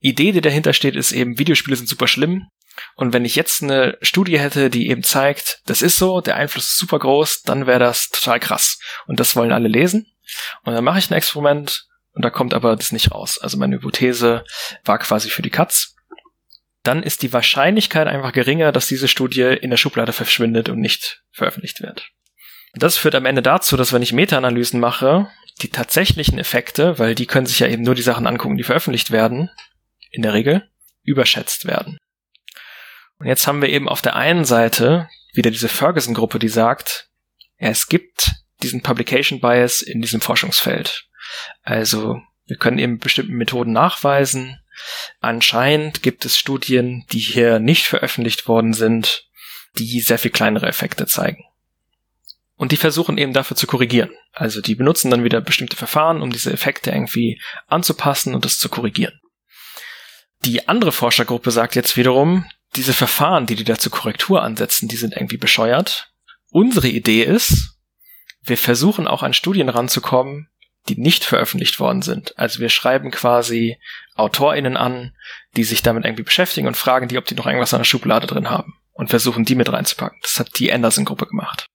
[0.00, 2.48] Idee, die dahinter steht, ist eben, Videospiele sind super schlimm
[2.96, 6.64] und wenn ich jetzt eine Studie hätte, die eben zeigt, das ist so, der Einfluss
[6.64, 10.06] ist super groß, dann wäre das total krass und das wollen alle lesen
[10.64, 13.38] und dann mache ich ein Experiment und da kommt aber das nicht raus.
[13.38, 14.44] Also meine Hypothese
[14.84, 15.94] war quasi für die Katz
[16.82, 21.22] dann ist die Wahrscheinlichkeit einfach geringer, dass diese Studie in der Schublade verschwindet und nicht
[21.30, 22.10] veröffentlicht wird.
[22.74, 25.28] Das führt am Ende dazu, dass wenn ich Meta-Analysen mache,
[25.60, 29.10] die tatsächlichen Effekte, weil die können sich ja eben nur die Sachen angucken, die veröffentlicht
[29.10, 29.50] werden,
[30.10, 30.70] in der Regel,
[31.02, 31.98] überschätzt werden.
[33.18, 37.08] Und jetzt haben wir eben auf der einen Seite wieder diese Ferguson-Gruppe, die sagt,
[37.56, 38.32] es gibt
[38.62, 41.08] diesen Publication Bias in diesem Forschungsfeld.
[41.62, 44.58] Also wir können eben bestimmten Methoden nachweisen,
[45.20, 49.28] Anscheinend gibt es Studien, die hier nicht veröffentlicht worden sind,
[49.78, 51.44] die sehr viel kleinere Effekte zeigen.
[52.56, 54.10] Und die versuchen eben dafür zu korrigieren.
[54.32, 58.68] Also die benutzen dann wieder bestimmte Verfahren, um diese Effekte irgendwie anzupassen und das zu
[58.68, 59.18] korrigieren.
[60.44, 62.46] Die andere Forschergruppe sagt jetzt wiederum,
[62.76, 66.12] diese Verfahren, die die da zur Korrektur ansetzen, die sind irgendwie bescheuert.
[66.50, 67.76] Unsere Idee ist,
[68.42, 70.48] wir versuchen auch an Studien ranzukommen,
[70.88, 72.36] die nicht veröffentlicht worden sind.
[72.38, 73.78] Also wir schreiben quasi
[74.14, 75.14] AutorInnen an,
[75.56, 78.26] die sich damit irgendwie beschäftigen und fragen die, ob die noch irgendwas an der Schublade
[78.26, 80.18] drin haben und versuchen die mit reinzupacken.
[80.22, 81.66] Das hat die Anderson-Gruppe gemacht.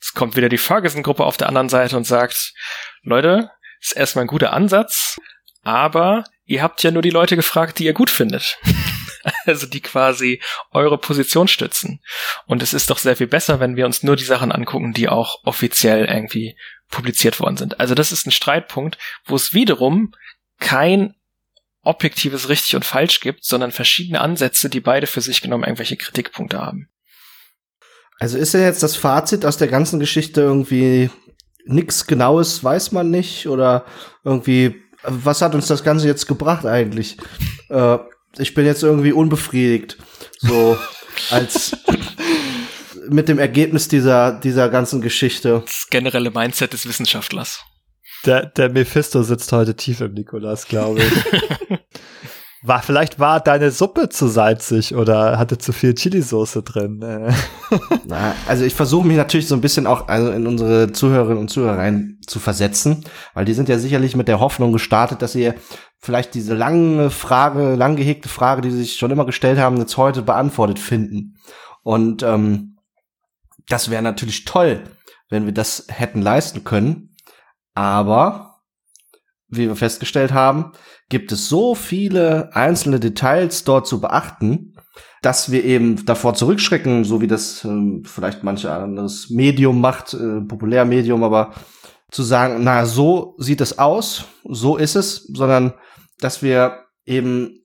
[0.00, 2.54] Es kommt wieder die Ferguson-Gruppe auf der anderen Seite und sagt,
[3.02, 3.50] Leute,
[3.80, 5.18] ist erstmal ein guter Ansatz,
[5.62, 8.58] aber ihr habt ja nur die Leute gefragt, die ihr gut findet.
[9.46, 10.40] also die quasi
[10.70, 12.00] eure Position stützen.
[12.46, 15.08] Und es ist doch sehr viel besser, wenn wir uns nur die Sachen angucken, die
[15.08, 16.56] auch offiziell irgendwie
[16.90, 17.80] publiziert worden sind.
[17.80, 20.12] Also das ist ein Streitpunkt, wo es wiederum
[20.58, 21.14] kein
[21.82, 26.60] objektives richtig und falsch gibt, sondern verschiedene Ansätze, die beide für sich genommen irgendwelche Kritikpunkte
[26.60, 26.88] haben.
[28.18, 31.10] Also ist ja jetzt das Fazit aus der ganzen Geschichte irgendwie
[31.64, 33.84] nichts Genaues weiß man nicht oder
[34.24, 37.16] irgendwie was hat uns das Ganze jetzt gebracht eigentlich?
[37.68, 37.98] Äh,
[38.38, 39.98] ich bin jetzt irgendwie unbefriedigt.
[40.38, 40.78] So
[41.30, 41.76] als
[43.08, 45.62] mit dem Ergebnis dieser, dieser ganzen Geschichte.
[45.64, 47.64] Das generelle Mindset des Wissenschaftlers.
[48.24, 51.78] Der, der Mephisto sitzt heute tief im Nikolas, glaube ich.
[52.64, 57.02] War, vielleicht war deine Suppe zu salzig oder hatte zu viel Chilisauce drin.
[57.02, 57.32] Äh.
[58.06, 61.48] Na, also ich versuche mich natürlich so ein bisschen auch also in unsere Zuhörerinnen und
[61.48, 65.56] Zuhörer rein zu versetzen, weil die sind ja sicherlich mit der Hoffnung gestartet, dass ihr
[65.98, 69.96] vielleicht diese lange Frage, lang gehegte Frage, die sie sich schon immer gestellt haben, jetzt
[69.96, 71.38] heute beantwortet finden.
[71.82, 72.78] Und ähm,
[73.68, 74.84] das wäre natürlich toll,
[75.30, 77.16] wenn wir das hätten leisten können.
[77.74, 78.60] Aber
[79.48, 80.72] wie wir festgestellt haben,
[81.12, 84.72] gibt es so viele einzelne Details dort zu beachten,
[85.20, 90.40] dass wir eben davor zurückschrecken, so wie das ähm, vielleicht manch anderes Medium macht, äh,
[90.40, 91.52] Populärmedium, aber
[92.10, 95.74] zu sagen, na, so sieht es aus, so ist es, sondern
[96.18, 97.60] dass wir eben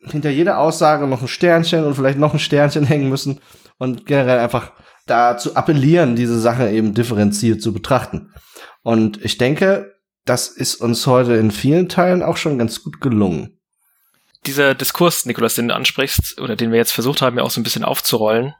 [0.00, 3.40] hinter jeder Aussage noch ein Sternchen und vielleicht noch ein Sternchen hängen müssen
[3.78, 4.72] und generell einfach
[5.06, 8.34] dazu appellieren, diese Sache eben differenziert zu betrachten.
[8.82, 9.94] Und ich denke,
[10.24, 13.58] das ist uns heute in vielen Teilen auch schon ganz gut gelungen.
[14.46, 17.60] Dieser Diskurs, Nikolas, den du ansprichst, oder den wir jetzt versucht haben, ja auch so
[17.60, 18.54] ein bisschen aufzurollen,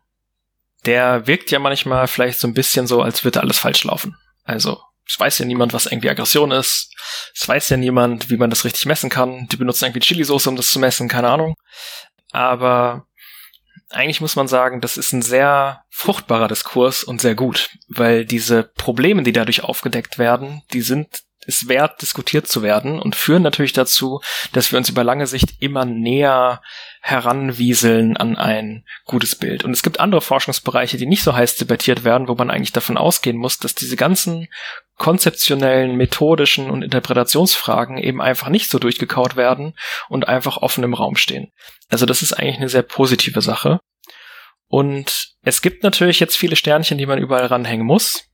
[0.87, 4.17] der wirkt ja manchmal vielleicht so ein bisschen so, als würde alles falsch laufen.
[4.45, 6.95] Also, es weiß ja niemand, was irgendwie Aggression ist.
[7.35, 9.49] Es weiß ja niemand, wie man das richtig messen kann.
[9.51, 11.55] Die benutzen irgendwie Chili-Soße, um das zu messen, keine Ahnung.
[12.31, 13.07] Aber
[13.91, 18.63] eigentlich muss man sagen, das ist ein sehr fruchtbarer Diskurs und sehr gut, weil diese
[18.63, 23.73] Probleme, die dadurch aufgedeckt werden, die sind es wert, diskutiert zu werden und führen natürlich
[23.73, 24.20] dazu,
[24.52, 26.62] dass wir uns über lange Sicht immer näher
[27.01, 29.64] heranwieseln an ein gutes Bild.
[29.64, 32.97] Und es gibt andere Forschungsbereiche, die nicht so heiß debattiert werden, wo man eigentlich davon
[32.97, 34.48] ausgehen muss, dass diese ganzen
[34.97, 39.74] konzeptionellen, methodischen und Interpretationsfragen eben einfach nicht so durchgekaut werden
[40.09, 41.51] und einfach offen im Raum stehen.
[41.89, 43.81] Also das ist eigentlich eine sehr positive Sache.
[44.69, 48.24] Und es gibt natürlich jetzt viele Sternchen, die man überall ranhängen muss.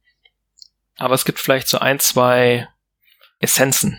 [0.96, 2.68] Aber es gibt vielleicht so ein, zwei
[3.40, 3.98] Essenzen,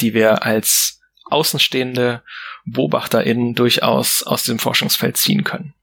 [0.00, 1.00] die wir als
[1.30, 2.22] außenstehende
[2.64, 5.74] BeobachterInnen durchaus aus dem Forschungsfeld ziehen können.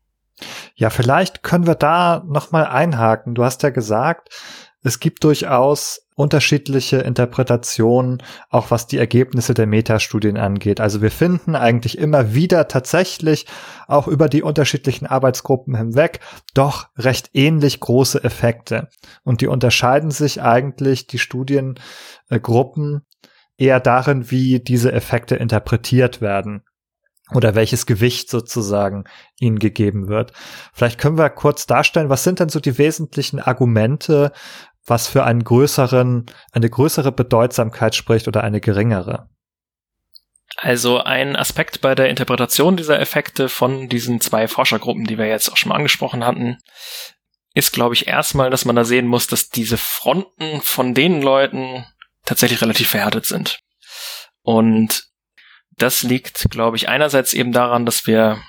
[0.75, 3.35] Ja, vielleicht können wir da nochmal einhaken.
[3.35, 4.29] Du hast ja gesagt,
[4.81, 10.79] es gibt durchaus unterschiedliche Interpretationen, auch was die Ergebnisse der Metastudien angeht.
[10.79, 13.45] Also wir finden eigentlich immer wieder tatsächlich
[13.87, 16.19] auch über die unterschiedlichen Arbeitsgruppen hinweg
[16.53, 18.89] doch recht ähnlich große Effekte.
[19.23, 23.01] Und die unterscheiden sich eigentlich, die Studiengruppen,
[23.57, 26.63] eher darin, wie diese Effekte interpretiert werden
[27.33, 29.05] oder welches Gewicht sozusagen
[29.39, 30.33] ihnen gegeben wird.
[30.73, 34.31] Vielleicht können wir kurz darstellen, was sind denn so die wesentlichen Argumente,
[34.85, 39.29] was für einen größeren, eine größere Bedeutsamkeit spricht oder eine geringere.
[40.57, 45.51] Also ein Aspekt bei der Interpretation dieser Effekte von diesen zwei Forschergruppen, die wir jetzt
[45.51, 46.57] auch schon mal angesprochen hatten,
[47.53, 51.85] ist, glaube ich, erstmal, dass man da sehen muss, dass diese Fronten von den Leuten
[52.25, 53.59] tatsächlich relativ verhärtet sind.
[54.41, 55.05] Und
[55.71, 58.41] das liegt, glaube ich, einerseits eben daran, dass wir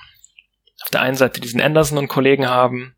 [0.83, 2.97] auf der einen Seite diesen Anderson und Kollegen haben,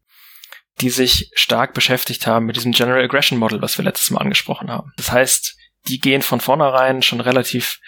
[0.81, 4.71] die sich stark beschäftigt haben mit diesem General Aggression Model, was wir letztes Mal angesprochen
[4.71, 4.93] haben.
[4.97, 5.57] Das heißt,
[5.89, 7.79] die gehen von vornherein schon relativ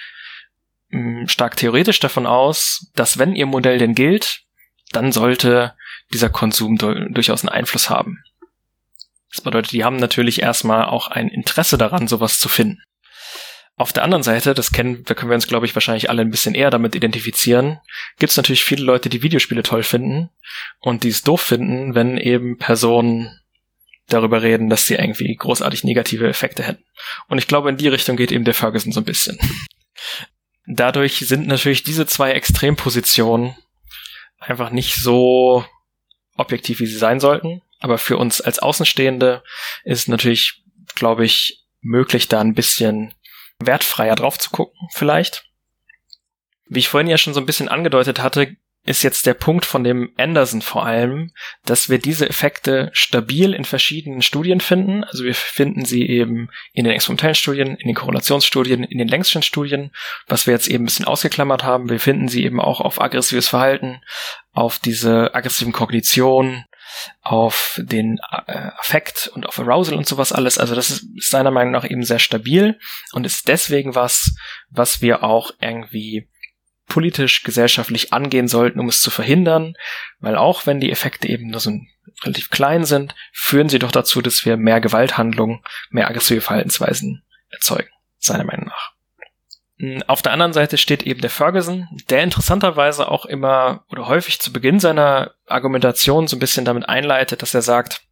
[0.89, 4.43] mh, mm, stark theoretisch davon aus, dass wenn ihr Modell denn gilt,
[4.93, 5.75] dann sollte
[6.13, 8.23] dieser Konsum durchaus einen Einfluss haben.
[9.31, 12.83] Das bedeutet, die haben natürlich erstmal auch ein Interesse daran, sowas zu finden.
[13.79, 16.33] Auf der anderen Seite, das kennen, da können wir uns, glaube ich, wahrscheinlich alle ein
[16.33, 17.79] bisschen eher damit identifizieren,
[18.19, 20.31] gibt es natürlich viele Leute, die Videospiele toll finden
[20.81, 23.39] und die es doof finden, wenn eben Personen
[24.09, 26.85] darüber reden, dass sie irgendwie großartig negative Effekte hätten.
[27.29, 29.39] Und ich glaube, in die Richtung geht eben der Ferguson so ein bisschen.
[30.67, 33.55] Dadurch sind natürlich diese zwei Extrempositionen
[34.41, 35.65] einfach nicht so
[36.37, 37.63] objektiv, wie sie sein sollten.
[37.79, 39.45] Aber für uns als Außenstehende
[39.85, 40.65] ist natürlich,
[40.97, 43.15] glaube ich, möglich, da ein bisschen
[43.59, 45.45] wertfreier drauf zu gucken, vielleicht.
[46.67, 49.85] Wie ich vorhin ja schon so ein bisschen angedeutet hatte, ist jetzt der Punkt von
[49.85, 51.33] dem Anderson vor allem,
[51.65, 55.05] dass wir diese Effekte stabil in verschiedenen Studien finden.
[55.05, 59.43] Also wir finden sie eben in den experimentellen Studien, in den Korrelationsstudien, in den längsten
[59.43, 59.93] Studien,
[60.27, 61.91] was wir jetzt eben ein bisschen ausgeklammert haben.
[61.91, 64.01] Wir finden sie eben auch auf aggressives Verhalten,
[64.53, 66.65] auf diese aggressiven Kognitionen,
[67.21, 70.59] auf den äh, Affekt und auf Arousal und sowas alles.
[70.59, 72.79] Also das ist seiner Meinung nach eben sehr stabil
[73.13, 74.35] und ist deswegen was,
[74.71, 76.29] was wir auch irgendwie
[76.87, 79.75] politisch, gesellschaftlich angehen sollten, um es zu verhindern,
[80.21, 81.73] weil auch wenn die Effekte eben nur so
[82.25, 85.61] relativ klein sind, führen sie doch dazu, dass wir mehr Gewalthandlungen,
[85.91, 88.98] mehr aggressive Verhaltensweisen erzeugen, seiner Meinung nach.
[89.79, 94.41] Hm, auf der anderen Seite steht eben der Ferguson, der interessanterweise auch immer oder häufig
[94.41, 98.03] zu Beginn seiner Argumentation so ein bisschen damit einleitet, dass er sagt,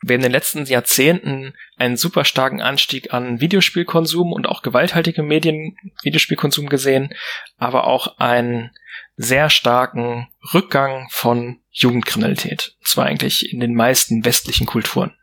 [0.00, 5.24] wir haben in den letzten Jahrzehnten einen super starken Anstieg an Videospielkonsum und auch gewalthaltige
[5.24, 7.12] Medien, Videospielkonsum gesehen,
[7.56, 8.70] aber auch einen
[9.16, 12.76] sehr starken Rückgang von Jugendkriminalität.
[12.78, 15.16] Und zwar eigentlich in den meisten westlichen Kulturen.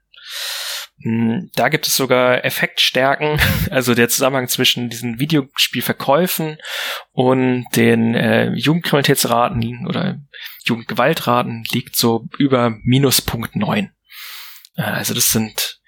[1.01, 3.39] Hm, da gibt es sogar Effektstärken,
[3.69, 6.57] also der Zusammenhang zwischen diesen Videospielverkäufen
[7.11, 10.19] und den äh, Jugendkriminalitätsraten oder
[10.65, 13.91] Jugendgewaltraten liegt so über minus Punkt neun.
[14.77, 15.79] Äh, also das sind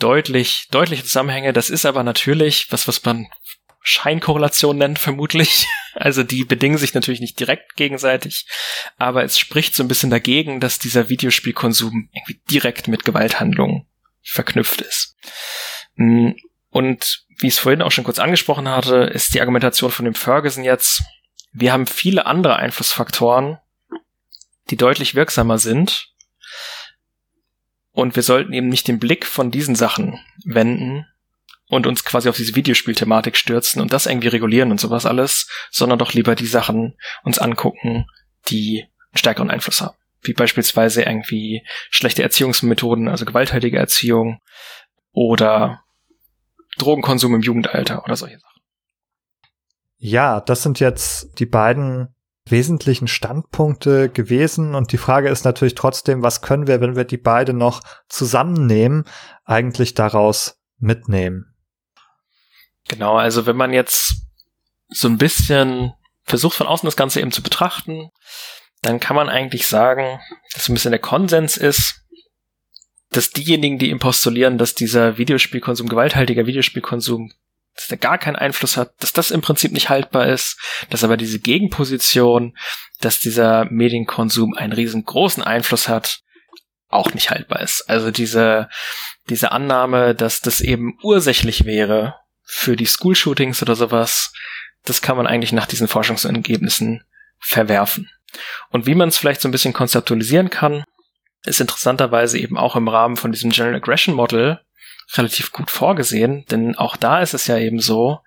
[0.00, 1.52] deutlich, deutliche Zusammenhänge.
[1.52, 3.28] Das ist aber natürlich was, was man
[3.82, 5.66] Scheinkorrelation nennt, vermutlich.
[5.94, 8.46] Also die bedingen sich natürlich nicht direkt gegenseitig,
[8.98, 13.88] aber es spricht so ein bisschen dagegen, dass dieser Videospielkonsum irgendwie direkt mit Gewalthandlungen
[14.22, 15.16] verknüpft ist.
[15.94, 16.30] Mm,
[16.70, 20.14] und wie ich es vorhin auch schon kurz angesprochen hatte, ist die Argumentation von dem
[20.14, 21.02] Ferguson jetzt,
[21.52, 23.58] wir haben viele andere Einflussfaktoren,
[24.70, 26.08] die deutlich wirksamer sind
[27.92, 31.06] und wir sollten eben nicht den Blick von diesen Sachen wenden
[31.68, 35.98] und uns quasi auf diese Videospielthematik stürzen und das irgendwie regulieren und sowas alles, sondern
[35.98, 38.06] doch lieber die Sachen uns angucken,
[38.48, 39.96] die einen stärkeren Einfluss haben.
[40.22, 44.40] Wie beispielsweise irgendwie schlechte Erziehungsmethoden, also gewalttätige Erziehung
[45.12, 45.82] oder
[46.78, 48.60] Drogenkonsum im Jugendalter oder solche Sachen.
[49.98, 52.14] Ja, das sind jetzt die beiden
[52.50, 54.74] wesentlichen Standpunkte gewesen.
[54.74, 59.04] Und die Frage ist natürlich trotzdem, was können wir, wenn wir die beide noch zusammennehmen,
[59.44, 61.54] eigentlich daraus mitnehmen?
[62.88, 64.22] Genau, also wenn man jetzt
[64.88, 65.92] so ein bisschen
[66.24, 68.10] versucht von außen das Ganze eben zu betrachten,
[68.82, 70.20] dann kann man eigentlich sagen,
[70.54, 72.02] dass so ein bisschen der Konsens ist,
[73.10, 77.32] dass diejenigen, die ihm postulieren, dass dieser Videospielkonsum, gewalthaltiger Videospielkonsum
[77.78, 80.58] dass der gar keinen Einfluss hat, dass das im Prinzip nicht haltbar ist,
[80.90, 82.58] dass aber diese Gegenposition,
[83.00, 86.22] dass dieser Medienkonsum einen riesengroßen Einfluss hat,
[86.88, 87.88] auch nicht haltbar ist.
[87.88, 88.68] Also diese,
[89.28, 94.32] diese Annahme, dass das eben ursächlich wäre für die School-Shootings oder sowas,
[94.84, 97.04] das kann man eigentlich nach diesen Forschungsergebnissen
[97.38, 98.10] verwerfen.
[98.70, 100.84] Und wie man es vielleicht so ein bisschen konzeptualisieren kann,
[101.44, 104.60] ist interessanterweise eben auch im Rahmen von diesem General Aggression Model
[105.14, 108.20] relativ gut vorgesehen, denn auch da ist es ja eben so,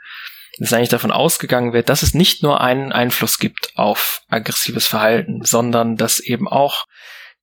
[0.58, 5.44] dass eigentlich davon ausgegangen wird, dass es nicht nur einen Einfluss gibt auf aggressives Verhalten,
[5.44, 6.86] sondern dass eben auch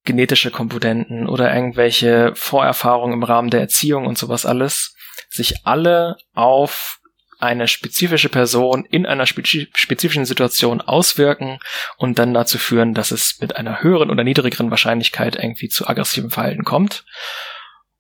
[0.04, 4.94] genetische Komponenten oder irgendwelche Vorerfahrungen im Rahmen der Erziehung und sowas alles
[5.28, 6.97] sich alle auf
[7.38, 11.58] eine spezifische Person in einer spezifischen Situation auswirken
[11.96, 16.30] und dann dazu führen, dass es mit einer höheren oder niedrigeren Wahrscheinlichkeit irgendwie zu aggressivem
[16.30, 17.04] Verhalten kommt.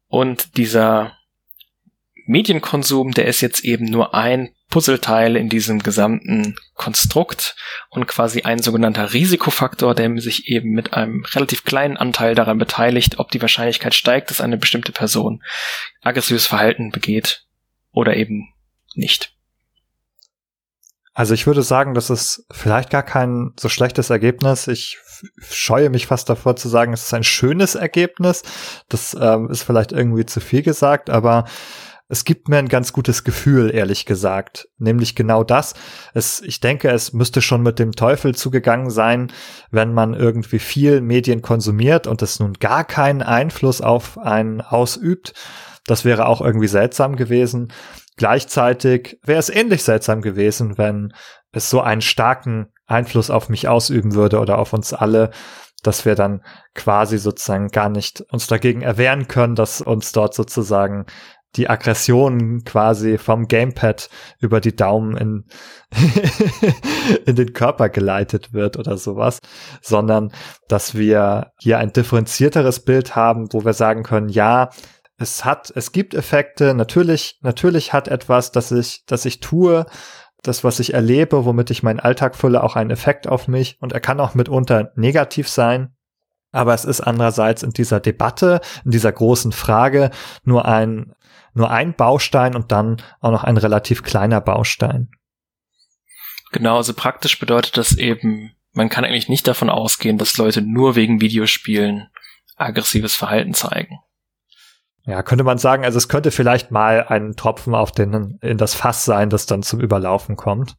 [0.08, 1.16] Und dieser
[2.26, 7.56] Medienkonsum, der ist jetzt eben nur ein Puzzleteil in diesem gesamten Konstrukt
[7.88, 13.18] und quasi ein sogenannter Risikofaktor, der sich eben mit einem relativ kleinen Anteil daran beteiligt,
[13.18, 15.42] ob die Wahrscheinlichkeit steigt, dass eine bestimmte Person
[16.02, 17.46] aggressives Verhalten begeht
[17.92, 18.52] oder eben
[18.94, 19.34] nicht.
[21.18, 24.68] Also ich würde sagen, das ist vielleicht gar kein so schlechtes Ergebnis.
[24.68, 24.98] Ich
[25.50, 28.44] scheue mich fast davor zu sagen, es ist ein schönes Ergebnis.
[28.88, 31.44] Das ähm, ist vielleicht irgendwie zu viel gesagt, aber
[32.08, 34.68] es gibt mir ein ganz gutes Gefühl, ehrlich gesagt.
[34.78, 35.74] Nämlich genau das.
[36.14, 39.32] Es, ich denke, es müsste schon mit dem Teufel zugegangen sein,
[39.70, 45.34] wenn man irgendwie viel Medien konsumiert und es nun gar keinen Einfluss auf einen ausübt.
[45.84, 47.72] Das wäre auch irgendwie seltsam gewesen.
[48.18, 51.14] Gleichzeitig wäre es ähnlich seltsam gewesen, wenn
[51.52, 55.30] es so einen starken Einfluss auf mich ausüben würde oder auf uns alle,
[55.84, 56.42] dass wir dann
[56.74, 61.06] quasi sozusagen gar nicht uns dagegen erwehren können, dass uns dort sozusagen
[61.56, 65.44] die Aggression quasi vom Gamepad über die Daumen in,
[67.26, 69.38] in den Körper geleitet wird oder sowas,
[69.80, 70.32] sondern
[70.66, 74.70] dass wir hier ein differenzierteres Bild haben, wo wir sagen können, ja,
[75.18, 79.84] es hat, es gibt Effekte, natürlich, natürlich hat etwas, das ich, das ich tue,
[80.42, 83.92] das, was ich erlebe, womit ich meinen Alltag fülle, auch einen Effekt auf mich und
[83.92, 85.94] er kann auch mitunter negativ sein.
[86.52, 90.10] Aber es ist andererseits in dieser Debatte, in dieser großen Frage
[90.44, 91.12] nur ein,
[91.52, 95.10] nur ein Baustein und dann auch noch ein relativ kleiner Baustein.
[96.52, 100.94] Genau, also praktisch bedeutet das eben, man kann eigentlich nicht davon ausgehen, dass Leute nur
[100.94, 102.08] wegen Videospielen
[102.56, 103.98] aggressives Verhalten zeigen.
[105.08, 108.74] Ja, könnte man sagen, also es könnte vielleicht mal ein Tropfen auf den, in das
[108.74, 110.76] Fass sein, das dann zum Überlaufen kommt.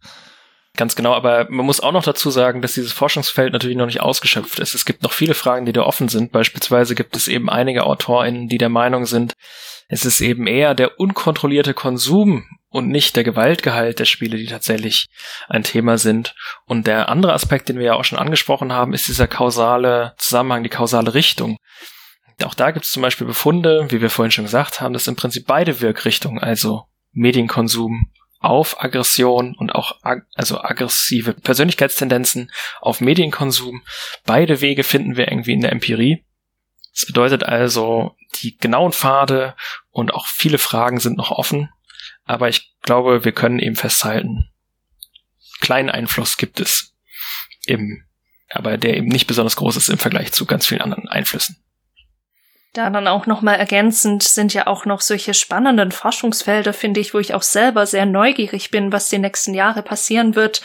[0.78, 4.02] Ganz genau, aber man muss auch noch dazu sagen, dass dieses Forschungsfeld natürlich noch nicht
[4.02, 4.76] ausgeschöpft ist.
[4.76, 6.32] Es gibt noch viele Fragen, die da offen sind.
[6.32, 9.34] Beispielsweise gibt es eben einige AutorInnen, die der Meinung sind,
[9.88, 15.08] es ist eben eher der unkontrollierte Konsum und nicht der Gewaltgehalt der Spiele, die tatsächlich
[15.48, 16.36] ein Thema sind.
[16.68, 20.62] Und der andere Aspekt, den wir ja auch schon angesprochen haben, ist dieser kausale Zusammenhang,
[20.62, 21.58] die kausale Richtung.
[22.44, 25.16] Auch da gibt es zum Beispiel Befunde, wie wir vorhin schon gesagt haben, dass im
[25.16, 33.84] Prinzip beide Wirkrichtungen, also Medienkonsum auf Aggression und auch ag also aggressive Persönlichkeitstendenzen auf Medienkonsum,
[34.26, 36.26] beide Wege finden wir irgendwie in der Empirie.
[36.94, 39.56] Das bedeutet also, die genauen Pfade
[39.90, 41.70] und auch viele Fragen sind noch offen,
[42.24, 44.50] aber ich glaube, wir können eben festhalten,
[45.60, 46.96] kleinen Einfluss gibt es
[47.66, 48.06] im,
[48.50, 51.58] aber der eben nicht besonders groß ist im Vergleich zu ganz vielen anderen Einflüssen.
[52.74, 57.20] Da dann auch nochmal ergänzend sind ja auch noch solche spannenden Forschungsfelder, finde ich, wo
[57.20, 60.62] ich auch selber sehr neugierig bin, was die nächsten Jahre passieren wird,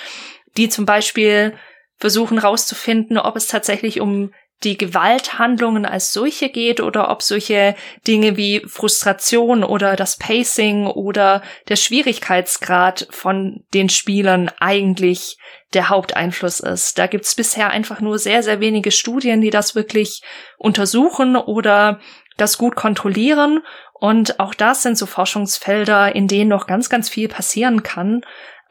[0.57, 1.55] die zum Beispiel
[1.97, 4.33] versuchen rauszufinden, ob es tatsächlich um
[4.65, 7.75] die Gewalthandlungen als solche geht oder ob solche
[8.07, 15.37] Dinge wie Frustration oder das Pacing oder der Schwierigkeitsgrad von den Spielern eigentlich
[15.75, 16.99] der Haupteinfluss ist.
[16.99, 20.23] Da gibt's bisher einfach nur sehr, sehr wenige Studien, die das wirklich
[20.59, 22.01] untersuchen oder
[22.37, 23.63] das gut kontrollieren.
[23.93, 28.23] Und auch das sind so Forschungsfelder, in denen noch ganz, ganz viel passieren kann.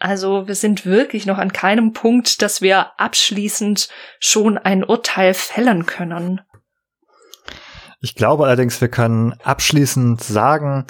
[0.04, 3.88] Also wir sind wirklich noch an keinem Punkt, dass wir abschließend
[4.20, 6.42] schon ein Urteil fällen können.
[8.02, 10.88] Ich glaube allerdings, wir können abschließend sagen,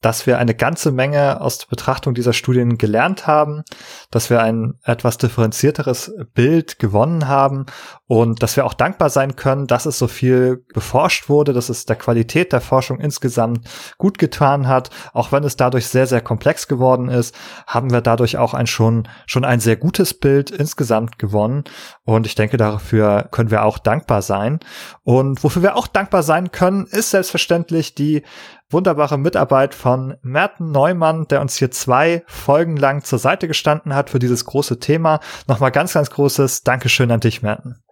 [0.00, 3.62] dass wir eine ganze Menge aus der Betrachtung dieser Studien gelernt haben,
[4.10, 7.66] dass wir ein etwas differenzierteres Bild gewonnen haben
[8.06, 11.84] und dass wir auch dankbar sein können, dass es so viel geforscht wurde, dass es
[11.84, 13.68] der Qualität der Forschung insgesamt
[13.98, 14.90] gut getan hat.
[15.12, 17.34] Auch wenn es dadurch sehr, sehr komplex geworden ist,
[17.66, 21.64] haben wir dadurch auch ein schon, schon ein sehr gutes Bild insgesamt gewonnen.
[22.04, 24.60] Und ich denke, dafür können wir auch dankbar sein.
[25.02, 28.22] Und wofür wir auch dankbar sein können, ist selbstverständlich die
[28.70, 34.10] wunderbare Mitarbeit von Merten Neumann, der uns hier zwei Folgen lang zur Seite gestanden hat
[34.10, 35.20] für dieses große Thema.
[35.46, 37.82] Nochmal ganz, ganz großes Dankeschön an dich, Merten.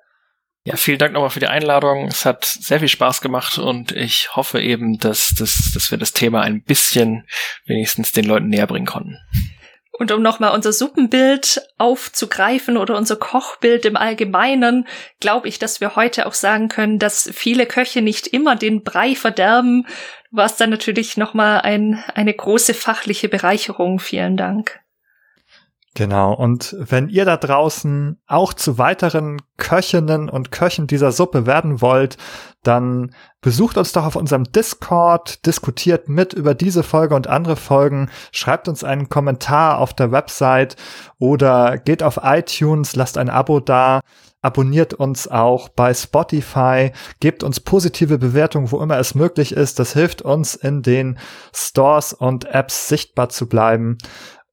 [0.65, 2.09] Ja, vielen Dank nochmal für die Einladung.
[2.09, 6.13] Es hat sehr viel Spaß gemacht und ich hoffe eben, dass, dass, dass wir das
[6.13, 7.25] Thema ein bisschen
[7.67, 9.17] wenigstens den Leuten näher bringen konnten.
[9.99, 14.87] Und um nochmal unser Suppenbild aufzugreifen oder unser Kochbild im Allgemeinen,
[15.21, 19.15] glaube ich, dass wir heute auch sagen können, dass viele Köche nicht immer den Brei
[19.15, 19.87] verderben.
[20.37, 23.99] Du warst dann natürlich nochmal ein, eine große fachliche Bereicherung.
[23.99, 24.83] Vielen Dank.
[25.97, 26.35] Genau.
[26.35, 32.19] Und wenn ihr da draußen auch zu weiteren Köchinnen und Köchen dieser Suppe werden wollt,
[32.63, 38.11] dann besucht uns doch auf unserem Discord, diskutiert mit über diese Folge und andere Folgen,
[38.31, 40.77] schreibt uns einen Kommentar auf der Website
[41.19, 44.01] oder geht auf iTunes, lasst ein Abo da,
[44.43, 49.79] abonniert uns auch bei Spotify, gebt uns positive Bewertungen, wo immer es möglich ist.
[49.79, 51.19] Das hilft uns in den
[51.55, 53.99] Stores und Apps sichtbar zu bleiben.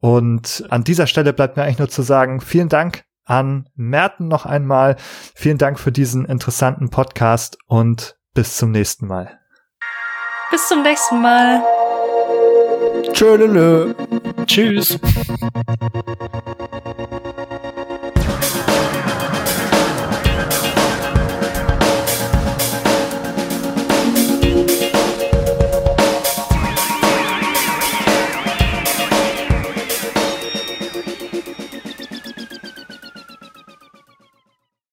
[0.03, 4.45] Und an dieser Stelle bleibt mir eigentlich nur zu sagen, vielen Dank an Merten noch
[4.45, 4.97] einmal.
[5.33, 9.39] Vielen Dank für diesen interessanten Podcast und bis zum nächsten Mal.
[10.51, 11.63] Bis zum nächsten Mal.
[13.13, 13.93] Tschö,
[14.45, 14.99] Tschüss.